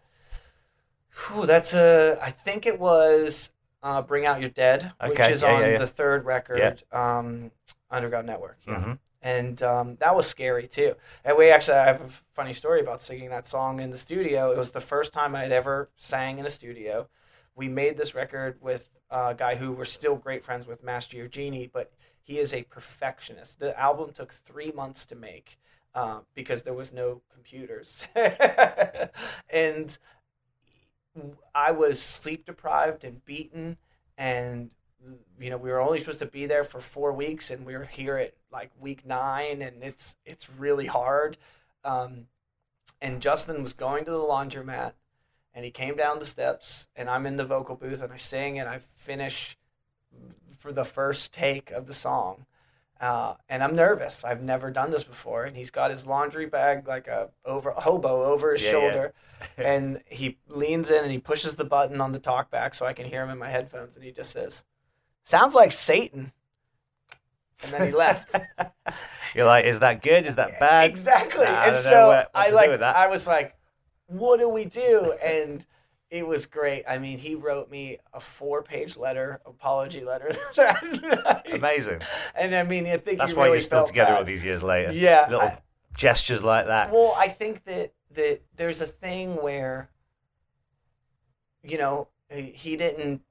Whew, 1.27 1.47
that's 1.47 1.73
a, 1.73 2.17
I 2.21 2.29
think 2.29 2.65
it 2.65 2.79
was 2.79 3.49
uh, 3.83 4.01
Bring 4.01 4.25
Out 4.25 4.39
Your 4.39 4.49
Dead, 4.49 4.91
which 5.05 5.19
is 5.19 5.41
yeah, 5.41 5.53
on 5.53 5.61
yeah, 5.61 5.67
yeah. 5.71 5.77
the 5.77 5.87
third 5.87 6.25
record, 6.25 6.83
um, 6.91 7.51
Underground 7.89 8.27
Network. 8.27 8.57
Yeah. 8.67 8.75
Mhm. 8.75 8.99
And 9.21 9.61
um, 9.63 9.97
that 9.99 10.15
was 10.15 10.27
scary 10.27 10.67
too. 10.67 10.95
And 11.25 11.37
we 11.37 11.49
actually, 11.49 11.77
I 11.77 11.87
have 11.87 12.01
a 12.01 12.07
funny 12.31 12.53
story 12.53 12.79
about 12.79 13.01
singing 13.01 13.29
that 13.29 13.45
song 13.45 13.81
in 13.81 13.91
the 13.91 13.97
studio. 13.97 14.51
It 14.51 14.57
was 14.57 14.71
the 14.71 14.79
first 14.79 15.11
time 15.11 15.35
I 15.35 15.41
had 15.41 15.51
ever 15.51 15.89
sang 15.97 16.39
in 16.39 16.45
a 16.45 16.49
studio. 16.49 17.09
We 17.53 17.67
made 17.67 17.97
this 17.97 18.15
record 18.15 18.57
with 18.61 18.89
a 19.09 19.35
guy 19.35 19.55
who 19.55 19.73
we're 19.73 19.83
still 19.83 20.15
great 20.15 20.45
friends 20.45 20.67
with, 20.67 20.83
Mass 20.83 21.05
Giorgini, 21.05 21.69
but 21.71 21.91
he 22.21 22.37
is 22.39 22.53
a 22.53 22.63
perfectionist. 22.63 23.59
The 23.59 23.77
album 23.77 24.11
took 24.13 24.31
three 24.31 24.71
months 24.71 25.05
to 25.07 25.15
make 25.15 25.57
uh, 25.93 26.19
because 26.33 26.63
there 26.63 26.73
was 26.73 26.93
no 26.93 27.21
computers. 27.33 28.07
and 29.49 29.97
I 31.53 31.71
was 31.71 32.01
sleep 32.01 32.45
deprived 32.45 33.03
and 33.03 33.23
beaten, 33.25 33.77
and 34.17 34.71
you 35.39 35.49
know 35.49 35.57
we 35.57 35.69
were 35.69 35.79
only 35.79 35.99
supposed 35.99 36.19
to 36.19 36.25
be 36.25 36.45
there 36.45 36.63
for 36.63 36.81
four 36.81 37.13
weeks, 37.13 37.49
and 37.51 37.65
we 37.65 37.75
were 37.75 37.85
here 37.85 38.17
at 38.17 38.33
like 38.51 38.71
week 38.79 39.05
nine, 39.05 39.61
and 39.61 39.83
it's 39.83 40.15
it's 40.25 40.49
really 40.49 40.87
hard. 40.87 41.37
Um, 41.83 42.27
and 43.01 43.21
Justin 43.21 43.63
was 43.63 43.73
going 43.73 44.05
to 44.05 44.11
the 44.11 44.17
laundromat, 44.17 44.93
and 45.53 45.63
he 45.63 45.71
came 45.71 45.95
down 45.95 46.19
the 46.19 46.25
steps, 46.25 46.87
and 46.95 47.09
I'm 47.09 47.25
in 47.25 47.37
the 47.37 47.45
vocal 47.45 47.75
booth, 47.75 48.01
and 48.01 48.11
I 48.11 48.17
sing, 48.17 48.59
and 48.59 48.67
I 48.67 48.79
finish 48.79 49.57
for 50.57 50.73
the 50.73 50.85
first 50.85 51.33
take 51.33 51.71
of 51.71 51.85
the 51.85 51.93
song. 51.93 52.45
Uh, 52.99 53.35
and 53.47 53.63
I'm 53.63 53.75
nervous. 53.75 54.25
I've 54.25 54.41
never 54.41 54.71
done 54.71 54.91
this 54.91 55.05
before. 55.05 55.45
And 55.45 55.55
he's 55.55 55.71
got 55.71 55.89
his 55.91 56.05
laundry 56.05 56.45
bag 56.45 56.87
like 56.87 57.07
a 57.07 57.29
over 57.45 57.71
hobo 57.71 58.23
over 58.25 58.51
his 58.51 58.61
Yeah, 58.63 58.67
yeah. 58.67 58.71
shoulder, 58.91 59.13
and 59.57 60.01
he 60.05 60.37
leans 60.47 60.91
in 60.91 61.03
and 61.03 61.11
he 61.11 61.17
pushes 61.19 61.55
the 61.55 61.63
button 61.65 62.01
on 62.01 62.11
the 62.11 62.19
talkback 62.19 62.75
so 62.75 62.85
I 62.85 62.93
can 62.93 63.05
hear 63.05 63.23
him 63.23 63.29
in 63.29 63.37
my 63.37 63.49
headphones. 63.49 63.95
And 63.95 64.03
he 64.03 64.11
just 64.11 64.31
says, 64.31 64.63
"Sounds 65.23 65.55
like 65.55 65.71
Satan." 65.71 66.33
And 67.63 67.73
then 67.73 67.87
he 67.87 67.91
left. 67.91 68.35
You're 69.35 69.45
like, 69.45 69.65
is 69.65 69.79
that 69.79 70.01
good? 70.01 70.25
Is 70.25 70.35
that 70.35 70.59
bad? 70.59 70.89
exactly. 70.89 71.45
Nah, 71.45 71.63
and 71.65 71.77
so 71.77 72.25
I 72.33 72.51
like. 72.51 72.69
I 72.81 73.07
was 73.07 73.27
like, 73.27 73.55
what 74.07 74.39
do 74.39 74.47
we 74.49 74.65
do? 74.65 75.13
And 75.23 75.65
it 76.11 76.25
was 76.25 76.45
great. 76.47 76.83
I 76.87 76.97
mean, 76.97 77.17
he 77.19 77.35
wrote 77.35 77.69
me 77.69 77.97
a 78.13 78.19
four-page 78.19 78.97
letter, 78.97 79.39
apology 79.45 80.03
letter 80.03 80.31
that 80.55 80.83
night. 81.45 81.53
Amazing. 81.53 82.01
And 82.35 82.55
I 82.55 82.63
mean, 82.63 82.87
I 82.87 82.97
think 82.97 83.19
That's 83.19 83.33
why 83.33 83.45
really 83.45 83.57
you're 83.57 83.61
still 83.61 83.85
together 83.85 84.11
bad. 84.11 84.17
all 84.19 84.23
these 84.23 84.43
years 84.43 84.63
later. 84.63 84.91
Yeah, 84.91 85.25
Little 85.29 85.41
I- 85.41 85.57
gestures 85.97 86.43
like 86.43 86.65
that. 86.67 86.91
Well, 86.91 87.13
I 87.17 87.27
think 87.27 87.63
that 87.65 87.93
that 88.11 88.41
there's 88.55 88.81
a 88.81 88.87
thing 88.87 89.35
where, 89.35 89.89
you 91.63 91.77
know, 91.77 92.07
he 92.29 92.41
he 92.51 92.77
didn't 92.77 93.21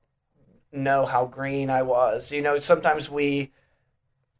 know 0.72 1.06
how 1.06 1.24
green 1.26 1.70
I 1.70 1.82
was. 1.82 2.30
You 2.30 2.42
know, 2.42 2.58
sometimes 2.58 3.10
we, 3.10 3.52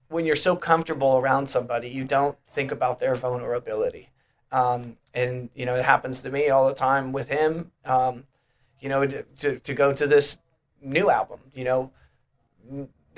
when 0.09 0.26
you're 0.26 0.36
so 0.36 0.57
comfortable 0.57 1.16
around 1.16 1.49
somebody, 1.49 1.89
you 1.89 2.05
don't 2.05 2.36
think 2.47 2.70
about 2.70 2.99
their 2.99 3.14
vulnerability. 3.14 4.11
Um, 4.53 4.97
and 5.19 5.51
you 5.55 5.66
know, 5.66 5.75
it 5.75 5.85
happens 5.85 6.23
to 6.23 6.31
me 6.31 6.49
all 6.49 6.69
the 6.69 6.75
time 6.75 7.12
with 7.12 7.29
him. 7.29 7.73
Um, 7.85 8.25
you 8.81 8.89
know, 8.89 9.07
to 9.07 9.59
to 9.59 9.75
go 9.75 9.93
to 9.93 10.07
this 10.07 10.39
new 10.81 11.11
album. 11.11 11.41
You 11.55 11.64
know, 11.64 11.93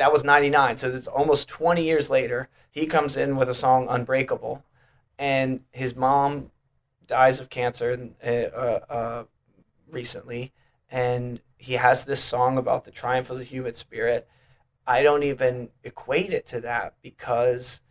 that 0.00 0.12
was 0.12 0.24
99 0.24 0.78
so 0.78 0.88
it's 0.88 1.06
almost 1.06 1.46
20 1.48 1.84
years 1.84 2.08
later 2.08 2.48
he 2.70 2.86
comes 2.86 3.18
in 3.18 3.36
with 3.36 3.50
a 3.50 3.54
song 3.54 3.86
unbreakable 3.90 4.64
and 5.18 5.60
his 5.72 5.94
mom 5.94 6.50
dies 7.06 7.38
of 7.38 7.50
cancer 7.50 8.10
uh, 8.24 8.26
uh, 8.26 8.80
uh, 8.88 9.24
recently 9.90 10.52
and 10.90 11.40
he 11.58 11.74
has 11.74 12.06
this 12.06 12.22
song 12.22 12.56
about 12.56 12.84
the 12.84 12.90
triumph 12.90 13.28
of 13.28 13.36
the 13.36 13.44
human 13.44 13.74
spirit 13.74 14.26
i 14.86 15.02
don't 15.02 15.22
even 15.22 15.68
equate 15.84 16.32
it 16.32 16.46
to 16.46 16.62
that 16.62 16.94
because 17.02 17.82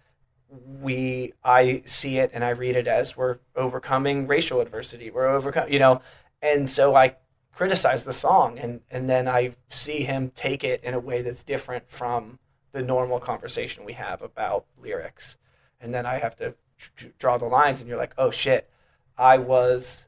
we 0.50 1.34
i 1.44 1.82
see 1.86 2.18
it 2.18 2.32
and 2.34 2.44
i 2.44 2.50
read 2.50 2.76
it 2.76 2.88
as 2.88 3.16
we're 3.16 3.38
overcoming 3.56 4.26
racial 4.26 4.62
adversity 4.62 5.10
we're 5.10 5.28
overcoming 5.28 5.72
you 5.72 5.80
know? 5.80 6.02
And 6.42 6.70
so 6.70 6.96
i 6.96 7.16
criticize 7.60 8.06
the 8.06 8.14
song 8.14 8.58
and 8.58 8.80
and 8.90 9.10
then 9.10 9.28
I 9.28 9.54
see 9.68 10.04
him 10.04 10.32
take 10.34 10.64
it 10.64 10.82
in 10.82 10.94
a 10.94 11.00
way 11.00 11.22
that's 11.22 11.44
different 11.44 11.90
from 11.90 12.40
the 12.72 12.82
normal 12.82 13.20
conversation 13.20 13.84
we 13.84 13.94
have 13.94 14.22
about 14.22 14.66
lyrics. 14.82 15.36
And 15.82 15.94
then 15.94 16.06
I 16.06 16.20
have 16.20 16.38
to 16.38 16.56
draw 17.18 17.38
the 17.38 17.48
lines 17.48 17.82
and 17.82 17.90
you're 17.90 17.98
like 17.98 18.14
oh 18.18 18.32
shit. 18.32 18.70
I 19.18 19.40
was 19.40 20.08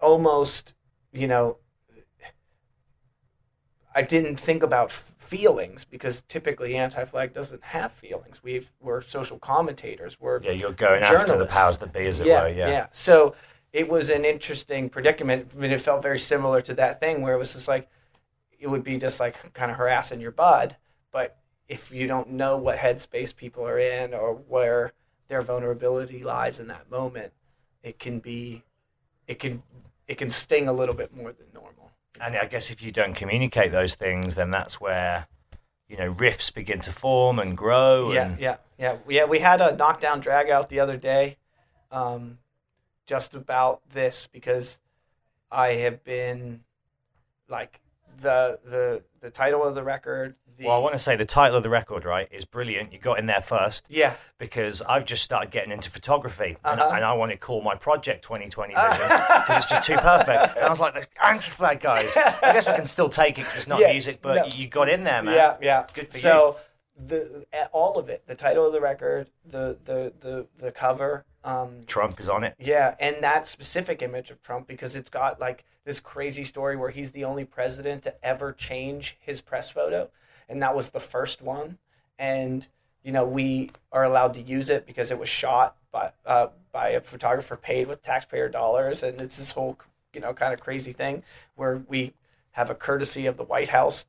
almost 0.00 0.74
you 1.12 1.26
know 1.26 1.58
I 3.94 4.02
didn't 4.02 4.36
think 4.36 4.62
about 4.62 4.90
f- 4.90 5.14
feelings 5.18 5.84
because 5.84 6.22
typically 6.22 6.76
anti-flag 6.76 7.32
doesn't 7.32 7.62
have 7.62 7.92
feelings 7.92 8.42
we've 8.42 8.70
we're 8.80 9.00
social 9.00 9.38
commentators 9.38 10.20
we're 10.20 10.42
yeah, 10.42 10.50
you're 10.50 10.72
going 10.72 11.02
after 11.02 11.38
the 11.38 11.46
powers 11.46 11.78
that 11.78 11.92
be, 11.92 12.06
as 12.06 12.20
it 12.20 12.26
yeah, 12.26 12.42
were. 12.42 12.48
Yeah. 12.48 12.68
yeah. 12.68 12.86
So 12.92 13.34
it 13.72 13.88
was 13.88 14.08
an 14.08 14.24
interesting 14.24 14.88
predicament. 14.88 15.50
I 15.52 15.58
mean, 15.58 15.72
it 15.72 15.80
felt 15.80 16.00
very 16.00 16.18
similar 16.18 16.60
to 16.62 16.74
that 16.74 17.00
thing 17.00 17.22
where 17.22 17.34
it 17.34 17.38
was 17.38 17.54
just 17.54 17.66
like, 17.66 17.88
it 18.60 18.68
would 18.68 18.84
be 18.84 18.98
just 18.98 19.18
like 19.18 19.52
kind 19.52 19.70
of 19.70 19.76
harassing 19.76 20.20
your 20.20 20.30
bud. 20.30 20.76
But 21.10 21.36
if 21.68 21.90
you 21.90 22.06
don't 22.06 22.30
know 22.30 22.56
what 22.56 22.78
headspace 22.78 23.34
people 23.34 23.66
are 23.66 23.78
in 23.78 24.14
or 24.14 24.34
where 24.34 24.92
their 25.26 25.42
vulnerability 25.42 26.22
lies 26.22 26.60
in 26.60 26.68
that 26.68 26.88
moment, 26.88 27.32
it 27.82 27.98
can 27.98 28.20
be, 28.20 28.62
it 29.26 29.40
can, 29.40 29.62
it 30.06 30.18
can 30.18 30.30
sting 30.30 30.68
a 30.68 30.72
little 30.72 30.94
bit 30.94 31.14
more 31.14 31.32
than 31.32 31.46
normal. 31.52 31.83
And 32.20 32.36
I 32.36 32.46
guess 32.46 32.70
if 32.70 32.82
you 32.82 32.92
don't 32.92 33.14
communicate 33.14 33.72
those 33.72 33.94
things, 33.94 34.36
then 34.36 34.50
that's 34.50 34.80
where 34.80 35.26
you 35.88 35.96
know 35.96 36.08
rifts 36.08 36.50
begin 36.50 36.80
to 36.80 36.92
form 36.92 37.38
and 37.38 37.56
grow. 37.56 38.12
Yeah, 38.12 38.26
and, 38.26 38.40
yeah, 38.40 38.56
yeah, 38.78 38.96
yeah. 39.08 39.24
We 39.24 39.40
had 39.40 39.60
a 39.60 39.76
knockdown 39.76 40.20
drag 40.20 40.48
out 40.48 40.68
the 40.68 40.80
other 40.80 40.96
day, 40.96 41.38
um, 41.90 42.38
just 43.06 43.34
about 43.34 43.82
this 43.90 44.26
because 44.26 44.78
I 45.50 45.72
have 45.72 46.04
been 46.04 46.60
like 47.48 47.80
the 48.20 48.58
the 48.64 49.02
the 49.20 49.30
title 49.30 49.64
of 49.64 49.74
the 49.74 49.82
record. 49.82 50.36
The, 50.58 50.66
Well, 50.66 50.76
I 50.76 50.78
want 50.78 50.92
to 50.94 50.98
say 50.98 51.16
the 51.16 51.24
title 51.24 51.56
of 51.56 51.62
the 51.62 51.68
record, 51.70 52.04
right, 52.04 52.28
is 52.30 52.44
brilliant. 52.44 52.92
You 52.92 52.98
got 52.98 53.18
in 53.18 53.26
there 53.26 53.40
first. 53.40 53.86
Yeah. 53.88 54.14
Because 54.38 54.82
I've 54.82 55.04
just 55.04 55.22
started 55.22 55.50
getting 55.50 55.72
into 55.72 55.90
photography, 55.90 56.56
and, 56.64 56.80
Uh-huh. 56.80 56.94
and 56.96 57.04
I 57.04 57.12
want 57.14 57.32
to 57.32 57.36
call 57.36 57.60
my 57.62 57.74
project 57.74 58.22
2020 58.24 58.74
Vision 58.74 58.90
because 59.08 59.56
it's 59.58 59.66
just 59.66 59.86
too 59.86 59.96
perfect. 59.96 60.56
And 60.56 60.64
I 60.66 60.68
was 60.70 60.80
like, 60.80 60.94
the 60.94 61.26
anti-flag 61.26 61.80
guys. 61.80 62.16
I 62.16 62.52
guess 62.52 62.68
I 62.68 62.76
can 62.76 62.86
still 62.86 63.08
take 63.08 63.32
it 63.38 63.42
because 63.42 63.56
it's 63.56 63.66
not 63.66 63.80
Yeah, 63.80 63.92
music, 63.92 64.20
but 64.22 64.34
no. 64.36 64.44
you 64.54 64.68
got 64.68 64.88
in 64.88 65.04
there, 65.04 65.22
man. 65.22 65.34
Yeah, 65.34 65.56
yeah. 65.60 65.86
Good 65.92 66.12
for 66.12 66.18
so 66.18 66.56
the 66.96 67.44
a- 67.52 67.66
all 67.72 67.98
of 67.98 68.08
it, 68.08 68.22
the 68.26 68.36
title 68.36 68.64
of 68.66 68.72
the 68.72 68.80
record, 68.80 69.28
the 69.44 69.76
the 69.84 70.12
the 70.20 70.46
the 70.58 70.70
cover, 70.70 71.24
um. 71.42 71.82
Trump 71.86 72.20
is 72.20 72.28
on 72.28 72.44
it. 72.44 72.54
Yeah, 72.60 72.94
and 73.00 73.16
that 73.22 73.48
specific 73.48 74.00
image 74.02 74.30
of 74.30 74.40
Trump 74.42 74.68
because 74.68 74.94
it's 74.94 75.10
got 75.10 75.40
like 75.40 75.64
this 75.84 75.98
crazy 75.98 76.44
story 76.44 76.76
where 76.76 76.90
he's 76.90 77.10
the 77.10 77.24
only 77.24 77.44
president 77.44 78.04
to 78.04 78.14
ever 78.24 78.52
change 78.52 79.16
his 79.20 79.40
press 79.40 79.70
photo, 79.70 80.08
and 80.48 80.62
that 80.62 80.74
was 80.74 80.90
the 80.90 81.00
first 81.00 81.42
one. 81.42 81.78
And 82.18 82.66
you 83.02 83.12
know 83.12 83.26
we 83.26 83.70
are 83.92 84.04
allowed 84.04 84.34
to 84.34 84.40
use 84.40 84.70
it 84.70 84.86
because 84.86 85.10
it 85.10 85.18
was 85.18 85.28
shot 85.28 85.76
by 85.92 86.12
uh, 86.26 86.48
by 86.72 86.90
a 86.90 87.00
photographer 87.00 87.56
paid 87.56 87.86
with 87.86 88.02
taxpayer 88.02 88.48
dollars, 88.48 89.02
and 89.02 89.20
it's 89.20 89.38
this 89.38 89.52
whole 89.52 89.78
you 90.12 90.20
know 90.20 90.32
kind 90.32 90.52
of 90.54 90.60
crazy 90.60 90.92
thing 90.92 91.22
where 91.54 91.82
we 91.88 92.12
have 92.52 92.70
a 92.70 92.74
courtesy 92.74 93.26
of 93.26 93.36
the 93.36 93.44
White 93.44 93.68
House 93.68 94.06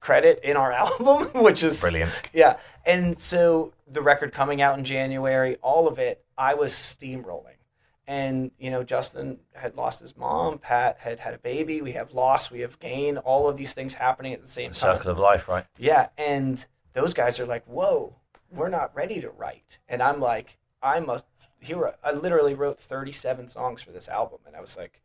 credit 0.00 0.40
in 0.42 0.56
our 0.56 0.72
album, 0.84 1.26
which 1.42 1.62
is 1.62 1.80
Brilliant. 1.80 2.10
yeah. 2.32 2.58
And 2.86 3.18
so 3.18 3.72
the 3.86 4.00
record 4.02 4.32
coming 4.32 4.62
out 4.62 4.78
in 4.78 4.84
January, 4.84 5.56
all 5.62 5.86
of 5.86 5.98
it, 5.98 6.24
I 6.38 6.54
was 6.54 6.72
steamrolling. 6.72 7.59
And, 8.06 8.50
you 8.58 8.70
know, 8.70 8.82
Justin 8.82 9.38
had 9.54 9.76
lost 9.76 10.00
his 10.00 10.16
mom, 10.16 10.58
Pat 10.58 10.98
had 10.98 11.20
had 11.20 11.34
a 11.34 11.38
baby, 11.38 11.80
we 11.80 11.92
have 11.92 12.12
loss, 12.12 12.50
we 12.50 12.60
have 12.60 12.78
gain, 12.80 13.18
all 13.18 13.48
of 13.48 13.56
these 13.56 13.72
things 13.72 13.94
happening 13.94 14.32
at 14.32 14.42
the 14.42 14.48
same 14.48 14.72
time. 14.72 14.96
Circle 14.96 15.12
of 15.12 15.18
life, 15.18 15.48
right? 15.48 15.64
Yeah. 15.78 16.08
And 16.18 16.66
those 16.92 17.14
guys 17.14 17.38
are 17.38 17.46
like, 17.46 17.64
whoa, 17.66 18.16
we're 18.50 18.68
not 18.68 18.94
ready 18.96 19.20
to 19.20 19.30
write. 19.30 19.78
And 19.88 20.02
I'm 20.02 20.20
like, 20.20 20.58
I'm 20.82 21.08
a 21.08 21.22
hero. 21.60 21.94
I 22.02 22.12
literally 22.12 22.54
wrote 22.54 22.80
37 22.80 23.48
songs 23.48 23.82
for 23.82 23.92
this 23.92 24.08
album. 24.08 24.40
And 24.46 24.56
I 24.56 24.60
was 24.60 24.76
like, 24.76 25.00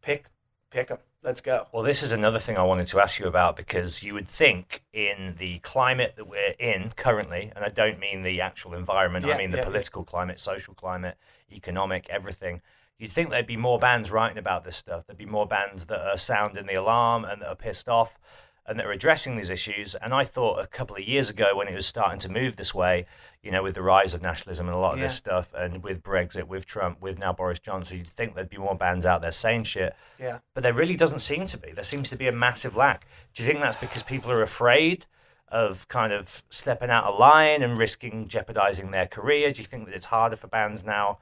pick, 0.00 0.26
pick 0.70 0.88
them. 0.88 0.98
Let's 1.22 1.40
go. 1.40 1.68
Well, 1.70 1.84
this 1.84 2.02
is 2.02 2.10
another 2.10 2.40
thing 2.40 2.56
I 2.56 2.64
wanted 2.64 2.88
to 2.88 3.00
ask 3.00 3.20
you 3.20 3.26
about 3.26 3.56
because 3.56 4.02
you 4.02 4.12
would 4.14 4.26
think 4.26 4.82
in 4.92 5.36
the 5.38 5.60
climate 5.60 6.14
that 6.16 6.26
we're 6.26 6.54
in 6.58 6.92
currently, 6.96 7.52
and 7.54 7.64
I 7.64 7.68
don't 7.68 8.00
mean 8.00 8.22
the 8.22 8.40
actual 8.40 8.74
environment, 8.74 9.26
Yeah, 9.26 9.34
I 9.34 9.38
mean 9.38 9.52
the 9.52 9.58
yeah, 9.58 9.62
yeah. 9.62 9.68
political 9.68 10.02
climate, 10.02 10.40
social 10.40 10.74
climate, 10.74 11.16
economic, 11.52 12.08
everything. 12.10 12.60
You'd 12.98 13.12
think 13.12 13.30
there'd 13.30 13.46
be 13.46 13.56
more 13.56 13.78
bands 13.78 14.10
writing 14.10 14.38
about 14.38 14.64
this 14.64 14.76
stuff. 14.76 15.06
There'd 15.06 15.16
be 15.18 15.24
more 15.26 15.46
bands 15.46 15.84
that 15.86 16.00
are 16.00 16.18
sounding 16.18 16.66
the 16.66 16.74
alarm 16.74 17.24
and 17.24 17.40
that 17.40 17.48
are 17.48 17.56
pissed 17.56 17.88
off 17.88 18.18
and 18.66 18.78
that 18.78 18.86
are 18.86 18.92
addressing 18.92 19.36
these 19.36 19.50
issues. 19.50 19.94
And 19.96 20.14
I 20.14 20.24
thought 20.24 20.60
a 20.60 20.66
couple 20.66 20.96
of 20.96 21.02
years 21.02 21.28
ago 21.28 21.56
when 21.56 21.68
it 21.68 21.74
was 21.74 21.86
starting 21.86 22.20
to 22.20 22.28
move 22.28 22.56
this 22.56 22.72
way, 22.74 23.06
you 23.42 23.50
know, 23.50 23.62
with 23.62 23.74
the 23.74 23.82
rise 23.82 24.14
of 24.14 24.22
nationalism 24.22 24.68
and 24.68 24.74
a 24.76 24.78
lot 24.78 24.94
of 24.94 25.00
this 25.00 25.16
stuff, 25.16 25.52
and 25.54 25.82
with 25.82 26.02
Brexit, 26.02 26.46
with 26.46 26.64
Trump, 26.64 27.00
with 27.00 27.18
now 27.18 27.32
Boris 27.32 27.58
Johnson, 27.58 27.98
you'd 27.98 28.08
think 28.08 28.34
there'd 28.34 28.48
be 28.48 28.58
more 28.58 28.76
bands 28.76 29.04
out 29.04 29.20
there 29.20 29.32
saying 29.32 29.64
shit. 29.64 29.96
Yeah. 30.18 30.38
But 30.54 30.62
there 30.62 30.72
really 30.72 30.96
doesn't 30.96 31.18
seem 31.18 31.46
to 31.46 31.58
be. 31.58 31.72
There 31.72 31.82
seems 31.82 32.08
to 32.10 32.16
be 32.16 32.28
a 32.28 32.32
massive 32.32 32.76
lack. 32.76 33.06
Do 33.34 33.42
you 33.42 33.48
think 33.48 33.60
that's 33.60 33.76
because 33.76 34.04
people 34.04 34.30
are 34.30 34.42
afraid 34.42 35.06
of 35.48 35.86
kind 35.88 36.12
of 36.12 36.44
stepping 36.48 36.88
out 36.88 37.04
of 37.04 37.18
line 37.18 37.62
and 37.62 37.78
risking 37.78 38.28
jeopardizing 38.28 38.90
their 38.90 39.06
career? 39.06 39.52
Do 39.52 39.60
you 39.60 39.66
think 39.66 39.86
that 39.86 39.94
it's 39.94 40.06
harder 40.06 40.36
for 40.36 40.46
bands 40.46 40.84
now 40.84 41.18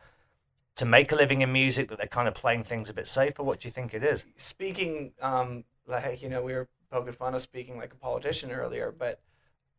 to 0.76 0.84
make 0.84 1.10
a 1.10 1.16
living 1.16 1.40
in 1.40 1.52
music, 1.52 1.88
that 1.88 1.98
they're 1.98 2.06
kind 2.06 2.28
of 2.28 2.34
playing 2.34 2.64
things 2.64 2.88
a 2.88 2.94
bit 2.94 3.08
safer? 3.08 3.42
What 3.42 3.60
do 3.60 3.68
you 3.68 3.72
think 3.72 3.92
it 3.92 4.04
is? 4.04 4.24
speaking 4.36 5.12
um 5.20 5.64
like 5.86 6.22
you 6.22 6.28
know 6.28 6.42
we 6.42 6.52
were 6.52 6.68
poking 6.90 7.12
fun 7.12 7.34
of 7.34 7.42
speaking 7.42 7.76
like 7.76 7.92
a 7.92 7.96
politician 7.96 8.50
earlier 8.50 8.94
but 8.96 9.20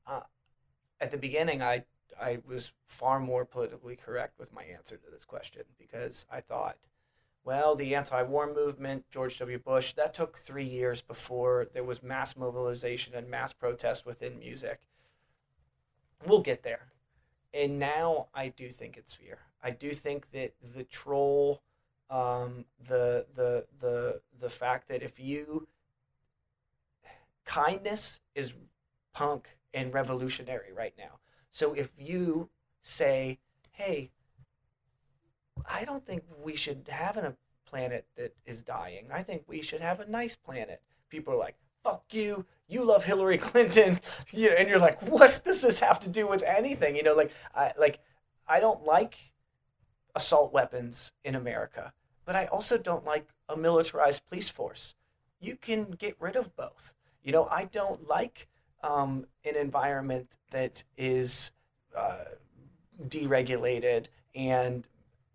uh, 0.07 0.21
at 0.99 1.11
the 1.11 1.17
beginning 1.17 1.61
i 1.61 1.83
i 2.19 2.39
was 2.47 2.73
far 2.85 3.19
more 3.19 3.45
politically 3.45 3.95
correct 3.95 4.37
with 4.39 4.53
my 4.53 4.63
answer 4.63 4.97
to 4.97 5.11
this 5.11 5.25
question 5.25 5.63
because 5.79 6.25
i 6.31 6.39
thought 6.39 6.77
well 7.43 7.75
the 7.75 7.95
anti-war 7.95 8.53
movement 8.53 9.05
george 9.11 9.37
w. 9.39 9.57
Bush 9.59 9.93
that 9.93 10.13
took 10.13 10.37
three 10.37 10.63
years 10.63 11.01
before 11.01 11.67
there 11.73 11.83
was 11.83 12.03
mass 12.03 12.35
mobilization 12.37 13.13
and 13.15 13.29
mass 13.29 13.53
protest 13.53 14.05
within 14.05 14.39
music. 14.39 14.81
We'll 16.25 16.41
get 16.41 16.63
there. 16.63 16.91
And 17.53 17.79
now 17.79 18.27
I 18.33 18.49
do 18.49 18.69
think 18.69 18.97
it's 18.97 19.13
fear. 19.13 19.39
I 19.63 19.71
do 19.71 19.91
think 19.91 20.31
that 20.31 20.53
the 20.61 20.83
troll, 20.83 21.61
um, 22.09 22.65
the 22.79 23.25
the 23.33 23.65
the 23.79 24.21
the 24.39 24.49
fact 24.49 24.87
that 24.89 25.03
if 25.03 25.19
you 25.19 25.67
kindness 27.51 28.21
is 28.33 28.53
punk 29.13 29.57
and 29.73 29.93
revolutionary 29.93 30.71
right 30.71 30.93
now. 30.97 31.19
So 31.49 31.73
if 31.73 31.91
you 31.97 32.49
say, 32.79 33.39
"Hey, 33.71 34.11
I 35.69 35.83
don't 35.83 36.05
think 36.05 36.23
we 36.41 36.55
should 36.55 36.87
have 36.87 37.17
a 37.17 37.35
planet 37.65 38.05
that 38.15 38.33
is 38.45 38.61
dying. 38.61 39.09
I 39.11 39.21
think 39.21 39.43
we 39.47 39.61
should 39.61 39.81
have 39.81 39.99
a 39.99 40.05
nice 40.05 40.37
planet." 40.37 40.81
People 41.09 41.33
are 41.33 41.37
like, 41.37 41.57
"Fuck 41.83 42.13
you! 42.13 42.45
You 42.69 42.85
love 42.85 43.03
Hillary 43.03 43.37
Clinton," 43.49 43.99
you 44.31 44.49
know, 44.49 44.55
and 44.55 44.69
you're 44.69 44.79
like, 44.79 45.01
"What 45.01 45.41
does 45.43 45.61
this 45.61 45.81
have 45.81 45.99
to 46.01 46.09
do 46.09 46.25
with 46.29 46.43
anything?" 46.43 46.95
You 46.95 47.03
know, 47.03 47.15
like 47.15 47.33
I 47.53 47.71
like 47.77 47.99
I 48.47 48.61
don't 48.61 48.85
like 48.85 49.33
assault 50.15 50.53
weapons 50.53 51.11
in 51.25 51.35
America, 51.35 51.91
but 52.23 52.37
I 52.37 52.45
also 52.45 52.77
don't 52.77 53.03
like 53.03 53.27
a 53.49 53.57
militarized 53.57 54.25
police 54.29 54.49
force. 54.49 54.95
You 55.41 55.57
can 55.57 55.91
get 55.91 56.15
rid 56.17 56.37
of 56.37 56.55
both. 56.55 56.93
You 57.23 57.31
know, 57.31 57.47
I 57.51 57.65
don't 57.65 58.07
like 58.07 58.47
um, 58.83 59.25
an 59.45 59.55
environment 59.55 60.35
that 60.51 60.83
is 60.97 61.51
uh, 61.95 62.23
deregulated 63.07 64.07
and 64.35 64.87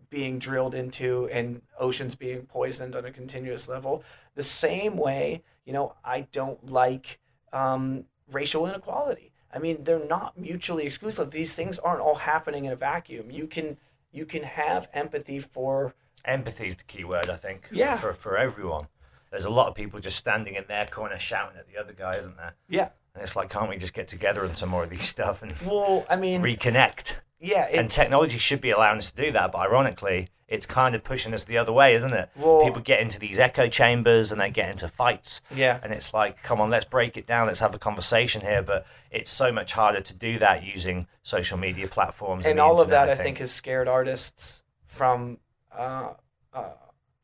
being 0.09 0.39
drilled 0.39 0.73
into 0.73 1.27
and 1.31 1.61
oceans 1.79 2.15
being 2.15 2.43
poisoned 2.43 2.95
on 2.95 3.05
a 3.05 3.11
continuous 3.11 3.67
level. 3.67 4.03
The 4.35 4.43
same 4.43 4.97
way, 4.97 5.43
you 5.65 5.73
know, 5.73 5.95
I 6.03 6.27
don't 6.31 6.69
like 6.69 7.19
um, 7.51 8.05
racial 8.31 8.65
inequality. 8.65 9.33
I 9.53 9.59
mean, 9.59 9.83
they're 9.83 10.05
not 10.05 10.37
mutually 10.37 10.85
exclusive. 10.85 11.31
These 11.31 11.55
things 11.55 11.79
aren't 11.79 12.01
all 12.01 12.15
happening 12.15 12.65
in 12.65 12.71
a 12.71 12.75
vacuum. 12.75 13.31
You 13.31 13.47
can 13.47 13.77
you 14.11 14.25
can 14.25 14.43
have 14.43 14.89
empathy 14.93 15.39
for 15.39 15.93
Empathy 16.25 16.67
is 16.67 16.75
the 16.75 16.83
key 16.83 17.03
word, 17.03 17.29
I 17.29 17.37
think. 17.37 17.67
Yeah. 17.71 17.97
For 17.97 18.13
for 18.13 18.37
everyone. 18.37 18.87
There's 19.31 19.45
a 19.45 19.49
lot 19.49 19.67
of 19.67 19.75
people 19.75 19.99
just 19.99 20.17
standing 20.17 20.55
in 20.55 20.65
their 20.67 20.85
corner 20.85 21.19
shouting 21.19 21.57
at 21.57 21.67
the 21.67 21.77
other 21.79 21.93
guy, 21.93 22.11
isn't 22.17 22.37
there? 22.37 22.55
yeah. 22.69 22.89
And 23.13 23.23
it's 23.23 23.35
like, 23.35 23.49
can't 23.49 23.67
we 23.67 23.77
just 23.77 23.95
get 23.95 24.07
together 24.07 24.43
on 24.45 24.55
some 24.55 24.69
more 24.69 24.83
of 24.83 24.91
these 24.91 25.05
stuff 25.07 25.41
and 25.41 25.51
Well, 25.65 26.05
I 26.07 26.15
mean, 26.17 26.43
reconnect? 26.43 27.15
yeah, 27.39 27.67
and 27.73 27.89
technology 27.89 28.37
should 28.37 28.61
be 28.61 28.69
allowing 28.69 28.99
us 28.99 29.09
to 29.09 29.23
do 29.23 29.31
that, 29.31 29.51
but 29.51 29.57
ironically, 29.57 30.29
it's 30.47 30.67
kind 30.67 30.93
of 30.93 31.03
pushing 31.03 31.33
us 31.33 31.43
the 31.43 31.57
other 31.57 31.73
way, 31.73 31.95
isn't 31.95 32.13
it? 32.13 32.29
Well- 32.35 32.63
People 32.63 32.81
get 32.83 32.99
into 32.99 33.17
these 33.19 33.39
echo 33.39 33.67
chambers 33.69 34.31
and 34.31 34.39
they 34.39 34.51
get 34.51 34.69
into 34.69 34.87
fights. 34.87 35.41
Yeah. 35.53 35.79
And 35.81 35.93
it's 35.93 36.13
like, 36.13 36.43
come 36.43 36.61
on, 36.61 36.69
let's 36.69 36.85
break 36.85 37.17
it 37.17 37.25
down. 37.25 37.47
Let's 37.47 37.59
have 37.59 37.73
a 37.73 37.79
conversation 37.79 38.41
here. 38.41 38.61
But 38.61 38.85
it's 39.09 39.31
so 39.31 39.51
much 39.51 39.73
harder 39.73 39.99
to 40.01 40.13
do 40.13 40.37
that 40.39 40.63
using 40.63 41.07
social 41.23 41.57
media 41.57 41.87
platforms. 41.87 42.45
and 42.45 42.59
the 42.59 42.63
all 42.63 42.79
of 42.79 42.89
that 42.89 43.09
I 43.09 43.15
think 43.15 43.39
has 43.39 43.51
scared 43.51 43.87
artists 43.87 44.61
from 44.85 45.39
uh, 45.75 46.13
uh, 46.53 46.63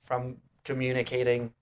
from 0.02 0.38
communicating 0.66 1.54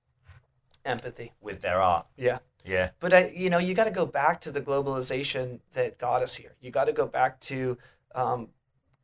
empathy. 0.85 1.33
with 1.41 1.61
their 1.61 1.81
art. 1.81 2.07
Yeah. 2.17 2.39
Yeah. 2.63 2.91
But 2.99 3.13
I, 3.13 3.33
you 3.35 3.49
know, 3.49 3.57
you 3.57 3.73
got 3.73 3.85
to 3.85 3.91
go 3.91 4.05
back 4.05 4.41
to 4.41 4.51
the 4.51 4.61
globalization 4.61 5.59
that 5.73 5.97
got 5.97 6.21
us 6.21 6.35
here. 6.35 6.55
You 6.61 6.71
got 6.71 6.85
to 6.85 6.93
go 6.93 7.07
back 7.07 7.39
to 7.41 7.77
um, 8.13 8.49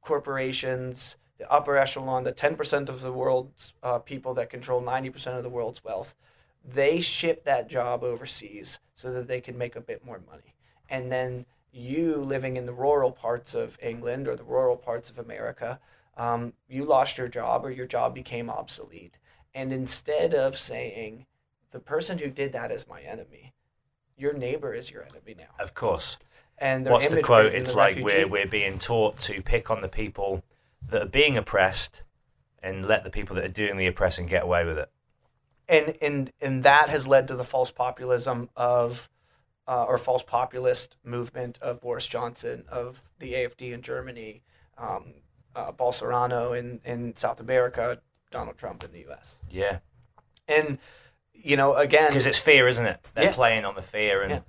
corporations, 0.01 1.17
the 1.37 1.51
upper 1.51 1.77
echelon, 1.77 2.23
the 2.23 2.31
ten 2.31 2.55
percent 2.55 2.89
of 2.89 3.01
the 3.01 3.11
world's 3.11 3.73
uh, 3.81 3.99
people 3.99 4.33
that 4.35 4.49
control 4.49 4.81
ninety 4.81 5.09
percent 5.09 5.37
of 5.37 5.43
the 5.43 5.49
world's 5.49 5.83
wealth. 5.83 6.15
They 6.63 7.01
ship 7.01 7.45
that 7.45 7.69
job 7.69 8.03
overseas 8.03 8.79
so 8.95 9.11
that 9.13 9.27
they 9.27 9.41
can 9.41 9.57
make 9.57 9.75
a 9.75 9.81
bit 9.81 10.05
more 10.05 10.21
money, 10.29 10.55
and 10.89 11.11
then 11.11 11.45
you 11.71 12.17
living 12.17 12.57
in 12.57 12.65
the 12.65 12.73
rural 12.73 13.11
parts 13.11 13.53
of 13.53 13.77
England 13.81 14.27
or 14.27 14.35
the 14.35 14.43
rural 14.43 14.77
parts 14.77 15.09
of 15.09 15.19
America, 15.19 15.79
um, 16.15 16.53
you 16.67 16.83
lost 16.83 17.17
your 17.17 17.27
job 17.27 17.63
or 17.63 17.71
your 17.71 17.85
job 17.85 18.15
became 18.15 18.49
obsolete. 18.49 19.17
And 19.53 19.71
instead 19.71 20.33
of 20.33 20.57
saying, 20.57 21.25
the 21.71 21.79
person 21.79 22.17
who 22.17 22.29
did 22.29 22.53
that 22.53 22.71
is 22.71 22.87
my 22.87 23.01
enemy, 23.01 23.53
your 24.17 24.33
neighbor 24.33 24.73
is 24.73 24.91
your 24.91 25.03
enemy 25.03 25.35
now. 25.37 25.53
Of 25.59 25.73
course. 25.73 26.17
And 26.57 26.87
What's 26.87 27.07
the 27.07 27.21
quote? 27.21 27.53
It's 27.53 27.69
the 27.71 27.77
like 27.77 27.95
refugee. 27.97 28.25
we're, 28.25 28.27
we're 28.27 28.47
being 28.47 28.79
taught 28.79 29.19
to 29.19 29.41
pick 29.41 29.69
on 29.69 29.81
the 29.81 29.87
people 29.87 30.43
that 30.89 31.01
are 31.03 31.09
being 31.09 31.37
oppressed 31.37 32.01
and 32.63 32.85
let 32.85 33.03
the 33.03 33.09
people 33.11 33.35
that 33.35 33.45
are 33.45 33.49
doing 33.49 33.77
the 33.77 33.85
oppressing 33.85 34.25
get 34.25 34.43
away 34.43 34.65
with 34.65 34.77
it. 34.79 34.89
and 35.69 35.95
and 36.01 36.31
and 36.41 36.63
that 36.63 36.89
has 36.89 37.07
led 37.07 37.27
to 37.27 37.35
the 37.35 37.43
false 37.43 37.71
populism 37.71 38.49
of 38.55 39.09
uh, 39.67 39.83
or 39.83 39.97
false 39.97 40.23
populist 40.23 40.95
movement 41.03 41.59
of 41.61 41.81
Boris 41.81 42.07
Johnson 42.07 42.63
of 42.69 43.03
the 43.19 43.33
AFD 43.33 43.73
in 43.73 43.81
Germany, 43.81 44.41
um, 44.77 45.13
uh, 45.55 45.71
Bolsonaro 45.73 46.57
in 46.57 46.79
in 46.83 47.15
South 47.15 47.39
America, 47.39 47.99
Donald 48.31 48.57
Trump 48.57 48.83
in 48.83 48.91
the 48.91 48.99
U.S. 49.01 49.39
Yeah. 49.51 49.79
And 50.47 50.79
you 51.47 51.55
know, 51.55 51.75
again, 51.75 52.07
Because 52.07 52.25
it's 52.25 52.37
fear, 52.37 52.67
isn't 52.67 52.85
it? 52.85 53.07
They're 53.13 53.25
Yeah. 53.25 53.33
playing 53.33 53.63
on 53.65 53.75
the 53.75 53.81
fear 53.81 54.21
and 54.21 54.31
Yeah. 54.31 54.39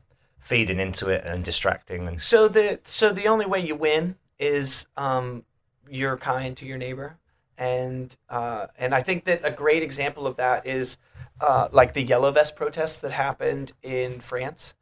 feeding 0.40 0.80
into 0.80 1.09
it 1.11 1.24
and 1.24 1.44
distracting. 1.44 2.09
And 2.09 2.20
So 2.20 2.49
the 2.49 2.80
so 2.84 3.12
the 3.12 3.28
only 3.28 3.46
way 3.46 3.61
you 3.61 3.76
win 3.76 4.16
is 4.38 4.86
um, 4.96 5.44
you're 5.88 6.16
kind 6.16 6.57
to 6.57 6.66
your 6.66 6.78
neighbor, 6.78 7.18
and 7.57 8.16
uh, 8.28 8.66
and 8.76 8.94
I 8.94 9.03
think 9.03 9.24
that 9.24 9.40
a 9.44 9.51
great 9.51 9.82
example 9.82 10.26
of 10.26 10.36
that 10.36 10.66
is 10.66 10.99
uh, 11.40 11.68
like 11.70 11.92
the 11.92 12.03
yellow 12.03 12.32
vest 12.32 12.57
protests 12.57 13.01
that 13.01 13.12
happened 13.12 13.72
in 13.82 14.20
France. 14.20 14.74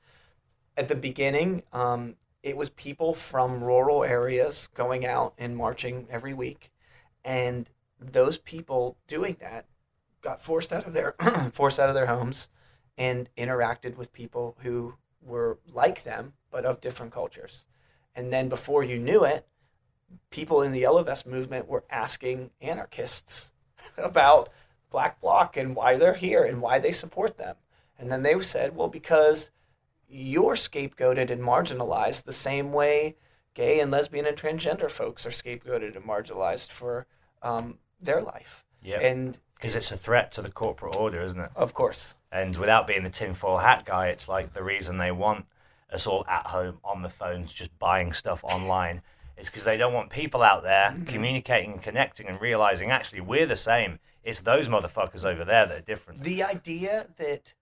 At 0.76 0.88
the 0.88 0.94
beginning, 0.94 1.62
um, 1.72 2.16
it 2.42 2.56
was 2.56 2.70
people 2.70 3.12
from 3.14 3.62
rural 3.64 4.04
areas 4.04 4.68
going 4.74 5.06
out 5.06 5.34
and 5.38 5.56
marching 5.56 6.06
every 6.10 6.34
week, 6.34 6.70
and 7.24 7.70
those 8.00 8.38
people 8.38 8.96
doing 9.06 9.36
that 9.40 9.66
got 10.26 10.42
forced 10.42 10.72
out 10.72 10.84
of 10.88 10.92
their 10.92 11.14
forced 11.52 11.78
out 11.78 11.88
of 11.88 11.94
their 11.94 12.06
homes 12.06 12.48
and 12.98 13.28
interacted 13.38 13.96
with 13.96 14.12
people 14.12 14.56
who 14.62 14.94
were 15.22 15.58
like 15.72 16.02
them 16.02 16.32
but 16.50 16.64
of 16.64 16.80
different 16.80 17.12
cultures. 17.12 17.64
And 18.14 18.32
then 18.32 18.48
before 18.48 18.82
you 18.82 18.98
knew 18.98 19.22
it, 19.22 19.46
people 20.30 20.62
in 20.62 20.72
the 20.72 20.80
yellow 20.80 21.04
vest 21.04 21.28
movement 21.28 21.68
were 21.68 21.84
asking 21.90 22.50
anarchists 22.60 23.52
about 23.96 24.48
black 24.90 25.20
bloc 25.20 25.56
and 25.56 25.76
why 25.76 25.96
they're 25.96 26.14
here 26.14 26.42
and 26.42 26.60
why 26.60 26.80
they 26.80 26.92
support 26.92 27.38
them. 27.38 27.54
And 27.96 28.10
then 28.10 28.22
they 28.22 28.40
said, 28.40 28.74
well, 28.74 28.88
because 28.88 29.52
you're 30.08 30.54
scapegoated 30.54 31.30
and 31.30 31.40
marginalized 31.42 32.24
the 32.24 32.32
same 32.32 32.72
way 32.72 33.16
gay 33.54 33.78
and 33.78 33.92
lesbian 33.92 34.26
and 34.26 34.36
transgender 34.36 34.90
folks 34.90 35.24
are 35.24 35.30
scapegoated 35.30 35.94
and 35.94 36.04
marginalized 36.04 36.70
for 36.70 37.06
um, 37.42 37.78
their 38.00 38.22
life. 38.22 38.64
yeah, 38.82 38.98
And 39.00 39.38
because 39.57 39.74
it's 39.74 39.90
a 39.90 39.96
threat 39.96 40.30
to 40.32 40.42
the 40.42 40.50
corporate 40.50 40.96
order, 40.96 41.20
isn't 41.20 41.40
it? 41.40 41.50
of 41.57 41.74
course, 41.74 42.14
And 42.30 42.57
without 42.57 42.86
being 42.86 43.02
the 43.04 43.11
tinfoil 43.11 43.59
hat 43.59 43.84
guy, 43.84 44.09
it's 44.09 44.28
like 44.28 44.52
the 44.54 44.62
reason 44.62 44.98
they 44.98 45.11
want 45.12 45.46
us 45.92 46.07
all 46.07 46.24
at 46.28 46.46
home 46.46 46.78
on 46.84 47.02
the 47.02 47.09
phones, 47.11 47.52
just 47.52 47.76
buying 47.78 48.12
stuff 48.12 48.42
online, 48.44 49.02
is 49.36 49.46
because 49.46 49.64
they 49.64 49.76
don't 49.76 49.92
want 49.92 50.11
people 50.11 50.42
out 50.42 50.62
there 50.62 50.90
Mm-hmm. 50.90 51.04
communicating 51.04 51.72
and 51.72 51.82
connecting 51.82 52.26
and 52.28 52.40
realizing 52.40 52.90
actually 52.90 53.20
we're 53.20 53.46
the 53.46 53.57
same. 53.57 53.98
It's 54.22 54.40
those 54.40 54.66
motherfuckers 54.68 55.24
over 55.24 55.44
there 55.44 55.66
that 55.66 55.78
are 55.78 55.82
different. 55.82 56.22
the 56.22 56.42
idea 56.42 57.07
that 57.16 57.54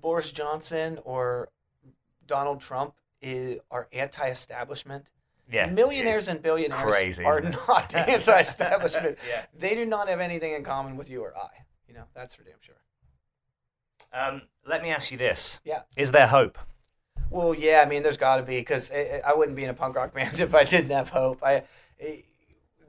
Boris 0.00 0.32
Johnson 0.32 0.98
or 1.04 1.50
Donald 2.26 2.60
Trump 2.60 2.94
is, 3.20 3.60
are 3.70 3.86
anti-establishment. 3.92 5.10
Yeah, 5.50 5.66
Millionaires 5.66 6.28
and 6.28 6.42
billionaires 6.42 6.82
crazy, 6.82 7.24
are 7.24 7.40
isn't 7.40 7.56
anti-establishment. 7.94 9.18
Yeah. 9.28 9.46
They 9.56 9.74
do 9.74 9.86
not 9.86 10.08
have 10.08 10.20
anything 10.20 10.52
in 10.52 10.62
common 10.64 10.96
with 10.96 11.10
you 11.10 11.22
or 11.22 11.36
I. 11.36 11.48
You 11.88 11.94
know, 11.94 12.04
that's 12.14 12.34
for 12.34 12.44
damn 12.44 12.60
sure. 12.60 12.76
Um, 14.12 14.42
let 14.66 14.82
me 14.82 14.90
ask 14.90 15.10
you 15.10 15.18
this: 15.18 15.60
Yeah. 15.64 15.82
Is 15.96 16.12
there 16.12 16.26
hope? 16.26 16.58
Well, 17.30 17.54
yeah, 17.54 17.82
I 17.84 17.88
mean, 17.88 18.02
there's 18.02 18.16
got 18.16 18.36
to 18.36 18.42
be 18.42 18.58
because 18.58 18.90
I, 18.90 19.20
I 19.24 19.34
wouldn't 19.34 19.56
be 19.56 19.62
in 19.64 19.70
a 19.70 19.74
punk 19.74 19.94
rock 19.96 20.12
band 20.14 20.40
if 20.40 20.54
I 20.54 20.64
didn't 20.64 20.90
have 20.90 21.10
hope. 21.10 21.42
I, 21.42 21.64
I- 22.00 22.24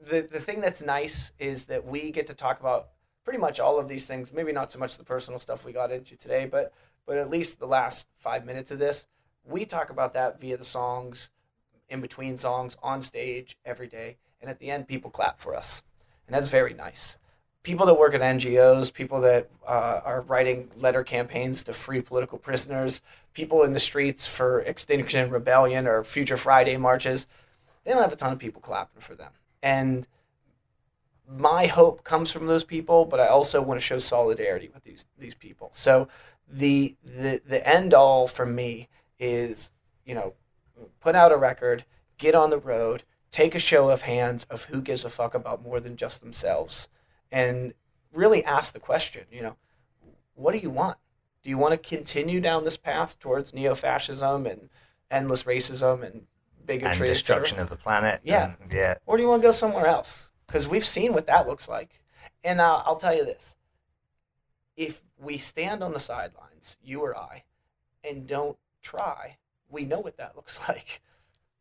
the 0.03 0.27
the 0.31 0.39
thing 0.39 0.61
that's 0.61 0.81
nice 0.81 1.31
is 1.37 1.65
that 1.65 1.85
we 1.85 2.09
get 2.09 2.25
to 2.27 2.33
talk 2.33 2.59
about 2.59 2.87
pretty 3.23 3.37
much 3.37 3.59
all 3.59 3.77
of 3.79 3.87
these 3.87 4.07
things. 4.07 4.33
Maybe 4.33 4.51
not 4.51 4.71
so 4.71 4.79
much 4.79 4.97
the 4.97 5.03
personal 5.03 5.39
stuff 5.39 5.63
we 5.63 5.73
got 5.73 5.91
into 5.91 6.17
today, 6.17 6.45
but 6.45 6.73
but 7.05 7.17
at 7.17 7.29
least 7.29 7.59
the 7.59 7.67
last 7.67 8.07
five 8.17 8.43
minutes 8.43 8.71
of 8.71 8.79
this, 8.79 9.05
we 9.43 9.63
talk 9.63 9.91
about 9.91 10.15
that 10.15 10.39
via 10.39 10.57
the 10.57 10.65
songs, 10.65 11.29
in 11.91 12.01
between 12.01 12.37
songs, 12.37 12.75
on 12.81 13.01
stage 13.01 13.57
every 13.65 13.87
day, 13.87 14.17
and 14.39 14.49
at 14.49 14.59
the 14.59 14.71
end, 14.71 14.87
people 14.87 15.11
clap 15.11 15.39
for 15.39 15.53
us, 15.53 15.83
and 16.25 16.33
that's 16.33 16.47
very 16.47 16.73
nice. 16.73 17.17
People 17.63 17.85
that 17.85 17.93
work 17.93 18.15
at 18.15 18.21
NGOs, 18.21 18.91
people 18.91 19.21
that 19.21 19.49
uh, 19.67 20.01
are 20.03 20.21
writing 20.21 20.71
letter 20.77 21.03
campaigns 21.03 21.63
to 21.65 21.73
free 21.73 22.01
political 22.01 22.39
prisoners, 22.39 23.03
people 23.33 23.61
in 23.61 23.73
the 23.73 23.79
streets 23.79 24.25
for 24.25 24.61
Extinction 24.61 25.29
Rebellion 25.29 25.85
or 25.85 26.03
Future 26.03 26.37
Friday 26.37 26.77
marches, 26.77 27.27
they 27.83 27.91
don't 27.91 28.01
have 28.01 28.13
a 28.13 28.15
ton 28.15 28.33
of 28.33 28.39
people 28.39 28.61
clapping 28.61 29.01
for 29.01 29.13
them. 29.13 29.31
And 29.61 30.07
my 31.27 31.67
hope 31.67 32.03
comes 32.03 32.31
from 32.31 32.47
those 32.47 32.63
people, 32.63 33.05
but 33.05 33.19
I 33.19 33.27
also 33.27 33.61
want 33.61 33.79
to 33.79 33.85
show 33.85 33.99
solidarity 33.99 34.69
with 34.73 34.83
these 34.83 35.05
these 35.17 35.35
people. 35.35 35.69
So 35.73 36.07
the 36.47 36.95
the 37.03 37.41
the 37.45 37.67
end 37.67 37.93
all 37.93 38.27
for 38.27 38.45
me 38.45 38.89
is, 39.19 39.71
you 40.05 40.15
know, 40.15 40.33
put 40.99 41.15
out 41.15 41.31
a 41.31 41.37
record, 41.37 41.85
get 42.17 42.35
on 42.35 42.49
the 42.49 42.57
road, 42.57 43.03
take 43.31 43.55
a 43.55 43.59
show 43.59 43.89
of 43.89 44.03
hands 44.03 44.45
of 44.45 44.65
who 44.65 44.81
gives 44.81 45.05
a 45.05 45.09
fuck 45.09 45.33
about 45.33 45.63
more 45.63 45.79
than 45.79 45.95
just 45.95 46.21
themselves, 46.21 46.87
and 47.31 47.73
really 48.13 48.43
ask 48.43 48.73
the 48.73 48.79
question, 48.79 49.25
you 49.31 49.41
know, 49.41 49.55
what 50.35 50.51
do 50.51 50.57
you 50.57 50.69
want? 50.69 50.97
Do 51.43 51.49
you 51.49 51.57
want 51.57 51.71
to 51.71 51.89
continue 51.89 52.39
down 52.39 52.63
this 52.63 52.77
path 52.77 53.19
towards 53.19 53.53
neo-fascism 53.53 54.45
and 54.45 54.69
endless 55.09 55.43
racism 55.43 56.03
and 56.03 56.27
and 56.61 56.67
bigotry, 56.67 57.07
et 57.07 57.13
destruction 57.13 57.59
of 57.59 57.69
the 57.69 57.75
planet. 57.75 58.21
Yeah. 58.23 58.53
and- 58.61 58.71
yeah. 58.71 58.95
or 59.05 59.17
do 59.17 59.23
you 59.23 59.29
want 59.29 59.41
to 59.41 59.47
go 59.47 59.51
somewhere 59.51 59.87
else? 59.87 60.29
Because 60.47 60.67
we've 60.67 60.85
seen 60.85 61.13
what 61.13 61.27
that 61.27 61.47
looks 61.47 61.67
like. 61.67 62.01
And 62.43 62.59
uh, 62.59 62.81
I'll 62.85 62.95
tell 62.95 63.15
you 63.15 63.25
this: 63.25 63.55
if 64.75 65.01
we 65.19 65.37
stand 65.37 65.83
on 65.83 65.93
the 65.93 65.99
sidelines, 65.99 66.77
you 66.83 67.01
or 67.01 67.15
I, 67.15 67.43
and 68.03 68.25
don't 68.27 68.57
try, 68.81 69.37
we 69.71 69.85
know 69.85 69.99
what 69.99 70.17
that 70.17 70.35
looks 70.35 70.59
like. 70.67 71.01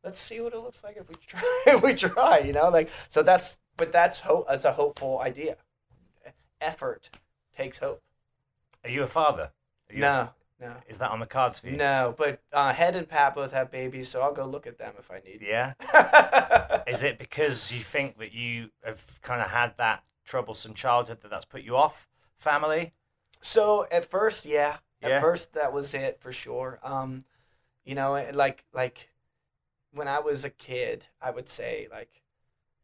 Let's 0.02 0.18
see 0.18 0.40
what 0.40 0.54
it 0.54 0.58
looks 0.60 0.82
like 0.82 0.96
if 0.96 1.08
we 1.08 1.14
try. 1.26 1.42
if 1.66 1.82
we 1.82 1.94
try, 1.94 2.38
you 2.38 2.52
know, 2.52 2.68
like 2.70 2.88
so. 3.08 3.22
That's 3.22 3.58
but 3.76 3.92
that's 3.92 4.20
hope. 4.20 4.46
That's 4.48 4.64
a 4.64 4.72
hopeful 4.72 5.20
idea. 5.20 5.56
Effort 6.60 7.10
takes 7.56 7.78
hope. 7.78 8.02
Are 8.84 8.90
you 8.90 9.02
a 9.02 9.06
father? 9.06 9.50
You 9.90 10.00
No, 10.00 10.30
no, 10.60 10.74
Is 10.88 10.98
that 10.98 11.10
on 11.10 11.20
the 11.20 11.26
cards 11.26 11.58
for 11.60 11.68
you? 11.68 11.76
no. 11.76 12.14
But 12.16 12.40
uh, 12.52 12.72
Head 12.72 12.96
and 12.96 13.08
Pat 13.08 13.34
both 13.34 13.52
have 13.52 13.70
babies, 13.70 14.08
so 14.08 14.20
I'll 14.22 14.32
go 14.32 14.46
look 14.46 14.66
at 14.66 14.78
them 14.78 14.94
if 14.98 15.10
I 15.10 15.20
need. 15.20 15.40
Yeah. 15.46 15.72
Is 16.86 17.02
it 17.02 17.18
because 17.18 17.72
you 17.72 17.80
think 17.80 18.18
that 18.18 18.32
you 18.32 18.70
have 18.84 19.20
kind 19.22 19.40
of 19.42 19.48
had 19.50 19.74
that 19.78 20.02
troublesome 20.24 20.74
childhood 20.74 21.18
that 21.22 21.30
that's 21.30 21.44
put 21.44 21.62
you 21.62 21.76
off 21.76 22.08
family? 22.38 22.92
So 23.40 23.86
at 23.90 24.04
first, 24.10 24.44
yeah. 24.46 24.78
At 25.02 25.10
Yeah? 25.10 25.20
first, 25.20 25.54
that 25.54 25.72
was 25.72 25.92
it 25.94 26.20
for 26.20 26.30
sure. 26.32 26.78
Um, 26.82 27.24
you 27.90 27.96
know, 27.96 28.12
like 28.34 28.64
like 28.72 29.10
when 29.92 30.06
I 30.06 30.20
was 30.20 30.44
a 30.44 30.50
kid, 30.50 31.08
I 31.20 31.32
would 31.32 31.48
say 31.48 31.88
like, 31.90 32.22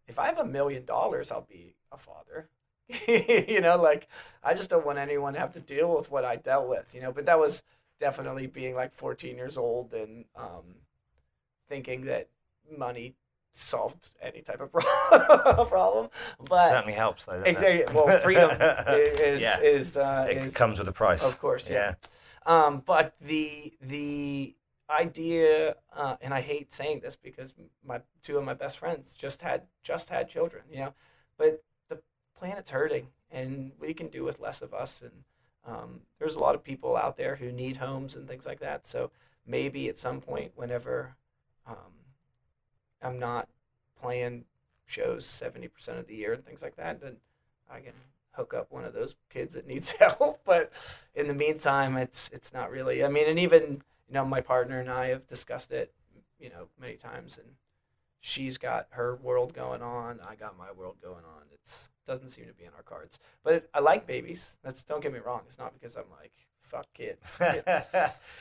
if 0.09 0.19
I 0.19 0.27
have 0.27 0.39
a 0.39 0.45
million 0.45 0.85
dollars, 0.85 1.31
I'll 1.31 1.47
be 1.49 1.77
a 1.93 1.97
father. 1.97 2.49
you 3.49 3.61
know, 3.61 3.81
like 3.81 4.09
I 4.43 4.53
just 4.55 4.69
don't 4.69 4.85
want 4.85 4.99
anyone 4.99 5.35
to 5.35 5.39
have 5.39 5.53
to 5.53 5.61
deal 5.61 5.95
with 5.97 6.11
what 6.11 6.25
I 6.25 6.35
dealt 6.35 6.69
with. 6.69 6.93
You 6.93 7.03
know, 7.03 7.13
but 7.13 7.27
that 7.27 7.39
was 7.39 7.63
definitely 8.01 8.49
being 8.49 8.75
like 8.75 8.93
14 8.93 9.37
years 9.37 9.57
old 9.57 9.95
and 9.95 10.25
um, 10.35 10.65
thinking 11.69 12.03
that 12.07 12.29
money 12.77 13.15
solved 13.53 14.11
any 14.21 14.43
type 14.43 14.61
of 14.61 14.73
problem. 15.69 16.09
But 16.49 16.69
Certainly 16.69 16.95
helps 16.95 17.27
though. 17.27 17.35
doesn't 17.39 17.47
it? 17.47 17.51
Exactly. 17.53 17.95
Well, 17.95 18.19
freedom 18.19 18.51
is 18.91 19.41
Yeah. 19.41 19.61
is 19.61 19.97
uh, 19.97 20.27
it 20.29 20.37
is 20.39 20.55
comes 20.55 20.81
with 20.81 20.89
a 20.89 20.93
price. 20.93 21.25
of 21.25 21.39
course, 21.39 21.71
yeah. 21.71 21.95
Um, 22.45 22.83
but 22.85 23.15
the 23.21 23.73
the 23.81 24.57
idea, 24.91 25.77
uh, 25.95 26.17
and 26.21 26.33
I 26.33 26.41
hate 26.41 26.73
saying 26.73 27.01
this 27.01 27.17
because 27.17 27.55
my 27.85 28.01
two 28.23 28.39
of 28.39 28.45
my 28.45 28.55
best 28.55 28.79
friends 28.79 29.15
just 29.15 29.43
had 29.43 29.63
just 29.83 30.09
had 30.09 30.29
children, 30.29 30.65
you 30.71 30.79
know, 30.79 30.95
but 31.37 31.63
the 31.89 32.01
planet's 32.37 32.71
hurting, 32.71 33.09
and 33.31 33.73
we 33.81 33.95
can 33.95 34.09
do 34.09 34.25
with 34.25 34.41
less 34.41 34.63
of 34.63 34.75
us. 34.75 35.03
And 35.03 35.25
um, 35.67 36.01
there's 36.19 36.37
a 36.37 36.41
lot 36.41 36.55
of 36.55 36.63
people 36.63 36.97
out 36.97 37.17
there 37.17 37.37
who 37.37 37.53
need 37.53 37.79
homes 37.79 38.15
and 38.17 38.29
things 38.29 38.47
like 38.47 38.61
that. 38.61 38.87
So 38.87 39.11
maybe 39.47 39.89
at 39.89 39.99
some 39.99 40.21
point, 40.21 40.53
whenever 40.55 41.17
um, 41.67 41.93
I'm 43.03 43.19
not 43.19 43.49
playing 44.01 44.45
shows 44.87 45.27
70% 45.27 45.99
of 45.99 46.07
the 46.07 46.15
year 46.15 46.33
and 46.33 46.45
things 46.45 46.63
like 46.63 46.77
that, 46.77 47.01
then 47.01 47.17
I 47.71 47.81
can 47.81 47.93
hook 48.33 48.55
up 48.55 48.71
one 48.71 48.85
of 48.85 48.93
those 48.93 49.17
kids 49.31 49.55
that 49.55 49.67
needs 49.67 49.93
help. 49.99 50.41
But 50.45 50.73
in 51.15 51.27
the 51.27 51.35
meantime, 51.35 51.97
it's 51.97 52.31
it's 52.33 52.53
not 52.53 52.71
really. 52.71 53.05
I 53.05 53.09
mean, 53.09 53.29
and 53.29 53.39
even 53.39 53.83
you 54.09 54.15
know, 54.15 54.25
my 54.25 54.41
partner 54.41 54.81
and 54.81 54.91
I 54.91 55.07
have 55.07 55.27
discussed 55.27 55.73
it, 55.73 55.93
you 56.39 56.51
know, 56.51 56.69
many 56.81 56.97
times, 56.97 57.39
and 57.39 57.49
she's 58.21 58.59
got 58.59 58.87
her 58.91 59.17
world 59.17 59.55
going 59.55 59.83
on. 59.83 60.21
I 60.27 60.35
got 60.35 60.57
my 60.57 60.73
world 60.73 60.97
going 61.03 61.25
on. 61.25 61.43
It's 61.53 61.89
doesn't 62.07 62.29
seem 62.29 62.47
to 62.47 62.53
be 62.53 62.65
in 62.65 62.71
our 62.77 62.83
cards. 62.83 63.19
But 63.43 63.69
I 63.75 63.81
like 63.81 64.07
babies. 64.07 64.57
That's 64.63 64.83
don't 64.83 65.03
get 65.03 65.13
me 65.13 65.19
wrong. 65.19 65.43
It's 65.47 65.59
not 65.59 65.75
because 65.75 65.97
I'm 65.97 66.11
like 66.21 66.33
fuck 66.67 66.87
kids. 66.95 67.41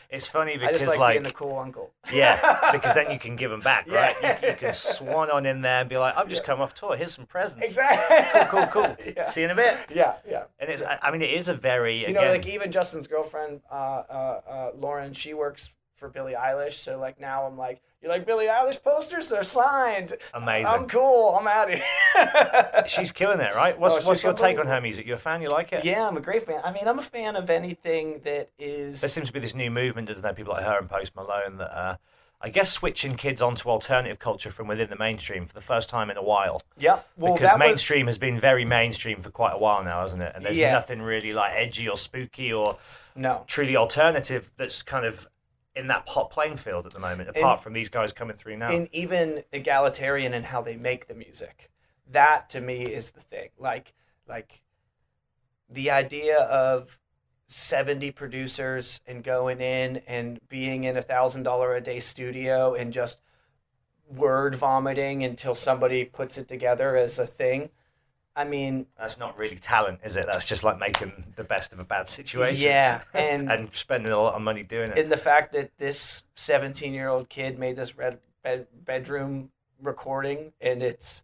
it's 0.09 0.27
funny 0.27 0.53
I 0.53 0.57
because 0.57 0.77
just 0.77 0.87
like, 0.87 0.99
like, 0.99 1.13
being 1.15 1.23
the 1.23 1.31
cool 1.31 1.57
uncle. 1.57 1.91
yeah, 2.13 2.69
because 2.71 2.93
then 2.95 3.11
you 3.11 3.19
can 3.19 3.35
give 3.35 3.51
them 3.51 3.59
back, 3.61 3.87
Yeah. 3.87 3.95
right? 4.21 4.41
You, 4.41 4.49
you 4.49 4.55
can 4.55 4.73
swan 4.73 5.29
on 5.31 5.45
in 5.45 5.61
there 5.61 5.81
and 5.81 5.89
be 5.89 5.97
like, 5.97 6.15
"I've 6.17 6.27
just 6.27 6.41
Yeah. 6.41 6.45
come 6.47 6.61
off 6.61 6.73
tour. 6.73 6.95
Here's 6.95 7.13
some 7.13 7.25
presents. 7.25 7.63
Exactly. 7.63 8.41
Cool, 8.49 8.67
cool, 8.67 8.83
cool. 8.95 9.13
yeah. 9.17 9.25
See 9.25 9.41
you 9.41 9.45
in 9.45 9.51
a 9.51 9.55
bit." 9.55 9.77
yeah, 9.93 10.15
yeah. 10.29 10.43
And 10.59 10.69
it's, 10.69 10.81
I 10.81 10.99
I 11.01 11.11
mean, 11.11 11.21
it 11.21 11.31
is 11.31 11.49
a 11.49 11.53
very 11.53 11.99
You 12.01 12.07
again, 12.07 12.23
know, 12.23 12.31
like 12.31 12.47
even 12.47 12.71
Justin's 12.71 13.07
girlfriend, 13.07 13.61
uh, 13.71 13.73
uh, 13.75 14.41
uh, 14.47 14.71
Lauren, 14.75 15.13
she 15.13 15.33
works 15.33 15.69
for 15.95 16.09
Billie 16.09 16.33
Eilish. 16.33 16.73
So 16.73 16.99
like 16.99 17.19
now 17.19 17.45
I'm 17.45 17.57
like, 17.57 17.81
you 18.01 18.09
like 18.09 18.25
Billie 18.25 18.45
Eilish 18.45 18.83
posters? 18.83 19.29
They're 19.29 19.43
signed. 19.43 20.13
Amazing. 20.33 20.67
I'm 20.67 20.87
cool. 20.87 21.35
I'm 21.39 21.47
out 21.47 21.71
of 21.73 21.79
here. 21.79 22.83
she's 22.87 23.11
killing 23.11 23.39
it, 23.39 23.55
right? 23.55 23.79
What's 23.79 24.05
Oh, 24.05 24.09
what's 24.09 24.23
your 24.23 24.33
take 24.33 24.59
on 24.59 24.67
her 24.67 24.79
music? 24.81 25.07
You're 25.07 25.15
a 25.15 25.19
fan? 25.19 25.41
You 25.41 25.47
like 25.49 25.73
it? 25.73 25.83
yeah, 25.85 26.07
I'm 26.07 26.17
a 26.17 26.21
great 26.21 26.45
fan. 26.45 26.61
I 26.63 26.71
mean, 26.71 26.87
I'm 26.87 26.99
a 26.99 27.03
fan 27.03 27.35
of 27.35 27.49
anything 27.49 28.21
that 28.23 28.49
is. 28.59 29.01
There 29.01 29.09
seems 29.09 29.27
to 29.27 29.33
be 29.33 29.39
this 29.39 29.55
new 29.55 29.71
movement, 29.71 30.07
doesn't 30.07 30.21
there? 30.23 30.33
People 30.33 30.53
like 30.53 30.63
her 30.63 30.77
and 30.77 30.89
Post 30.89 31.15
Malone 31.15 31.57
that 31.57 31.75
are. 31.75 31.99
I 32.41 32.49
guess 32.49 32.71
switching 32.71 33.15
kids 33.15 33.41
onto 33.41 33.69
alternative 33.69 34.19
culture 34.19 34.51
from 34.51 34.67
within 34.67 34.89
the 34.89 34.97
mainstream 34.97 35.45
for 35.47 35.53
the 35.53 35.61
first 35.61 35.89
time 35.89 36.11
in 36.11 36.17
a 36.17 36.21
while. 36.21 36.61
yeah. 36.77 36.99
Well, 37.17 37.33
because 37.33 37.49
that 37.49 37.57
was 37.57 37.67
mainstream 37.67 38.05
has 38.07 38.19
been 38.19 38.39
very 38.39 38.65
mainstream 38.65 39.19
for 39.21 39.31
quite 39.31 39.53
a 39.53 39.57
while 39.57 39.83
now, 39.83 40.01
hasn't 40.01 40.21
it? 40.21 40.33
And 40.35 40.45
there's 40.45 40.57
Yeah. 40.57 40.73
nothing 40.73 41.01
really 41.01 41.33
like 41.33 41.53
edgy 41.55 41.87
or 41.89 41.97
spooky 41.97 42.53
or 42.53 42.77
no. 43.15 43.45
truly 43.47 43.75
alternative 43.77 44.51
that's 44.57 44.83
kind 44.83 45.05
of 45.05 45.27
in 45.75 45.87
that 45.87 46.07
hot 46.07 46.29
playing 46.31 46.57
field 46.57 46.85
at 46.85 46.93
the 46.93 46.99
moment, 46.99 47.29
apart 47.29 47.61
from 47.61 47.73
these 47.73 47.89
guys 47.89 48.13
coming 48.13 48.35
through 48.35 48.57
now. 48.57 48.67
and 48.71 48.87
even 48.91 49.43
egalitarian 49.51 50.33
in 50.33 50.43
how 50.43 50.61
they 50.61 50.77
make 50.77 51.07
the 51.07 51.15
music. 51.15 51.69
That 52.11 52.49
to 52.51 52.61
me 52.61 52.83
is 52.83 53.11
the 53.11 53.21
thing. 53.21 53.49
Like 53.57 53.93
like 54.27 54.63
the 55.69 55.91
idea 55.91 56.39
of 56.39 56.99
70 57.47 58.11
producers 58.11 59.01
and 59.05 59.23
going 59.23 59.59
in 59.61 59.97
and 60.07 60.39
being 60.49 60.83
in 60.83 60.97
a 60.97 61.01
thousand 61.01 61.43
dollar 61.43 61.73
a 61.75 61.81
day 61.81 61.99
studio 61.99 62.73
and 62.73 62.91
just 62.93 63.19
word 64.07 64.55
vomiting 64.55 65.23
until 65.23 65.55
somebody 65.55 66.05
puts 66.05 66.37
it 66.37 66.47
together 66.47 66.95
as 66.95 67.19
a 67.19 67.25
thing. 67.27 67.69
I 68.37 68.43
mean, 68.43 68.87
That's 68.99 69.17
not 69.17 69.37
really 69.37 69.55
talent, 69.57 70.01
is 70.03 70.17
it? 70.17 70.25
That's 70.25 70.45
just 70.45 70.63
like 70.63 70.77
making 70.77 71.33
the 71.37 71.43
best 71.45 71.71
of 71.71 71.79
a 71.79 71.85
bad 71.85 72.09
situation. 72.09 72.61
yeah, 72.61 73.01
and 73.13 73.49
and 73.51 73.69
spending 73.73 74.11
a 74.11 74.19
lot 74.21 74.35
of 74.35 74.41
money 74.41 74.63
doing 74.63 74.91
it. 74.91 74.97
in 74.97 75.09
the 75.09 75.17
fact 75.17 75.53
that 75.53 75.71
this 75.77 76.23
17 76.35 76.93
year 76.93 77.07
old 77.07 77.29
kid 77.29 77.57
made 77.57 77.77
this 77.77 77.97
red 77.97 78.19
bed, 78.43 78.67
bedroom 78.83 79.51
recording 79.81 80.51
and 80.61 80.81
it's 80.83 81.23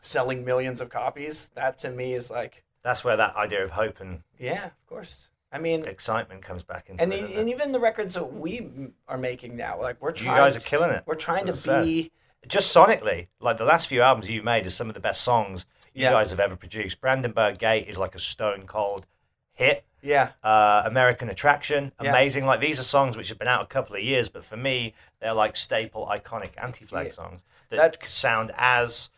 selling 0.00 0.44
millions 0.44 0.80
of 0.80 0.88
copies 0.90 1.50
that 1.54 1.78
to 1.78 1.90
me 1.90 2.12
is 2.14 2.30
like 2.30 2.62
That's 2.82 3.02
where 3.04 3.16
that 3.16 3.34
idea 3.36 3.64
of 3.64 3.70
hope 3.70 4.00
and 4.00 4.22
yeah 4.38 4.66
of 4.66 4.86
course 4.86 5.28
i 5.50 5.58
mean 5.58 5.84
excitement 5.86 6.42
comes 6.42 6.62
back 6.62 6.90
into 6.90 7.02
and, 7.02 7.12
it. 7.12 7.30
and 7.36 7.48
it? 7.48 7.52
even 7.52 7.72
the 7.72 7.80
records 7.80 8.12
that 8.14 8.34
we 8.34 8.68
are 9.08 9.16
making 9.16 9.56
now 9.56 9.80
like 9.80 9.96
we're 10.02 10.10
You 10.10 10.16
trying 10.26 10.36
guys 10.36 10.56
are 10.56 10.60
killing 10.60 10.90
it. 10.90 11.02
we're 11.06 11.14
trying 11.14 11.46
to 11.46 11.52
As 11.52 11.66
I 11.66 11.72
said. 11.72 11.84
be 11.86 12.12
just 12.48 12.74
sonically, 12.74 13.28
like 13.40 13.56
the 13.58 13.64
last 13.64 13.86
few 13.88 14.02
albums 14.02 14.28
you've 14.30 14.44
made 14.44 14.66
are 14.66 14.70
some 14.70 14.88
of 14.88 14.94
the 14.94 15.00
best 15.00 15.22
songs 15.22 15.64
you 15.92 16.02
Yeah. 16.04 16.10
guys 16.10 16.30
have 16.30 16.40
ever 16.40 16.56
produced. 16.56 17.00
Brandenburg 17.00 17.58
Gate 17.58 17.86
is 17.88 17.96
like 17.98 18.14
a 18.14 18.18
stone 18.20 18.66
cold 18.66 19.06
hit. 19.52 19.84
yeah 20.02 20.32
Uh, 20.42 20.82
American 20.84 21.28
Attraction, 21.30 21.92
Yeah. 22.02 22.10
amazing. 22.10 22.44
Like 22.44 22.60
these 22.60 22.78
are 22.78 22.82
songs 22.84 23.16
which 23.16 23.28
have 23.30 23.38
been 23.38 23.48
out 23.48 23.62
a 23.62 23.66
couple 23.66 23.96
of 23.96 24.02
years, 24.02 24.28
but 24.28 24.44
for 24.44 24.56
me, 24.56 24.94
they're 25.20 25.32
like 25.32 25.56
staple, 25.56 26.06
iconic 26.06 26.50
anti-flag 26.62 27.06
Yeah. 27.06 27.12
songs 27.12 27.40
that, 27.70 28.00
That- 28.00 28.08
sound 28.10 28.52
as 28.56 29.10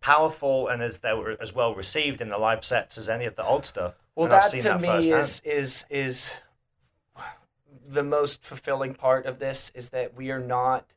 powerful 0.00 0.68
and 0.68 0.82
as 0.82 0.98
they 0.98 1.14
were 1.14 1.36
as 1.40 1.54
well 1.54 1.74
received 1.74 2.20
in 2.20 2.28
the 2.28 2.36
live 2.36 2.62
sets 2.64 2.98
as 2.98 3.08
any 3.08 3.24
of 3.24 3.36
the 3.36 3.44
old 3.44 3.64
stuff. 3.64 3.94
well 4.14 4.24
And 4.26 4.32
that 4.34 4.50
seen 4.50 4.60
to 4.62 4.68
that 4.68 4.80
me 4.82 4.88
firsthand. 4.88 5.20
is 5.22 5.40
is 5.44 5.86
is 5.88 6.34
the 7.86 8.02
most 8.02 8.42
fulfilling 8.44 8.94
part 8.94 9.26
of 9.26 9.38
this 9.38 9.70
is 9.74 9.90
that 9.90 10.14
we 10.14 10.30
are 10.30 10.40
not 10.40 10.94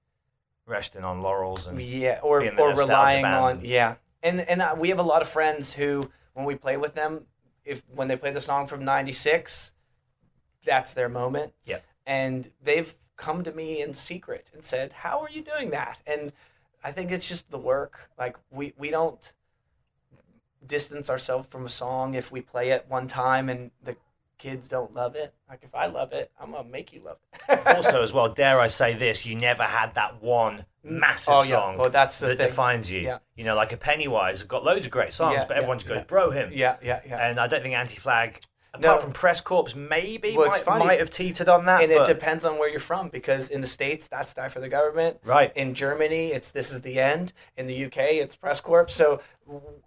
resting 0.67 1.03
on 1.03 1.21
laurels 1.21 1.65
and 1.65 1.81
yeah 1.81 2.19
or 2.21 2.43
or 2.59 2.75
relying 2.75 3.23
band. 3.23 3.35
on 3.35 3.59
yeah. 3.63 3.95
And 4.21 4.41
and 4.41 4.61
uh, 4.61 4.75
we 4.77 4.89
have 4.89 4.99
a 4.99 5.03
lot 5.03 5.21
of 5.21 5.29
friends 5.29 5.73
who 5.73 6.11
when 6.33 6.45
we 6.45 6.55
play 6.55 6.77
with 6.77 6.93
them 6.93 7.25
if 7.65 7.81
when 7.93 8.07
they 8.07 8.17
play 8.17 8.31
the 8.31 8.41
song 8.41 8.67
from 8.67 8.83
96 8.83 9.71
that's 10.63 10.93
their 10.93 11.07
moment. 11.07 11.53
Yeah, 11.65 11.79
and 12.05 12.51
they've 12.61 12.93
come 13.15 13.43
to 13.43 13.51
me 13.51 13.81
in 13.81 13.93
secret 13.93 14.51
and 14.53 14.63
said 14.63 14.91
how 14.91 15.21
are 15.21 15.29
you 15.29 15.41
doing 15.41 15.71
that? 15.71 16.01
And 16.05 16.33
i 16.83 16.91
think 16.91 17.11
it's 17.11 17.27
just 17.27 17.49
the 17.49 17.57
work. 17.57 18.09
Like 18.19 18.35
we 18.51 18.73
we 18.77 18.91
don't 18.91 19.33
distance 20.65 21.09
ourselves 21.09 21.47
from 21.47 21.65
a 21.65 21.69
song 21.69 22.13
if 22.13 22.31
we 22.31 22.41
play 22.41 22.71
it 22.71 22.85
one 22.89 23.07
time 23.07 23.47
and 23.47 23.71
the 23.81 23.95
kids 24.37 24.67
don't 24.67 24.93
love 24.93 25.15
it 25.15 25.33
like 25.49 25.59
if 25.63 25.73
i 25.73 25.87
love 25.87 26.11
it 26.13 26.31
i'm 26.39 26.51
gonna 26.51 26.67
make 26.67 26.93
you 26.93 27.01
love 27.03 27.17
it 27.49 27.67
also 27.75 28.03
as 28.03 28.13
well 28.13 28.29
dare 28.29 28.59
i 28.59 28.67
say 28.67 28.93
this 28.93 29.25
you 29.25 29.35
never 29.35 29.63
had 29.63 29.93
that 29.95 30.21
one 30.21 30.57
mm. 30.85 30.91
massive 30.91 31.33
Oh, 31.33 31.41
yeah. 31.43 31.49
song 31.49 31.77
Well, 31.77 31.89
that's 31.89 32.19
the 32.19 32.27
that 32.27 32.37
thing. 32.37 32.47
defines 32.47 32.91
you 32.91 33.01
Yeah. 33.01 33.17
you 33.35 33.43
know 33.43 33.55
like 33.55 33.71
a 33.73 33.77
pennywise 33.77 34.39
have 34.39 34.47
got 34.47 34.63
loads 34.63 34.85
of 34.85 34.91
great 34.91 35.13
songs 35.13 35.35
Yeah, 35.35 35.45
but 35.47 35.55
yeah, 35.55 35.57
everyone 35.57 35.77
just 35.79 35.87
goes 35.87 35.97
yeah. 35.97 36.03
Bro 36.03 36.31
Hymn 36.31 36.49
yeah 36.53 36.77
yeah 36.83 37.01
yeah 37.05 37.27
and 37.29 37.39
i 37.39 37.47
don't 37.47 37.61
think 37.63 37.75
anti-flag 37.75 38.41
Apart 38.73 39.01
from 39.01 39.11
Press 39.11 39.41
Corpse, 39.41 39.73
maybe 39.75 40.37
Well, 40.37 40.49
might, 40.49 40.67
might 40.85 40.99
have 40.99 41.09
teetered 41.09 41.49
on 41.49 41.65
that. 41.65 41.81
and 41.81 41.91
it 41.91 42.05
depends 42.05 42.45
on 42.45 42.59
where 42.59 42.69
you're 42.69 42.79
from 42.79 43.09
because 43.09 43.49
in 43.49 43.61
the 43.61 43.65
states 43.67 44.07
that's 44.07 44.35
die 44.35 44.49
for 44.49 44.59
the 44.59 44.69
government 44.69 45.17
Right. 45.23 45.51
in 45.55 45.73
germany 45.73 46.27
it's 46.27 46.51
this 46.51 46.71
is 46.71 46.81
the 46.83 46.99
end 46.99 47.33
in 47.55 47.65
the 47.65 47.85
uk 47.85 47.97
it's 47.97 48.35
Press 48.35 48.61
Corpse 48.61 48.93
so 48.93 49.19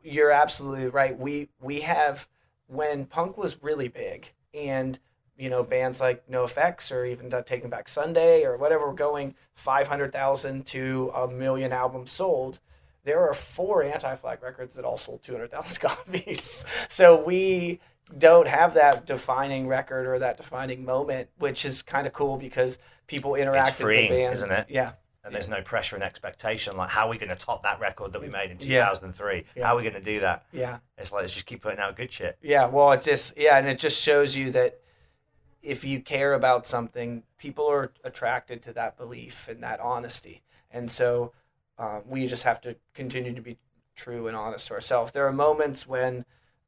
you're 0.02 0.32
absolutely 0.32 0.88
right 0.88 1.16
we 1.16 1.50
we 1.60 1.80
have 1.82 2.26
when 2.66 3.04
punk 3.04 3.36
was 3.38 3.62
really 3.62 3.88
big 3.88 4.32
and 4.54 4.98
you 5.36 5.48
know 5.48 5.62
bands 5.62 6.00
like 6.00 6.28
NOFX 6.28 6.92
or 6.92 7.04
even 7.04 7.30
taking 7.44 7.70
back 7.70 7.88
sunday 7.88 8.44
or 8.44 8.56
whatever 8.56 8.86
were 8.86 8.92
going 8.92 9.34
500000 9.54 10.66
to 10.66 11.10
a 11.14 11.28
million 11.28 11.72
albums 11.72 12.10
sold 12.10 12.58
there 13.04 13.20
are 13.20 13.32
four 13.32 13.82
anti-flag 13.82 14.42
records 14.42 14.74
that 14.74 14.84
all 14.84 14.98
sold 14.98 15.22
200000 15.22 15.80
copies 15.80 16.64
so 16.88 17.22
we 17.24 17.80
don't 18.16 18.48
have 18.48 18.74
that 18.74 19.06
defining 19.06 19.66
record 19.66 20.06
or 20.06 20.18
that 20.18 20.36
defining 20.36 20.84
moment, 20.84 21.28
which 21.38 21.64
is 21.64 21.82
kind 21.82 22.06
of 22.06 22.12
cool 22.12 22.36
because 22.36 22.78
people 23.06 23.34
interact 23.34 23.80
with 23.80 23.88
the 23.88 24.08
band. 24.08 24.34
isn't 24.34 24.50
it? 24.50 24.66
Yeah. 24.68 24.92
And 25.24 25.34
there's 25.34 25.48
no 25.48 25.60
pressure 25.62 25.96
and 25.96 26.02
expectation. 26.02 26.76
Like, 26.76 26.90
how 26.90 27.06
are 27.06 27.10
we 27.10 27.18
going 27.18 27.28
to 27.28 27.36
top 27.36 27.62
that 27.62 27.80
record 27.80 28.12
that 28.12 28.22
we 28.22 28.28
made 28.28 28.50
in 28.50 28.58
2003? 28.58 29.44
Yeah. 29.54 29.66
How 29.66 29.74
are 29.74 29.76
we 29.76 29.82
going 29.82 29.94
to 29.94 30.00
do 30.00 30.20
that? 30.20 30.46
Yeah. 30.52 30.78
It's 30.96 31.12
like 31.12 31.22
let's 31.22 31.34
just 31.34 31.46
keep 31.46 31.62
putting 31.62 31.78
out 31.78 31.96
good 31.96 32.10
shit. 32.10 32.38
Yeah. 32.42 32.66
Well, 32.66 32.92
it's 32.92 33.04
just, 33.04 33.36
yeah. 33.36 33.58
And 33.58 33.68
it 33.68 33.78
just 33.78 34.00
shows 34.00 34.34
you 34.34 34.50
that 34.52 34.80
if 35.62 35.84
you 35.84 36.00
care 36.00 36.32
about 36.32 36.66
something, 36.66 37.24
people 37.38 37.66
are 37.66 37.92
attracted 38.02 38.62
to 38.62 38.72
that 38.72 38.96
belief 38.96 39.46
and 39.48 39.62
that 39.62 39.80
honesty. 39.80 40.42
And 40.70 40.90
so 40.90 41.32
uh, 41.78 42.00
we 42.06 42.26
just 42.26 42.44
have 42.44 42.60
to 42.62 42.76
continue 42.94 43.34
to 43.34 43.42
be 43.42 43.58
true 43.94 44.26
and 44.26 44.36
honest 44.36 44.68
to 44.68 44.74
ourselves. 44.74 45.12
There 45.12 45.26
are 45.26 45.32
moments 45.32 45.86
when 45.86 46.24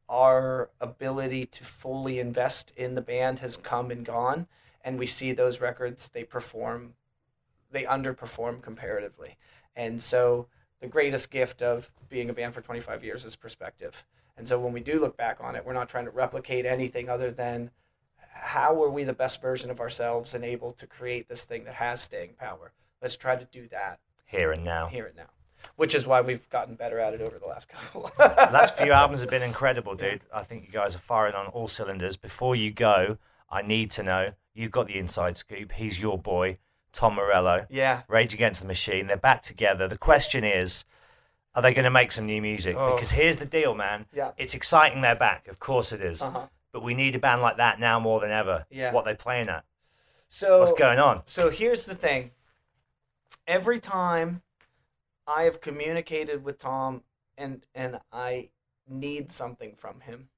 our 0.08 0.70
ability 0.80 1.46
to 1.46 1.64
fully 1.64 2.18
invest 2.18 2.72
in 2.76 2.94
the 2.94 3.00
band 3.00 3.38
has 3.38 3.56
come 3.56 3.90
and 3.90 4.04
gone, 4.04 4.46
and 4.84 4.98
we 4.98 5.06
see 5.06 5.32
those 5.32 5.60
records, 5.60 6.10
they 6.10 6.24
perform, 6.24 6.94
they 7.72 7.84
underperform 7.84 8.62
comparatively. 8.62 9.36
And 9.74 10.00
so 10.00 10.46
the 10.80 10.86
greatest 10.88 11.30
gift 11.30 11.62
of 11.62 11.90
being 12.08 12.30
a 12.30 12.32
band 12.32 12.54
for 12.54 12.60
25 12.60 13.02
years 13.02 13.24
is 13.24 13.36
perspective. 13.36 14.04
And 14.36 14.46
so 14.46 14.58
when 14.58 14.72
we 14.72 14.80
do 14.80 15.00
look 15.00 15.16
back 15.16 15.38
on 15.40 15.56
it, 15.56 15.64
we're 15.64 15.72
not 15.72 15.88
trying 15.88 16.04
to 16.04 16.10
replicate 16.10 16.64
anything 16.66 17.08
other 17.08 17.30
than 17.30 17.70
how 18.34 18.72
were 18.74 18.90
we 18.90 19.04
the 19.04 19.12
best 19.12 19.42
version 19.42 19.70
of 19.70 19.80
ourselves 19.80 20.34
and 20.34 20.44
able 20.44 20.70
to 20.72 20.86
create 20.86 21.28
this 21.28 21.44
thing 21.44 21.64
that 21.64 21.74
has 21.74 22.00
staying 22.00 22.34
power. 22.38 22.72
Let's 23.00 23.16
try 23.16 23.36
to 23.36 23.44
do 23.44 23.68
that 23.68 24.00
Here 24.24 24.52
and 24.52 24.64
now. 24.64 24.86
here 24.86 25.06
and 25.06 25.16
now, 25.16 25.30
which 25.76 25.94
is 25.94 26.06
why 26.06 26.20
we've 26.22 26.48
gotten 26.48 26.74
better 26.74 26.98
at 26.98 27.12
it 27.14 27.20
over 27.20 27.38
the 27.38 27.46
last 27.46 27.68
couple. 27.68 28.10
Last 28.18 28.76
few 28.76 28.92
albums 28.92 29.20
have 29.20 29.30
been 29.30 29.42
incredible, 29.42 29.94
dude. 29.94 30.22
I 30.32 30.42
think 30.44 30.66
you 30.66 30.72
guys 30.72 30.94
are 30.94 31.00
firing 31.00 31.34
on 31.34 31.46
all 31.48 31.68
cylinders. 31.68 32.16
Before 32.16 32.56
you 32.56 32.70
go, 32.70 33.18
I 33.50 33.60
need 33.62 33.90
to 33.92 34.02
know 34.02 34.32
you've 34.54 34.70
got 34.70 34.86
the 34.86 34.96
inside 34.98 35.36
scoop. 35.36 35.72
He's 35.72 36.00
your 36.00 36.18
boy, 36.18 36.58
Tom 36.92 37.14
Morello. 37.14 37.66
Yeah. 37.70 38.02
Rage 38.08 38.34
Against 38.34 38.60
the 38.60 38.66
Machine. 38.66 39.06
They're 39.06 39.16
back 39.16 39.42
together. 39.42 39.88
The 39.88 39.98
question 39.98 40.44
is, 40.44 40.84
are 41.54 41.62
they 41.62 41.74
going 41.74 41.84
to 41.84 41.90
make 41.90 42.12
some 42.12 42.26
new 42.26 42.40
music? 42.40 42.76
Oh. 42.78 42.94
Because 42.94 43.12
here's 43.12 43.38
the 43.38 43.46
deal, 43.46 43.74
man. 43.74 44.06
Yeah. 44.14 44.32
It's 44.36 44.54
exciting 44.54 45.02
they're 45.02 45.16
back. 45.16 45.48
Of 45.48 45.58
course 45.58 45.92
it 45.92 46.00
is. 46.00 46.22
Uh-huh. 46.22 46.46
But 46.72 46.82
we 46.82 46.94
need 46.94 47.14
a 47.14 47.18
band 47.18 47.42
like 47.42 47.58
that 47.58 47.78
now 47.78 48.00
more 48.00 48.20
than 48.20 48.30
ever. 48.30 48.66
Yeah. 48.70 48.92
What 48.92 49.04
they 49.04 49.14
playing 49.14 49.48
at? 49.48 49.64
So 50.28 50.60
What's 50.60 50.72
going 50.72 50.98
on? 50.98 51.22
So 51.26 51.50
here's 51.50 51.84
the 51.84 51.94
thing. 51.94 52.30
Every 53.46 53.78
time 53.80 54.42
I 55.26 55.42
have 55.42 55.60
communicated 55.60 56.42
with 56.42 56.58
Tom 56.58 57.02
and 57.36 57.66
and 57.74 58.00
I 58.10 58.48
need 58.88 59.30
something 59.30 59.74
from 59.76 60.00
him, 60.00 60.28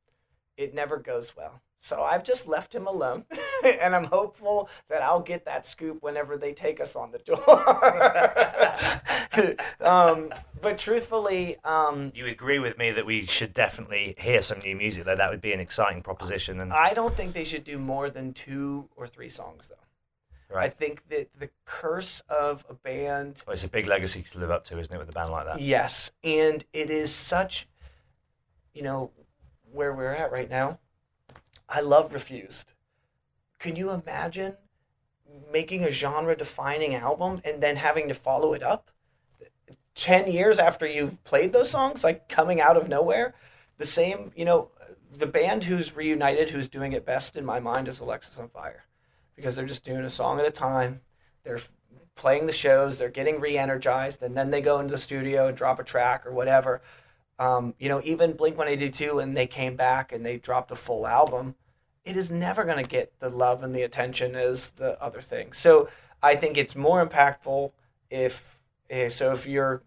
it 0.57 0.75
never 0.75 0.97
goes 0.97 1.37
well. 1.37 1.61
So 1.85 2.03
I've 2.03 2.25
just 2.25 2.49
left 2.49 2.75
him 2.75 2.87
alone, 2.87 3.27
and 3.83 3.95
I'm 3.95 4.05
hopeful 4.05 4.71
that 4.89 5.03
I'll 5.03 5.21
get 5.21 5.45
that 5.45 5.67
scoop 5.67 6.03
whenever 6.03 6.39
they 6.39 6.55
take 6.55 6.81
us 6.81 6.97
on 6.97 7.13
the 7.13 7.19
tour. 7.19 7.45
um, 9.87 10.33
but 10.63 10.79
truthfully, 10.79 11.57
um, 11.63 12.11
You 12.15 12.25
agree 12.25 12.59
with 12.59 12.79
me 12.79 12.91
that 12.93 13.05
we 13.05 13.27
should 13.27 13.53
definitely 13.53 14.15
hear 14.17 14.41
some 14.41 14.61
new 14.61 14.75
music, 14.75 15.05
though? 15.05 15.15
That 15.15 15.29
would 15.29 15.43
be 15.43 15.53
an 15.53 15.61
exciting 15.61 16.01
proposition. 16.01 16.59
And 16.59 16.73
I 16.73 16.95
don't 16.95 17.15
think 17.15 17.35
they 17.35 17.45
should 17.45 17.65
do 17.65 17.79
more 17.79 18.09
than 18.09 18.33
two 18.33 18.89
or 18.97 19.07
three 19.07 19.29
songs, 19.29 19.69
though. 19.69 20.55
Right. 20.57 20.65
I 20.65 20.69
think 20.71 21.07
that 21.11 21.39
the 21.39 21.51
curse 21.67 22.23
of 22.31 22.65
a 22.71 22.73
band 22.73 23.43
Well, 23.47 23.53
it's 23.53 23.65
a 23.65 23.69
big 23.69 23.87
legacy 23.87 24.23
to 24.23 24.39
live 24.39 24.51
up 24.51 24.65
to, 24.65 24.79
isn't 24.79 24.95
it, 24.95 24.99
with 24.99 25.11
a 25.11 25.13
band 25.13 25.29
like 25.29 25.45
that? 25.45 25.61
Yes, 25.61 26.13
and 26.25 26.65
it 26.73 26.89
is 26.89 27.15
such, 27.15 27.69
you 28.73 28.83
know, 28.83 29.11
where 29.71 29.93
we're 29.93 30.13
at 30.13 30.33
right 30.33 30.49
now. 30.49 30.79
I 31.69 31.81
love 31.81 32.13
Refused. 32.13 32.73
Can 33.59 33.77
you 33.77 33.91
imagine 33.91 34.57
making 35.53 35.85
a 35.85 35.91
genre-defining 35.91 36.95
album 36.95 37.41
and 37.45 37.63
then 37.63 37.77
having 37.77 38.09
to 38.09 38.15
follow 38.15 38.53
it 38.53 38.63
up? 38.63 38.91
Ten 39.95 40.31
years 40.31 40.59
after 40.59 40.87
you've 40.87 41.23
played 41.25 41.53
those 41.53 41.71
songs, 41.71 42.05
like 42.05 42.29
coming 42.29 42.61
out 42.61 42.77
of 42.77 42.89
nowhere, 42.89 43.35
the 43.79 43.87
same. 43.87 44.33
You 44.37 44.45
know, 44.45 44.71
the 45.13 45.27
band 45.27 45.65
who's 45.65 45.97
reunited, 45.97 46.51
who's 46.51 46.69
doing 46.69 46.93
it 46.93 47.07
best 47.07 47.37
in 47.37 47.45
my 47.45 47.61
mind, 47.61 47.89
is 47.89 48.01
Alexisonfire, 48.01 48.81
because 49.37 49.55
they're 49.55 49.67
just 49.67 49.85
doing 49.85 50.05
a 50.05 50.11
song 50.11 50.41
at 50.41 50.47
a 50.47 50.51
time. 50.51 51.01
They're 51.45 51.61
playing 52.17 52.47
the 52.47 52.53
shows, 52.53 52.99
they're 52.99 53.09
getting 53.09 53.41
re-energized, 53.41 54.23
and 54.23 54.37
then 54.37 54.51
they 54.51 54.61
go 54.61 54.79
into 54.79 54.93
the 54.93 54.99
studio 54.99 55.49
and 55.49 55.57
drop 55.57 55.79
a 55.79 55.85
track 55.85 56.27
or 56.27 56.33
whatever. 56.33 56.83
Um, 57.39 57.75
you 57.79 57.89
know, 57.89 58.01
even 58.05 58.35
Blink 58.35 58.57
One 58.57 58.69
Eighty 58.69 58.91
Two, 58.91 59.17
when 59.17 59.35
they 59.35 59.47
came 59.47 59.77
back 59.77 60.13
and 60.13 60.25
they 60.25 60.37
dropped 60.37 60.71
a 60.71 60.77
full 60.77 61.07
album, 61.07 61.57
it 62.05 62.17
is 62.17 62.31
never 62.31 62.65
going 62.65 62.83
to 62.83 62.89
get 62.89 63.19
the 63.19 63.29
love 63.29 63.63
and 63.63 63.75
the 63.75 63.83
attention 63.83 64.37
as 64.37 64.71
the 64.71 65.01
other 65.03 65.21
thing. 65.21 65.53
So 65.53 65.89
I 66.23 66.37
think 66.37 66.57
it's 66.57 66.77
more 66.77 67.05
impactful 67.05 67.73
if 68.11 68.61
eh, 68.91 69.09
so 69.09 69.33
if 69.33 69.47
you're 69.47 69.83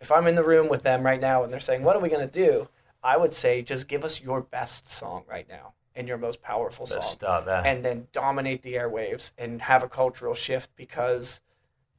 if 0.00 0.10
I'm 0.10 0.26
in 0.26 0.34
the 0.34 0.44
room 0.44 0.68
with 0.68 0.82
them 0.82 1.02
right 1.02 1.20
now 1.20 1.44
and 1.44 1.52
they're 1.52 1.60
saying, 1.60 1.82
"What 1.82 1.96
are 1.96 2.02
we 2.02 2.08
going 2.08 2.26
to 2.26 2.32
do?" 2.32 2.68
I 3.02 3.18
would 3.18 3.34
say 3.34 3.60
just 3.60 3.86
give 3.86 4.02
us 4.02 4.22
your 4.22 4.40
best 4.40 4.88
song 4.88 5.24
right 5.28 5.46
now 5.46 5.74
and 5.94 6.08
your 6.08 6.16
most 6.16 6.40
powerful 6.40 6.86
Let's 6.90 7.06
song 7.06 7.12
start 7.12 7.44
there. 7.44 7.62
and 7.64 7.84
then 7.84 8.08
dominate 8.12 8.62
the 8.62 8.74
airwaves 8.74 9.32
and 9.36 9.60
have 9.62 9.82
a 9.82 9.88
cultural 9.88 10.34
shift 10.34 10.74
because 10.76 11.42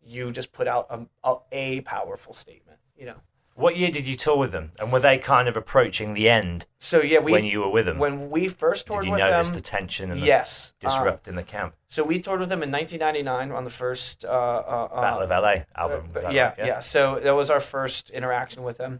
you 0.03 0.31
just 0.31 0.51
put 0.51 0.67
out 0.67 0.87
a, 0.89 1.05
a, 1.23 1.37
a 1.51 1.81
powerful 1.81 2.33
statement, 2.33 2.79
you 2.97 3.05
know. 3.05 3.21
What 3.57 3.77
year 3.77 3.89
did 3.89 4.05
you 4.05 4.17
tour 4.17 4.37
with 4.37 4.51
them? 4.51 4.73
And 4.79 4.91
were 4.91 4.99
they 4.99 5.17
kind 5.17 5.47
of 5.47 5.55
approaching 5.55 6.13
the 6.13 6.27
end 6.29 6.65
So 6.77 7.01
yeah, 7.01 7.19
we 7.19 7.31
when 7.31 7.45
you 7.45 7.61
were 7.61 7.69
with 7.69 7.85
them? 7.85 7.97
when 7.99 8.29
we 8.29 8.49
first 8.49 8.85
did 8.85 8.91
toured 8.91 9.05
you 9.05 9.11
with 9.11 9.21
notice 9.21 9.47
them, 9.47 9.55
the 9.55 9.61
tension 9.61 10.11
and 10.11 10.21
the 10.21 10.25
yes, 10.25 10.73
uh, 10.83 10.89
disrupt 10.89 11.27
in 11.27 11.35
the 11.35 11.43
camp? 11.43 11.73
so 11.87 12.03
we 12.03 12.19
toured 12.19 12.41
with 12.41 12.49
them 12.49 12.61
in 12.61 12.69
1999 12.71 13.55
on 13.57 13.63
the 13.63 13.69
first 13.69 14.25
uh, 14.25 14.27
uh, 14.27 14.89
uh, 14.91 15.01
Battle 15.01 15.21
of 15.23 15.29
LA 15.29 15.37
Uh, 15.37 15.63
album. 15.75 16.09
that 16.13 16.33
yeah, 16.33 16.47
right? 16.49 16.57
yeah, 16.67 16.79
So 16.81 17.17
that 17.19 17.33
was 17.33 17.49
our 17.49 17.61
first 17.61 18.09
interaction 18.09 18.61
with 18.63 18.77
them, 18.77 18.99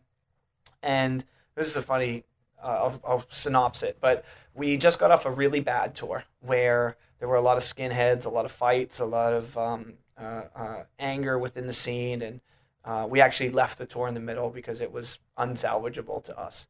and 0.81 1.25
this 1.55 1.67
is 1.67 1.75
a 1.75 1.81
funny. 1.81 2.23
Uh, 2.63 2.67
I'll, 2.89 3.01
I'll 3.05 3.25
synopsis 3.27 3.83
it, 3.89 3.97
but 3.99 4.23
we 4.55 4.77
just 4.77 4.97
got 4.99 5.11
off 5.11 5.25
a 5.25 5.31
really 5.31 5.59
bad 5.59 5.93
tour 5.93 6.23
where 6.39 6.95
there 7.19 7.27
were 7.27 7.35
a 7.35 7.41
lot 7.41 7.57
of 7.57 7.63
skinheads, 7.63 8.25
a 8.25 8.29
lot 8.29 8.45
of 8.45 8.51
fights, 8.51 8.99
a 8.99 9.05
lot 9.05 9.33
of 9.33 9.55
um, 9.57 9.93
uh, 10.17 10.43
uh, 10.55 10.83
anger 10.97 11.37
within 11.37 11.67
the 11.67 11.73
scene, 11.73 12.21
and 12.23 12.39
uh, 12.85 13.05
we 13.09 13.19
actually 13.19 13.49
left 13.49 13.77
the 13.77 13.85
tour 13.85 14.07
in 14.07 14.13
the 14.13 14.19
middle 14.19 14.49
because 14.49 14.79
it 14.79 14.91
was 14.91 15.19
unsalvageable 15.37 16.23
to 16.23 16.39
us. 16.39 16.67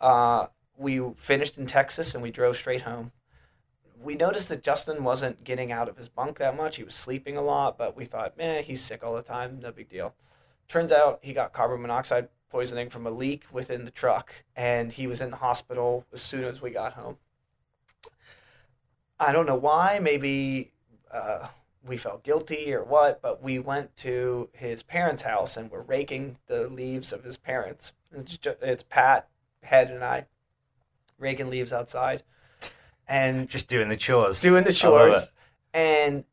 Uh, 0.00 0.46
we 0.76 1.00
finished 1.16 1.58
in 1.58 1.66
Texas 1.66 2.14
and 2.14 2.22
we 2.22 2.30
drove 2.30 2.56
straight 2.56 2.82
home 2.82 3.12
we 4.00 4.14
noticed 4.14 4.48
that 4.48 4.62
Justin 4.62 5.02
wasn't 5.02 5.44
getting 5.44 5.72
out 5.72 5.88
of 5.88 5.96
his 5.96 6.08
bunk 6.08 6.38
that 6.38 6.56
much. 6.56 6.76
He 6.76 6.84
was 6.84 6.94
sleeping 6.94 7.36
a 7.36 7.42
lot, 7.42 7.76
but 7.76 7.96
we 7.96 8.04
thought, 8.04 8.36
man, 8.36 8.62
he's 8.62 8.80
sick 8.80 9.02
all 9.02 9.14
the 9.14 9.22
time. 9.22 9.58
No 9.62 9.72
big 9.72 9.88
deal. 9.88 10.14
Turns 10.68 10.92
out 10.92 11.18
he 11.22 11.32
got 11.32 11.52
carbon 11.52 11.80
monoxide 11.80 12.28
poisoning 12.50 12.90
from 12.90 13.06
a 13.06 13.10
leak 13.10 13.44
within 13.52 13.84
the 13.84 13.90
truck, 13.90 14.32
and 14.56 14.92
he 14.92 15.06
was 15.06 15.20
in 15.20 15.30
the 15.30 15.36
hospital 15.36 16.04
as 16.12 16.22
soon 16.22 16.44
as 16.44 16.62
we 16.62 16.70
got 16.70 16.94
home. 16.94 17.16
I 19.18 19.32
don't 19.32 19.46
know 19.46 19.56
why. 19.56 19.98
Maybe 20.00 20.72
uh, 21.12 21.48
we 21.88 21.96
felt 21.96 22.22
guilty 22.22 22.72
or 22.74 22.84
what, 22.84 23.20
but 23.22 23.42
we 23.42 23.58
went 23.58 23.96
to 23.96 24.50
his 24.52 24.82
parents' 24.82 25.22
house 25.22 25.56
and 25.56 25.70
we're 25.70 25.82
raking 25.82 26.38
the 26.46 26.68
leaves 26.68 27.12
of 27.12 27.24
his 27.24 27.36
parents. 27.36 27.92
It's, 28.12 28.36
just, 28.38 28.58
it's 28.62 28.82
Pat, 28.82 29.28
Head, 29.62 29.90
and 29.90 30.04
I 30.04 30.26
raking 31.18 31.50
leaves 31.50 31.72
outside. 31.72 32.22
And 33.08 33.48
Just 33.48 33.68
doing 33.68 33.88
the 33.88 33.96
chores. 33.96 34.40
doing 34.40 34.64
the 34.64 34.72
chores. 34.72 35.24
it. 35.24 35.28
And 35.74 36.24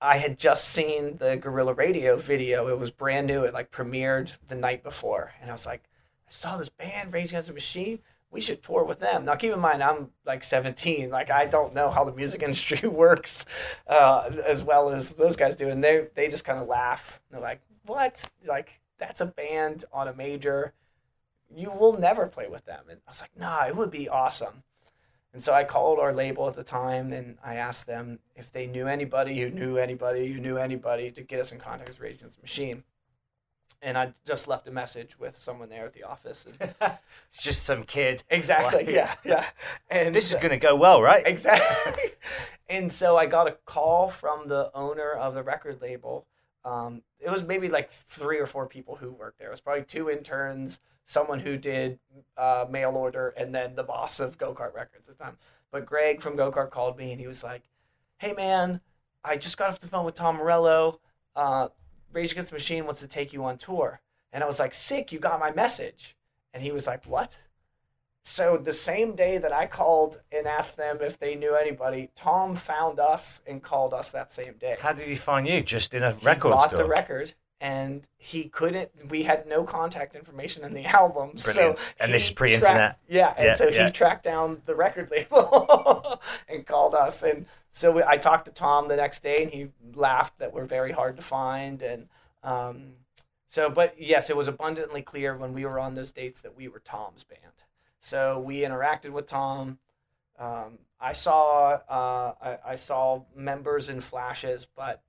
I 0.00 0.18
had 0.18 0.38
just 0.38 0.68
seen 0.68 1.18
the 1.18 1.36
Guerrilla 1.36 1.72
Radio 1.72 2.16
video. 2.16 2.68
It 2.68 2.78
was 2.78 2.90
brand 2.90 3.26
new. 3.26 3.44
It 3.44 3.54
like 3.54 3.70
premiered 3.70 4.36
the 4.48 4.54
night 4.54 4.82
before. 4.82 5.32
And 5.40 5.50
I 5.50 5.54
was 5.54 5.66
like, 5.66 5.84
I 6.26 6.30
saw 6.30 6.56
this 6.56 6.68
band, 6.68 7.12
Rage 7.12 7.28
Against 7.28 7.48
the 7.48 7.54
Machine. 7.54 8.00
We 8.36 8.42
should 8.42 8.62
tour 8.62 8.84
with 8.84 8.98
them. 8.98 9.24
Now, 9.24 9.34
keep 9.34 9.50
in 9.50 9.60
mind, 9.60 9.82
I'm 9.82 10.10
like 10.26 10.44
17. 10.44 11.08
Like, 11.08 11.30
I 11.30 11.46
don't 11.46 11.72
know 11.72 11.88
how 11.88 12.04
the 12.04 12.12
music 12.12 12.42
industry 12.42 12.86
works 12.86 13.46
uh, 13.86 14.30
as 14.46 14.62
well 14.62 14.90
as 14.90 15.14
those 15.14 15.36
guys 15.36 15.56
do. 15.56 15.70
And 15.70 15.82
they, 15.82 16.08
they 16.14 16.28
just 16.28 16.44
kind 16.44 16.58
of 16.58 16.68
laugh. 16.68 17.22
They're 17.30 17.40
like, 17.40 17.62
what? 17.86 18.28
Like, 18.46 18.82
that's 18.98 19.22
a 19.22 19.26
band 19.26 19.86
on 19.90 20.06
a 20.06 20.12
major. 20.12 20.74
You 21.50 21.70
will 21.70 21.98
never 21.98 22.26
play 22.26 22.46
with 22.46 22.66
them. 22.66 22.84
And 22.90 23.00
I 23.06 23.10
was 23.10 23.22
like, 23.22 23.34
nah, 23.38 23.66
it 23.66 23.74
would 23.74 23.90
be 23.90 24.06
awesome. 24.06 24.64
And 25.32 25.42
so 25.42 25.54
I 25.54 25.64
called 25.64 25.98
our 25.98 26.12
label 26.12 26.46
at 26.46 26.56
the 26.56 26.62
time 26.62 27.14
and 27.14 27.38
I 27.42 27.54
asked 27.54 27.86
them 27.86 28.18
if 28.34 28.52
they 28.52 28.66
knew 28.66 28.86
anybody 28.86 29.40
who 29.40 29.48
knew 29.48 29.78
anybody 29.78 30.30
who 30.30 30.40
knew 30.40 30.58
anybody 30.58 31.10
to 31.10 31.22
get 31.22 31.40
us 31.40 31.52
in 31.52 31.58
contact 31.58 31.88
with 31.88 32.00
Rage 32.00 32.16
Against 32.16 32.36
the 32.36 32.42
Machine. 32.42 32.84
And 33.82 33.96
I 33.98 34.12
just 34.26 34.48
left 34.48 34.66
a 34.66 34.70
message 34.70 35.18
with 35.18 35.36
someone 35.36 35.68
there 35.68 35.84
at 35.86 35.92
the 35.92 36.02
office. 36.02 36.46
And 36.60 36.74
It's 37.30 37.42
just 37.42 37.62
some 37.64 37.84
kid. 37.84 38.22
exactly, 38.30 38.84
Like, 38.84 38.94
yeah, 38.94 39.14
yeah. 39.24 39.44
And 39.90 40.14
This 40.14 40.32
is 40.32 40.38
going 40.38 40.50
to 40.50 40.56
go 40.56 40.74
well, 40.74 41.02
right? 41.02 41.22
exactly. 41.26 42.10
and 42.68 42.90
so 42.90 43.16
I 43.16 43.26
got 43.26 43.48
a 43.48 43.52
call 43.66 44.08
from 44.08 44.48
the 44.48 44.70
owner 44.74 45.12
of 45.12 45.34
the 45.34 45.42
record 45.42 45.80
label. 45.82 46.26
Um, 46.64 47.02
it 47.20 47.30
was 47.30 47.44
maybe 47.44 47.68
like 47.68 47.90
three 47.90 48.38
or 48.40 48.46
four 48.46 48.66
people 48.66 48.96
who 48.96 49.12
worked 49.12 49.38
there. 49.38 49.48
It 49.48 49.52
was 49.52 49.60
probably 49.60 49.84
two 49.84 50.10
interns, 50.10 50.80
someone 51.04 51.38
who 51.40 51.58
did 51.58 51.98
uh, 52.36 52.66
mail 52.68 52.90
order, 52.96 53.34
and 53.36 53.54
then 53.54 53.76
the 53.76 53.84
boss 53.84 54.18
of 54.18 54.36
Go 54.38 54.52
Kart 54.54 54.74
Records 54.74 55.08
at 55.08 55.16
the 55.16 55.24
time. 55.24 55.36
But 55.70 55.86
Greg 55.86 56.20
from 56.22 56.34
Go 56.34 56.50
Kart 56.50 56.70
called 56.70 56.96
me 56.98 57.12
and 57.12 57.20
he 57.20 57.26
was 57.26 57.44
like, 57.44 57.62
"Hey 58.18 58.32
man, 58.32 58.80
I 59.24 59.36
just 59.36 59.58
got 59.58 59.68
off 59.68 59.78
the 59.78 59.86
phone 59.86 60.04
with 60.04 60.14
Tom 60.14 60.36
Morello. 60.36 61.00
Uh, 61.36 61.68
Rage 62.12 62.32
Against 62.32 62.50
the 62.50 62.56
Machine 62.56 62.84
wants 62.84 63.00
to 63.00 63.08
take 63.08 63.32
you 63.32 63.44
on 63.44 63.58
tour." 63.58 64.00
And 64.32 64.42
I 64.44 64.46
was 64.46 64.58
like, 64.58 64.74
"Sick! 64.74 65.12
You 65.12 65.18
got 65.18 65.40
my 65.40 65.50
message." 65.50 66.16
And 66.52 66.62
he 66.62 66.72
was 66.72 66.86
like, 66.86 67.04
"What?" 67.04 67.38
So 68.24 68.56
the 68.56 68.72
same 68.72 69.14
day 69.14 69.38
that 69.38 69.52
I 69.52 69.66
called 69.66 70.20
and 70.32 70.48
asked 70.48 70.76
them 70.76 70.98
if 71.00 71.16
they 71.18 71.36
knew 71.36 71.54
anybody, 71.54 72.10
Tom 72.16 72.56
found 72.56 72.98
us 72.98 73.40
and 73.46 73.62
called 73.62 73.94
us 73.94 74.10
that 74.10 74.32
same 74.32 74.54
day. 74.54 74.76
How 74.80 74.92
did 74.92 75.06
he 75.06 75.14
find 75.14 75.46
you? 75.46 75.62
Just 75.62 75.94
in 75.94 76.02
a 76.02 76.12
He 76.12 76.26
record 76.26 76.50
bought 76.50 76.70
store. 76.70 76.78
the 76.78 76.88
record 76.88 77.34
and 77.60 78.06
he 78.18 78.48
couldn't 78.48 78.90
we 79.10 79.22
had 79.22 79.46
no 79.46 79.64
contact 79.64 80.14
information 80.14 80.62
in 80.64 80.74
the 80.74 80.84
album 81.00 81.30
Brilliant. 81.42 81.78
so 81.78 81.84
And 81.98 82.12
this 82.12 82.24
is 82.28 82.30
pre-internet. 82.34 82.76
tracked- 82.76 83.00
yeah 83.08 83.34
and 83.38 83.46
Yeah, 83.46 83.54
so 83.54 83.68
yeah. 83.68 83.86
he 83.86 83.92
tracked 83.92 84.24
down 84.24 84.60
the 84.66 84.74
record 84.74 85.10
label 85.16 86.20
and 86.48 86.66
called 86.66 86.94
us 86.94 87.22
and 87.22 87.46
so 87.70 87.92
we, 87.92 88.02
i 88.02 88.16
talked 88.18 88.44
to 88.46 88.52
tom 88.52 88.88
the 88.88 88.96
next 88.96 89.22
day 89.22 89.42
and 89.42 89.50
he 89.50 89.68
laughed 89.94 90.38
that 90.38 90.52
we're 90.52 90.66
very 90.66 90.92
hard 90.92 91.16
to 91.16 91.22
find 91.22 91.82
and 91.82 92.08
um, 92.42 92.92
so 93.48 93.70
but 93.70 93.98
yes 93.98 94.28
it 94.28 94.36
was 94.36 94.48
abundantly 94.48 95.00
clear 95.00 95.34
when 95.36 95.52
we 95.54 95.64
were 95.64 95.78
on 95.78 95.94
those 95.94 96.12
dates 96.12 96.42
that 96.42 96.54
we 96.56 96.68
were 96.68 96.80
tom's 96.80 97.24
band 97.24 97.64
so 98.00 98.38
we 98.38 98.60
interacted 98.60 99.10
with 99.10 99.26
tom 99.26 99.78
um, 100.38 100.78
i 101.00 101.14
saw 101.14 101.78
uh, 101.88 102.34
I, 102.42 102.72
I 102.72 102.74
saw 102.74 103.22
members 103.34 103.88
in 103.88 104.02
flashes 104.02 104.66
but 104.76 105.02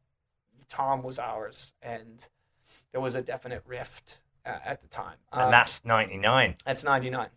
tom 0.69 1.03
was 1.03 1.19
ours 1.19 1.73
and 1.81 2.25
there 2.91 3.01
was 3.01 3.15
a 3.15 3.21
definite 3.21 3.63
rift 3.65 4.19
uh, 4.45 4.57
at 4.65 4.81
the 4.81 4.87
time 4.87 5.17
and 5.31 5.43
Um, 5.43 5.51
that's 5.51 5.83
99. 5.85 6.55
that's 6.65 6.83
99 6.83 7.19
and 7.25 7.29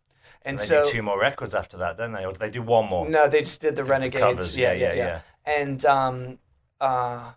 And 0.42 0.58
they 0.58 0.64
so 0.64 0.84
two 0.88 1.02
more 1.02 1.20
records 1.20 1.54
after 1.54 1.76
that, 1.78 1.98
don't 1.98 2.12
they? 2.12 2.24
Or 2.24 2.32
they 2.32 2.50
do 2.50 2.62
one 2.62 2.86
more? 2.88 3.08
no 3.08 3.28
they 3.28 3.40
just 3.40 3.60
did 3.60 3.76
the 3.76 3.84
renegades 3.84 4.22
covers, 4.22 4.56
yeah, 4.56 4.72
yeah, 4.72 4.92
yeah 4.92 4.94
yeah 4.94 5.06
yeah, 5.06 5.20
and 5.62 5.84
um, 5.84 6.38
uh, 6.80 7.32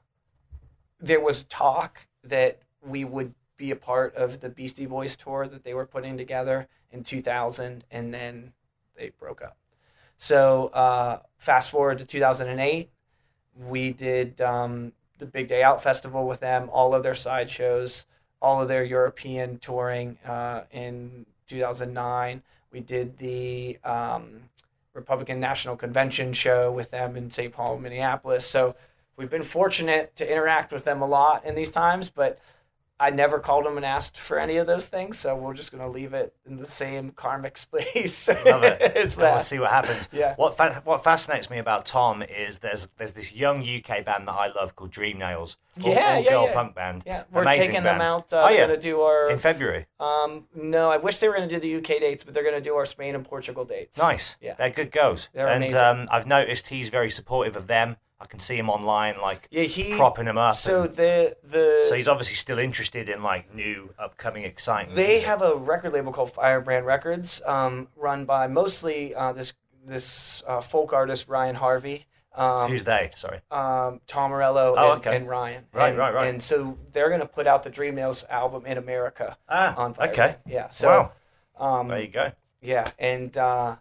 there 0.99 1.19
was 1.19 1.43
talk 1.45 2.07
that 2.23 2.59
we 2.81 3.03
would 3.03 3.33
be 3.57 3.71
a 3.71 3.75
part 3.75 4.15
of 4.15 4.39
the 4.41 4.49
beastie 4.49 4.85
boys 4.85 5.15
tour 5.17 5.47
that 5.47 5.63
they 5.63 5.73
were 5.73 5.85
putting 5.85 6.17
together 6.17 6.67
in 6.91 7.03
2000 7.03 7.83
and 7.91 8.13
then 8.13 8.53
they 8.95 9.09
broke 9.09 9.41
up 9.41 9.57
so 10.17 10.67
uh, 10.67 11.19
fast 11.37 11.71
forward 11.71 11.97
to 11.99 12.05
2008 12.05 12.89
we 13.55 13.91
did 13.91 14.39
um, 14.41 14.93
the 15.17 15.25
Big 15.25 15.47
Day 15.47 15.63
Out 15.63 15.81
Festival 15.81 16.27
with 16.27 16.39
them, 16.39 16.69
all 16.71 16.93
of 16.93 17.03
their 17.03 17.15
side 17.15 17.49
shows, 17.49 18.05
all 18.41 18.61
of 18.61 18.67
their 18.67 18.83
European 18.83 19.57
touring 19.59 20.17
uh, 20.25 20.63
in 20.71 21.25
2009. 21.47 22.41
We 22.71 22.79
did 22.79 23.17
the 23.17 23.77
um, 23.83 24.49
Republican 24.93 25.39
National 25.39 25.75
Convention 25.75 26.33
show 26.33 26.71
with 26.71 26.91
them 26.91 27.15
in 27.15 27.31
St. 27.31 27.53
Paul, 27.53 27.77
Minneapolis. 27.77 28.45
So 28.45 28.75
we've 29.15 29.29
been 29.29 29.43
fortunate 29.43 30.15
to 30.17 30.29
interact 30.29 30.71
with 30.71 30.85
them 30.85 31.01
a 31.01 31.07
lot 31.07 31.45
in 31.45 31.55
these 31.55 31.71
times, 31.71 32.09
but 32.09 32.39
I 32.99 33.09
never 33.09 33.39
called 33.39 33.65
him 33.65 33.75
and 33.75 33.85
asked 33.85 34.17
for 34.17 34.39
any 34.39 34.57
of 34.57 34.67
those 34.67 34.87
things. 34.87 35.17
So 35.19 35.35
we're 35.35 35.53
just 35.55 35.71
going 35.71 35.83
to 35.83 35.89
leave 35.89 36.13
it 36.13 36.33
in 36.45 36.57
the 36.57 36.69
same 36.69 37.09
karmic 37.11 37.57
space. 37.57 38.27
Love 38.45 38.63
it. 38.63 38.81
as 38.95 39.17
we'll 39.17 39.41
see 39.41 39.59
what 39.59 39.71
happens. 39.71 40.07
Yeah. 40.11 40.35
What 40.35 40.55
fa- 40.55 40.81
what 40.85 41.03
fascinates 41.03 41.49
me 41.49 41.57
about 41.57 41.85
Tom 41.85 42.21
is 42.23 42.59
there's 42.59 42.87
there's 42.97 43.11
this 43.13 43.33
young 43.33 43.61
UK 43.61 44.05
band 44.05 44.27
that 44.27 44.33
I 44.33 44.47
love 44.55 44.75
called 44.75 44.91
Dream 44.91 45.17
Nails. 45.19 45.57
All, 45.83 45.91
Yeah, 45.93 46.13
all 46.15 46.23
yeah, 46.23 46.29
girl 46.29 46.45
yeah. 46.45 46.53
punk 46.53 46.75
band. 46.75 47.03
Yeah, 47.05 47.23
we're 47.31 47.41
Amazing 47.41 47.61
taking 47.67 47.83
them 47.83 47.99
out. 48.01 48.31
Uh, 48.31 48.41
oh 48.41 48.45
we're 48.45 48.51
yeah, 48.51 48.67
going 48.67 48.79
to 48.79 48.81
do 48.81 49.01
our 49.01 49.29
in 49.31 49.39
February. 49.39 49.87
Um, 49.99 50.47
no, 50.55 50.91
I 50.91 50.97
wish 50.97 51.17
they 51.17 51.27
were 51.27 51.35
going 51.35 51.49
to 51.49 51.59
do 51.59 51.59
the 51.59 51.75
UK 51.77 51.99
dates, 51.99 52.23
but 52.23 52.33
they're 52.33 52.43
going 52.43 52.55
to 52.55 52.61
do 52.61 52.75
our 52.75 52.85
Spain 52.85 53.15
and 53.15 53.25
Portugal 53.25 53.65
dates. 53.65 53.97
Nice. 53.97 54.35
Yeah. 54.39 54.53
They're 54.53 54.69
good 54.69 54.91
goes. 54.91 55.29
They're 55.33 55.47
and 55.47 55.63
amazing. 55.63 55.79
um, 55.79 56.07
I've 56.11 56.27
noticed 56.27 56.67
he's 56.67 56.89
very 56.89 57.09
supportive 57.09 57.55
of 57.55 57.67
them. 57.67 57.97
I 58.23 58.25
can 58.25 58.39
see 58.39 58.57
him 58.57 58.69
online, 58.69 59.19
like 59.21 59.47
Yeah, 59.51 59.63
he 59.63 59.95
propping 59.97 60.25
them 60.25 60.37
up. 60.37 60.55
So 60.55 60.83
and- 60.83 60.93
the 60.93 61.35
the 61.43 61.85
so 61.89 61.95
he's 61.95 62.07
obviously 62.07 62.35
still 62.35 62.57
interested 62.57 63.09
in 63.09 63.21
like 63.21 63.53
new, 63.53 63.93
upcoming, 63.99 64.43
exciting. 64.45 64.95
they 64.95 65.07
music. 65.07 65.27
have 65.27 65.41
a 65.41 65.55
record 65.57 65.91
label 65.93 66.13
called 66.13 66.31
Firebrand 66.31 66.85
Records, 66.85 67.41
um, 67.45 67.89
run 67.97 68.23
by 68.25 68.47
mostly 68.47 69.13
uh, 69.13 69.33
this 69.33 69.53
this 69.85 70.41
uh, 70.47 70.61
folk 70.61 70.93
artist 70.93 71.27
Ryan 71.27 71.55
Harvey. 71.55 72.05
Um, 72.35 72.71
Who's 72.71 72.83
they? 72.85 73.11
Sorry. 73.15 73.41
um, 73.51 73.99
Tom 74.07 74.31
Morello 74.31 74.73
Oh, 74.77 74.93
and, 74.93 75.01
okay. 75.05 75.15
and 75.17 75.27
Ryan. 75.29 75.65
Right, 75.73 75.89
and, 75.89 75.97
right, 75.99 76.13
right. 76.13 76.27
And 76.29 76.41
so 76.41 76.79
they're 76.91 77.09
going 77.09 77.19
to 77.21 77.27
put 77.27 77.45
out 77.45 77.61
the 77.63 77.69
Dream 77.69 77.93
Nails 77.93 78.25
album 78.29 78.65
in 78.65 78.77
America. 78.79 79.37
Ah, 79.47 79.75
on 79.75 79.93
okay. 79.99 80.37
Yeah. 80.47 80.69
So 80.69 81.11
wow. 81.59 81.79
um, 81.79 81.89
There 81.89 82.01
you 82.01 82.07
go. 82.07 82.31
Yeah, 82.61 82.89
and 82.97 83.37
uh, 83.37 83.75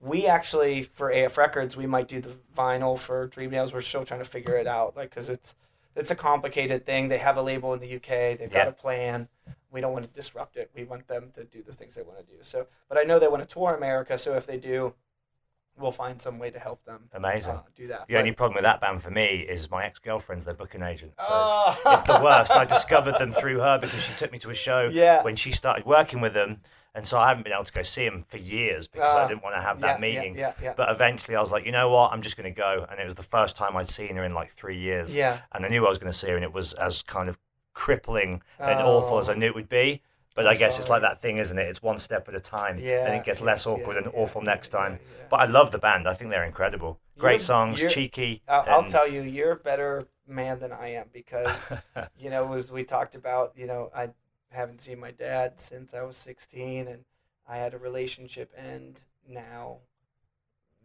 we 0.00 0.26
actually 0.26 0.82
for 0.84 1.10
AF 1.10 1.36
Records 1.38 1.76
we 1.76 1.86
might 1.86 2.08
do 2.08 2.20
the 2.20 2.36
vinyl 2.56 2.98
for 2.98 3.26
Dream 3.26 3.50
Nails. 3.50 3.72
We're 3.72 3.80
still 3.80 4.04
trying 4.04 4.20
to 4.20 4.26
figure 4.26 4.56
it 4.56 4.66
out, 4.66 4.96
like 4.96 5.10
because 5.10 5.28
it's 5.28 5.54
it's 5.96 6.10
a 6.10 6.14
complicated 6.14 6.86
thing. 6.86 7.08
They 7.08 7.18
have 7.18 7.36
a 7.36 7.42
label 7.42 7.74
in 7.74 7.80
the 7.80 7.96
UK. 7.96 8.38
They've 8.38 8.52
got 8.52 8.68
a 8.68 8.72
plan. 8.72 9.28
We 9.70 9.80
don't 9.80 9.92
want 9.92 10.04
to 10.04 10.10
disrupt 10.10 10.56
it. 10.56 10.70
We 10.74 10.84
want 10.84 11.08
them 11.08 11.30
to 11.34 11.44
do 11.44 11.62
the 11.62 11.72
things 11.72 11.94
they 11.94 12.02
want 12.02 12.18
to 12.18 12.24
do. 12.24 12.38
So, 12.42 12.68
but 12.88 12.96
I 12.98 13.02
know 13.02 13.18
they 13.18 13.28
want 13.28 13.42
to 13.42 13.48
tour 13.48 13.74
America. 13.74 14.16
So 14.16 14.34
if 14.34 14.46
they 14.46 14.56
do, 14.56 14.94
we'll 15.76 15.90
find 15.92 16.22
some 16.22 16.38
way 16.38 16.50
to 16.50 16.58
help 16.58 16.84
them. 16.84 17.10
Amazing. 17.12 17.56
uh, 17.56 17.62
do 17.76 17.86
that. 17.88 18.06
The 18.08 18.16
only 18.16 18.32
problem 18.32 18.54
with 18.54 18.64
that 18.64 18.80
band 18.80 19.02
for 19.02 19.10
me 19.10 19.44
is 19.48 19.70
my 19.70 19.84
ex 19.84 19.98
girlfriend's 19.98 20.44
their 20.44 20.54
booking 20.54 20.82
agent. 20.82 21.12
So 21.18 21.26
Oh. 21.28 21.72
it's, 21.84 22.00
it's 22.00 22.02
the 22.02 22.20
worst. 22.22 22.52
I 22.52 22.64
discovered 22.64 23.18
them 23.18 23.32
through 23.40 23.58
her 23.58 23.78
because 23.78 24.00
she 24.02 24.14
took 24.14 24.30
me 24.32 24.38
to 24.38 24.50
a 24.50 24.54
show 24.54 24.88
Yeah. 24.92 25.22
when 25.24 25.36
she 25.36 25.50
started 25.52 25.84
working 25.84 26.20
with 26.20 26.32
them. 26.32 26.60
And 26.94 27.06
so 27.06 27.18
I 27.18 27.28
haven't 27.28 27.44
been 27.44 27.52
able 27.52 27.64
to 27.64 27.72
go 27.72 27.82
see 27.82 28.04
him 28.04 28.24
for 28.28 28.38
years 28.38 28.88
because 28.88 29.14
I 29.14 29.24
Ah. 29.24 29.28
didn't 29.28 29.42
want 29.42 29.54
to 29.56 29.62
have 29.62 29.80
that 29.80 29.96
yeah, 29.96 30.00
meeting. 30.00 30.36
yeah, 30.36 30.52
yeah. 30.62 30.74
But 30.76 30.90
eventually 30.90 31.36
I 31.36 31.40
was 31.40 31.52
like, 31.52 31.64
you 31.66 31.72
know 31.72 31.90
what? 31.90 32.12
I'm 32.12 32.22
just 32.22 32.36
going 32.36 32.52
to 32.52 32.56
go. 32.56 32.86
And 32.90 32.98
it 32.98 33.04
was 33.04 33.14
the 33.14 33.22
first 33.22 33.56
time 33.56 33.76
I'd 33.76 33.88
seen 33.90 34.16
her 34.16 34.24
in 34.24 34.34
like 34.34 34.52
three 34.54 34.78
years. 34.78 35.14
Yeah. 35.14 35.38
And 35.52 35.64
I 35.64 35.68
knew 35.68 35.84
I 35.86 35.88
was 35.88 35.98
going 35.98 36.10
to 36.12 36.18
see 36.18 36.28
her, 36.30 36.34
and 36.36 36.44
it 36.44 36.52
was 36.52 36.72
as 36.74 37.02
kind 37.02 37.28
of 37.28 37.38
crippling 37.74 38.42
and 38.58 38.80
Oh. 38.80 38.98
awful 38.98 39.18
as 39.18 39.28
I 39.28 39.34
knew 39.34 39.46
it 39.46 39.54
would 39.54 39.68
be. 39.68 40.02
But 40.34 40.46
I'm 40.46 40.52
I 40.52 40.56
guess 40.56 40.78
it's 40.78 40.88
like 40.88 41.02
that 41.02 41.20
thing, 41.20 41.38
isn't 41.38 41.58
it? 41.58 41.66
It's 41.66 41.82
one 41.82 41.98
step 41.98 42.28
at 42.28 42.34
a 42.34 42.40
time. 42.40 42.78
Yeah, 42.78 43.06
And 43.06 43.14
it 43.16 43.24
gets 43.24 43.40
less 43.40 43.66
awkward 43.66 43.96
and 43.96 44.06
awful 44.14 44.40
next 44.40 44.68
time. 44.68 44.98
But 45.30 45.40
I 45.40 45.46
love 45.46 45.72
the 45.72 45.78
band. 45.78 46.08
I 46.08 46.14
think 46.14 46.30
they're 46.30 46.44
incredible. 46.44 47.00
Great 47.18 47.32
You're- 47.34 47.38
songs, 47.40 47.80
you're- 47.80 47.92
cheeky. 47.92 48.42
I'll, 48.48 48.64
I'll 48.68 48.84
tell 48.84 49.06
you, 49.08 49.22
you're 49.22 49.52
a 49.52 49.56
better 49.56 50.06
man 50.28 50.60
than 50.60 50.72
I 50.72 50.88
am 50.90 51.06
because, 51.12 51.72
you 52.18 52.30
know, 52.30 52.52
as 52.52 52.70
we 52.70 52.84
talked 52.84 53.14
about, 53.16 53.52
you 53.56 53.66
know, 53.66 53.90
I 53.94 54.10
haven't 54.50 54.80
seen 54.80 54.98
my 55.00 55.10
dad 55.10 55.60
since 55.60 55.94
I 55.94 56.02
was 56.02 56.16
16 56.16 56.88
and 56.88 57.04
I 57.48 57.56
had 57.56 57.74
a 57.74 57.78
relationship 57.78 58.52
end 58.56 59.02
now 59.28 59.78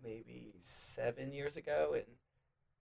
maybe 0.04 0.54
seven 0.60 1.32
years 1.34 1.56
ago. 1.58 1.92
And 1.96 2.04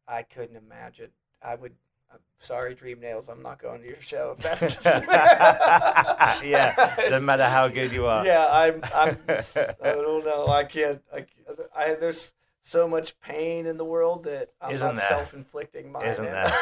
I 0.09 0.23
couldn't 0.23 0.57
imagine. 0.57 1.11
I 1.43 1.55
would, 1.55 1.73
I'm 2.13 2.19
sorry, 2.39 2.75
Dream 2.75 3.01
Nails, 3.01 3.29
I'm 3.29 3.43
not 3.43 3.61
going 3.61 3.81
to 3.83 3.89
your 3.89 4.01
show 4.01 4.35
if 4.37 4.43
that's. 4.43 4.85
yeah, 6.45 6.95
doesn't 7.09 7.27
matter 7.27 7.47
how 7.47 7.69
good 7.69 7.93
you 7.93 8.07
are. 8.07 8.25
Yeah, 8.27 8.47
I'm, 8.51 8.83
I'm, 8.95 9.19
I 9.29 9.93
don't 9.93 10.25
know. 10.25 10.47
I 10.49 10.65
can't. 10.65 11.01
I, 11.15 11.27
I 11.75 11.95
there's 11.95 12.35
so 12.61 12.87
much 12.87 13.19
pain 13.21 13.67
in 13.67 13.77
the 13.77 13.85
world 13.85 14.25
that 14.25 14.51
I'm 14.61 14.73
Isn't 14.73 14.87
not 14.87 14.97
there? 14.97 15.07
self-inflicting 15.09 15.91
mine. 15.91 16.07
Isn't 16.07 16.25
there? 16.27 16.53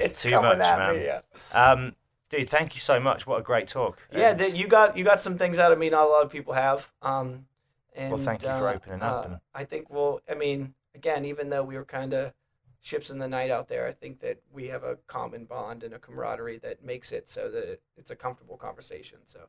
it's 0.00 0.22
Too 0.22 0.30
coming 0.30 0.58
much, 0.58 0.66
at 0.66 0.78
man. 0.78 0.96
me. 0.96 1.04
Yeah, 1.04 1.20
Um, 1.54 1.94
dude, 2.30 2.48
thank 2.48 2.74
you 2.74 2.80
so 2.80 2.98
much. 3.00 3.26
What 3.26 3.40
a 3.40 3.42
great 3.42 3.68
talk. 3.68 3.98
yeah. 4.12 4.30
And- 4.30 4.58
you 4.58 4.66
got 4.66 4.96
you 4.96 5.04
got 5.04 5.20
some 5.20 5.38
things 5.38 5.58
out 5.58 5.72
of 5.72 5.78
me. 5.78 5.90
Not 5.90 6.06
a 6.06 6.10
lot 6.10 6.22
of 6.22 6.30
people 6.30 6.54
have. 6.54 6.90
Um, 7.02 7.46
and 7.94 8.12
well, 8.12 8.20
thank 8.20 8.42
you 8.42 8.48
for 8.48 8.68
uh, 8.68 8.74
opening 8.74 9.02
up 9.02 9.30
uh, 9.30 9.36
I 9.54 9.64
think. 9.64 9.88
Well, 9.90 10.20
I 10.30 10.34
mean, 10.34 10.74
again, 10.94 11.24
even 11.24 11.48
though 11.50 11.62
we 11.62 11.76
were 11.76 11.84
kind 11.84 12.12
of 12.12 12.32
ships 12.80 13.10
in 13.10 13.18
the 13.18 13.28
night 13.28 13.50
out 13.50 13.68
there, 13.68 13.86
I 13.86 13.92
think 13.92 14.20
that 14.20 14.38
we 14.52 14.68
have 14.68 14.84
a 14.84 14.96
common 15.06 15.44
bond 15.44 15.82
and 15.82 15.94
a 15.94 15.98
camaraderie 15.98 16.58
that 16.58 16.84
makes 16.84 17.10
it 17.10 17.28
so 17.28 17.50
that 17.50 17.64
it, 17.72 17.82
it's 17.96 18.10
a 18.10 18.16
comfortable 18.16 18.56
conversation. 18.56 19.18
So, 19.24 19.48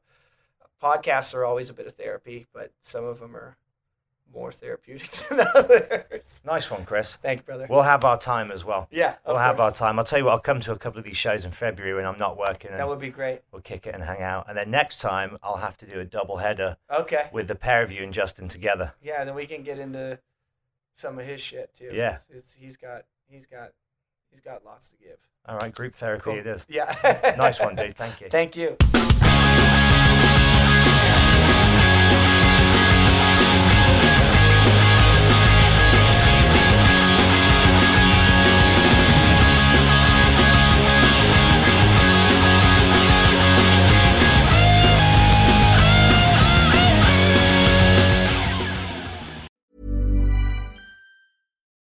podcasts 0.81 1.35
are 1.35 1.45
always 1.45 1.69
a 1.69 1.73
bit 1.73 1.87
of 1.87 1.93
therapy, 1.93 2.47
but 2.53 2.71
some 2.81 3.03
of 3.03 3.19
them 3.19 3.35
are 3.35 3.57
more 4.33 4.51
therapeutic 4.51 5.09
than 5.29 5.39
others. 5.55 6.41
Nice 6.45 6.69
one, 6.69 6.85
Chris. 6.85 7.15
Thank 7.15 7.39
you, 7.39 7.43
brother. 7.45 7.67
We'll 7.69 7.81
have 7.83 8.03
our 8.05 8.17
time 8.17 8.51
as 8.51 8.63
well. 8.63 8.87
yeah, 8.91 9.15
We'll 9.25 9.37
have 9.37 9.59
our 9.59 9.71
time. 9.71 9.97
I'll 9.99 10.05
tell 10.05 10.19
you 10.19 10.25
what, 10.25 10.31
I'll 10.33 10.39
come 10.39 10.59
to 10.61 10.71
a 10.71 10.77
couple 10.77 10.99
of 10.99 11.05
these 11.05 11.17
shows 11.17 11.45
in 11.45 11.51
February 11.51 11.95
when 11.95 12.05
I'm 12.05 12.17
not 12.17 12.37
working 12.37 12.71
and 12.71 12.79
That 12.79 12.87
would 12.87 12.99
be 12.99 13.09
great. 13.09 13.41
we'll 13.51 13.61
kick 13.61 13.87
it 13.87 13.95
and 13.95 14.03
hang 14.03 14.21
out. 14.21 14.45
And 14.49 14.57
then 14.57 14.69
next 14.69 15.01
time, 15.01 15.37
I'll 15.41 15.57
have 15.57 15.77
to 15.77 15.85
do 15.85 15.99
a 15.99 16.05
double 16.05 16.37
header 16.37 16.77
Okay. 16.91 17.29
with 17.31 17.47
the 17.47 17.55
pair 17.55 17.81
of 17.83 17.91
you 17.91 18.03
and 18.03 18.13
Justin 18.13 18.47
together. 18.47 18.93
Yeah, 19.01 19.23
then 19.23 19.35
we 19.35 19.45
can 19.45 19.63
get 19.63 19.79
into 19.79 20.19
some 20.93 21.17
of 21.19 21.25
his 21.25 21.41
shit 21.41 21.73
too. 21.75 21.89
Yeah. 21.93 22.13
It's, 22.13 22.27
it's, 22.29 22.53
he's 22.53 22.77
got 22.77 23.03
he's 23.27 23.45
got 23.45 23.71
he's 24.29 24.41
got 24.41 24.63
lots 24.65 24.89
to 24.89 24.97
give. 24.97 25.17
All 25.47 25.57
right, 25.57 25.73
group 25.73 25.95
therapy 25.95 26.23
Cool. 26.23 26.37
it 26.39 26.47
is. 26.47 26.65
Yeah. 26.67 27.35
Nice 27.37 27.59
one, 27.59 27.75
dude. 27.75 27.95
Thank 27.95 28.19
you. 28.21 28.27
Thank 28.31 28.55
you. 28.57 28.75